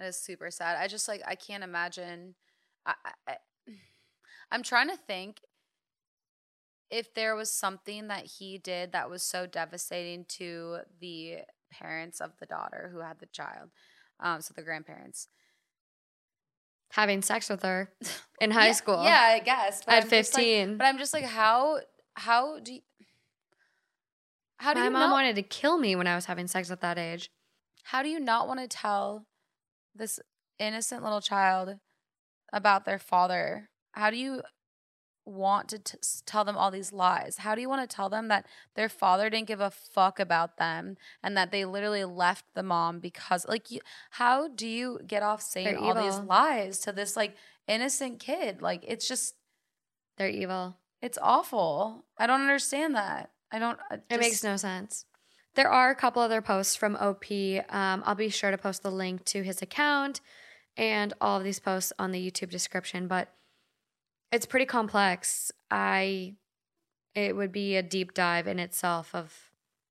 [0.00, 0.78] That is super sad.
[0.78, 2.34] I just like I can't imagine.
[2.86, 2.94] I,
[3.28, 3.36] I,
[4.50, 5.40] I'm trying to think
[6.90, 11.38] if there was something that he did that was so devastating to the
[11.70, 13.70] parents of the daughter who had the child,
[14.20, 15.28] um, so the grandparents
[16.94, 17.92] Having sex with her
[18.40, 19.04] in high Yeah, school.
[19.04, 20.76] Yeah, I guess but At I'm just, like- 15.
[20.78, 21.78] but I'm just like, how
[22.14, 22.80] how do you,
[24.56, 26.80] how do My you mom wanted to kill me when I was having sex at
[26.80, 27.30] that age.
[27.84, 29.26] how do you not want to tell
[29.94, 30.20] this
[30.58, 31.76] innocent little child
[32.52, 33.70] about their father?
[33.92, 34.42] How do you
[35.26, 37.38] want to t- tell them all these lies?
[37.38, 40.56] How do you want to tell them that their father didn't give a fuck about
[40.56, 43.80] them and that they literally left the mom because like you,
[44.10, 47.36] how do you get off saying They're all these lies to this like
[47.68, 48.62] innocent kid?
[48.62, 49.34] Like it's just
[50.16, 50.76] They're evil.
[51.02, 52.04] it's awful.
[52.18, 53.30] I don't understand that.
[53.52, 55.04] I don't I It makes no sense.
[55.54, 57.24] There are a couple other posts from OP.
[57.68, 60.20] Um, I'll be sure to post the link to his account
[60.76, 63.28] and all of these posts on the YouTube description, but
[64.30, 65.50] it's pretty complex.
[65.70, 66.34] I
[67.14, 69.50] it would be a deep dive in itself of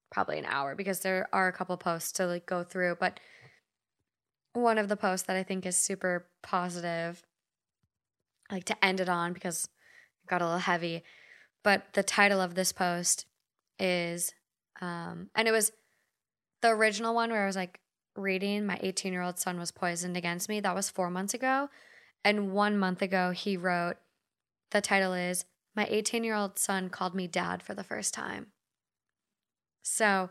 [0.09, 3.19] probably an hour because there are a couple posts to like go through, but
[4.53, 7.23] one of the posts that I think is super positive
[8.51, 9.65] like to end it on because
[10.23, 11.03] it got a little heavy,
[11.63, 13.25] but the title of this post
[13.77, 14.33] is
[14.81, 15.71] um and it was
[16.61, 17.79] the original one where I was like
[18.15, 20.59] reading my 18 year old son was poisoned against me.
[20.59, 21.69] That was four months ago.
[22.23, 23.95] And one month ago he wrote
[24.71, 25.45] the title is
[25.75, 28.47] my 18 year old son called me dad for the first time.
[29.81, 30.29] So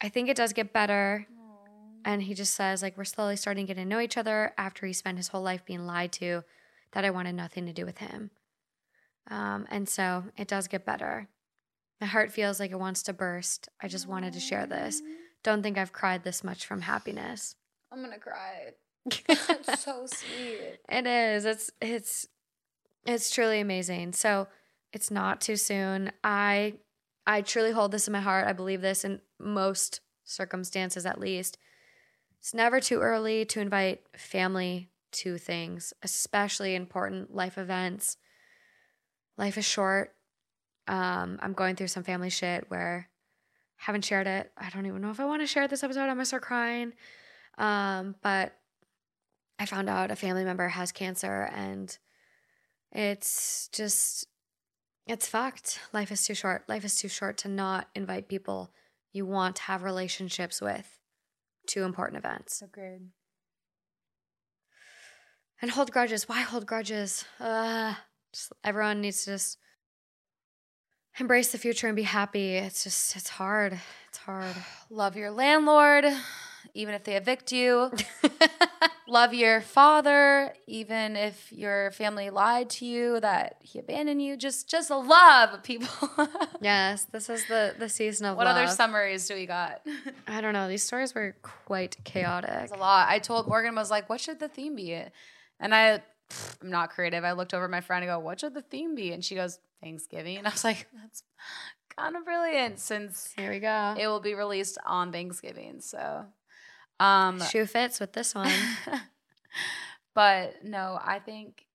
[0.00, 1.26] i think it does get better.
[2.06, 4.86] And he just says like we're slowly starting to get to know each other after
[4.86, 6.42] he spent his whole life being lied to
[6.92, 8.30] that i wanted nothing to do with him.
[9.30, 11.28] Um, and so it does get better
[12.00, 13.68] my heart feels like it wants to burst.
[13.80, 15.00] I just wanted to share this.
[15.42, 17.56] Don't think i've cried this much from happiness.
[17.92, 18.72] I'm gonna cry.
[19.28, 20.78] It's so sweet.
[20.88, 21.44] it is.
[21.44, 22.28] It's it's
[23.06, 24.12] it's truly amazing.
[24.12, 24.48] So
[24.92, 26.10] it's not too soon.
[26.22, 26.74] I
[27.26, 28.46] i truly hold this in my heart.
[28.46, 31.58] I believe this in most circumstances at least.
[32.38, 38.16] It's never too early to invite family to things especially important life events.
[39.36, 40.14] Life is short
[40.88, 43.08] um i'm going through some family shit where
[43.78, 46.02] I haven't shared it i don't even know if i want to share this episode
[46.02, 46.92] i'm gonna start crying
[47.58, 48.54] um but
[49.58, 51.96] I found out a family member has cancer and
[52.92, 54.26] it's just
[55.06, 55.80] it's fucked.
[55.92, 56.68] Life is too short.
[56.68, 58.72] Life is too short to not invite people
[59.12, 60.98] you want to have relationships with
[61.68, 62.62] to important events.
[62.62, 63.10] Agreed.
[65.62, 66.28] And hold grudges.
[66.28, 67.24] Why hold grudges?
[67.38, 67.94] Uh,
[68.32, 69.58] just, everyone needs to just
[71.18, 72.56] embrace the future and be happy.
[72.56, 73.78] It's just it's hard.
[74.08, 74.54] It's hard.
[74.90, 76.04] Love your landlord,
[76.74, 77.90] even if they evict you.
[79.06, 84.36] love your father, even if your family lied to you, that he abandoned you.
[84.36, 85.88] Just, just love people.
[86.60, 88.56] Yes, this is the the season of what love.
[88.56, 89.82] other summaries do we got?
[90.26, 90.66] I don't know.
[90.66, 92.50] These stories were quite chaotic.
[92.50, 93.08] It's a lot.
[93.10, 94.98] I told Morgan I was like, "What should the theme be?"
[95.60, 96.00] And I,
[96.62, 97.22] I'm not creative.
[97.22, 99.34] I looked over at my friend and go, "What should the theme be?" And she
[99.34, 101.22] goes, "Thanksgiving." And I was like, "That's
[101.96, 103.94] kind of brilliant since Here we go.
[103.98, 106.26] it will be released on Thanksgiving." So,
[106.98, 108.52] um, Shoe fits with this one.
[110.14, 111.66] but no, I think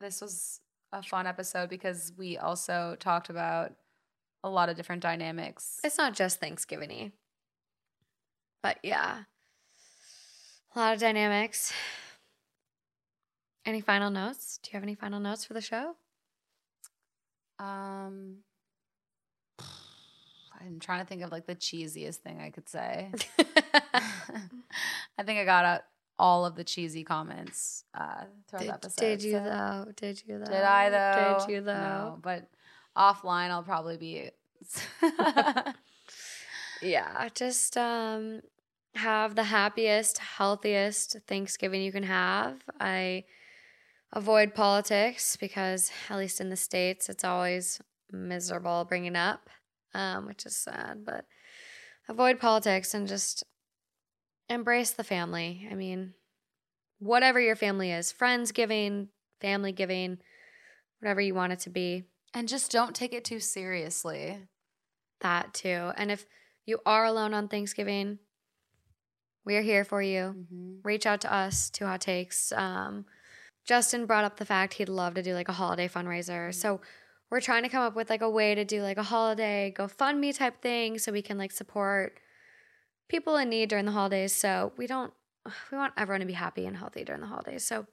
[0.00, 0.60] this was
[0.92, 3.72] a fun episode because we also talked about
[4.44, 5.80] a lot of different dynamics.
[5.82, 7.12] It's not just Thanksgiving
[8.62, 9.24] But yeah.
[10.74, 11.72] A lot of dynamics.
[13.64, 14.58] Any final notes?
[14.62, 15.96] Do you have any final notes for the show?
[17.58, 18.36] Um,
[20.60, 23.10] I'm trying to think of like the cheesiest thing I could say.
[25.18, 25.82] I think I got out
[26.18, 29.00] all of the cheesy comments uh, throughout did, the episode.
[29.00, 29.92] did you so- though?
[29.96, 30.44] Did you though?
[30.44, 31.38] Did I though?
[31.46, 31.72] Did you though?
[31.72, 32.48] No, but
[32.96, 34.30] offline, I'll probably be.
[36.82, 38.42] Yeah, just um
[38.94, 42.58] have the happiest, healthiest Thanksgiving you can have.
[42.78, 43.24] I
[44.14, 47.80] avoid politics because at least in the states it's always
[48.10, 49.50] miserable bringing up,
[49.92, 51.26] um which is sad, but
[52.08, 53.44] avoid politics and just
[54.48, 55.68] embrace the family.
[55.70, 56.14] I mean,
[56.98, 59.08] whatever your family is, friends giving,
[59.40, 60.18] family giving,
[61.00, 62.04] whatever you want it to be.
[62.34, 64.38] and just don't take it too seriously.
[65.20, 65.92] That too.
[65.96, 66.26] And if
[66.66, 68.18] you are alone on Thanksgiving,
[69.44, 70.34] we are here for you.
[70.36, 70.72] Mm-hmm.
[70.82, 72.52] Reach out to us, to Hot Takes.
[72.52, 73.04] Um,
[73.64, 76.48] Justin brought up the fact he'd love to do like a holiday fundraiser.
[76.48, 76.52] Mm-hmm.
[76.52, 76.80] So
[77.30, 80.36] we're trying to come up with like a way to do like a holiday GoFundMe
[80.36, 82.18] type thing so we can like support
[83.08, 84.34] people in need during the holidays.
[84.34, 85.12] So we don't,
[85.72, 87.64] we want everyone to be happy and healthy during the holidays.
[87.64, 87.86] So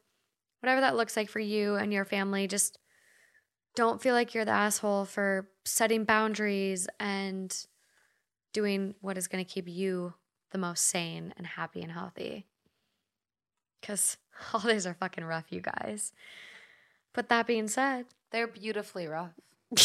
[0.62, 2.78] whatever that looks like for you and your family, just
[3.76, 7.56] don't feel like you're the asshole for setting boundaries and
[8.54, 10.14] doing what is going to keep you
[10.52, 12.46] the most sane and happy and healthy.
[13.82, 16.14] Because holidays are fucking rough, you guys.
[17.14, 19.32] But that being said, They're beautifully rough.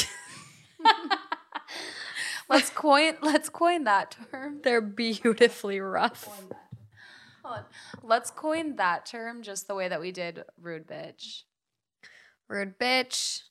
[2.48, 3.14] let's coin.
[3.23, 4.60] Let's coin that term.
[4.62, 6.44] they're beautifully rough.
[8.02, 11.43] Let's coin that term just the way that we did rude bitch.
[12.48, 13.43] Rude bitch,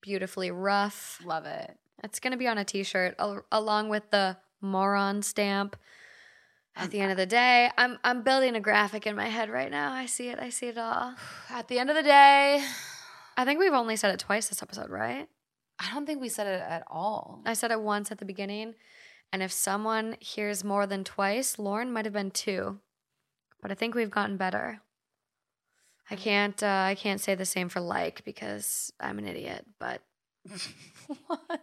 [0.00, 1.20] beautifully rough.
[1.24, 1.76] Love it.
[2.02, 5.76] It's going to be on a t shirt al- along with the moron stamp.
[6.76, 9.70] At the end of the day, I'm I'm building a graphic in my head right
[9.70, 9.92] now.
[9.92, 10.38] I see it.
[10.40, 11.14] I see it all.
[11.48, 12.64] At the end of the day,
[13.36, 15.28] I think we've only said it twice this episode, right?
[15.78, 17.40] I don't think we said it at all.
[17.46, 18.74] I said it once at the beginning,
[19.32, 22.78] and if someone hears more than twice, Lauren might have been two,
[23.62, 24.80] but I think we've gotten better.
[26.10, 26.60] I can't.
[26.60, 30.02] Uh, I can't say the same for like because I'm an idiot, but
[31.28, 31.60] what?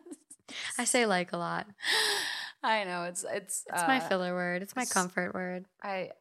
[0.78, 1.68] I say like a lot.
[2.64, 4.62] I know it's it's It's my uh, filler word.
[4.62, 5.66] It's my s- comfort word.
[5.84, 6.12] I.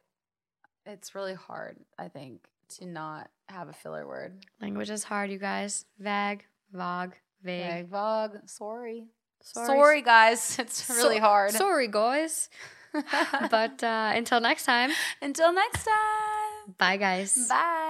[0.85, 2.41] It's really hard, I think,
[2.77, 4.43] to not have a filler word.
[4.59, 5.85] Language is hard, you guys.
[5.99, 6.43] Vag,
[6.73, 7.13] vog,
[7.43, 7.63] vague.
[7.71, 8.31] Vague, vague.
[8.49, 9.05] Sorry.
[9.43, 9.67] Sorry.
[9.67, 10.55] Sorry, guys.
[10.59, 11.51] It's really So- hard.
[11.51, 12.49] Sorry, guys.
[13.51, 14.89] but uh, until next time,
[15.21, 16.73] Until next time.
[16.77, 17.35] bye, guys.
[17.47, 17.89] Bye.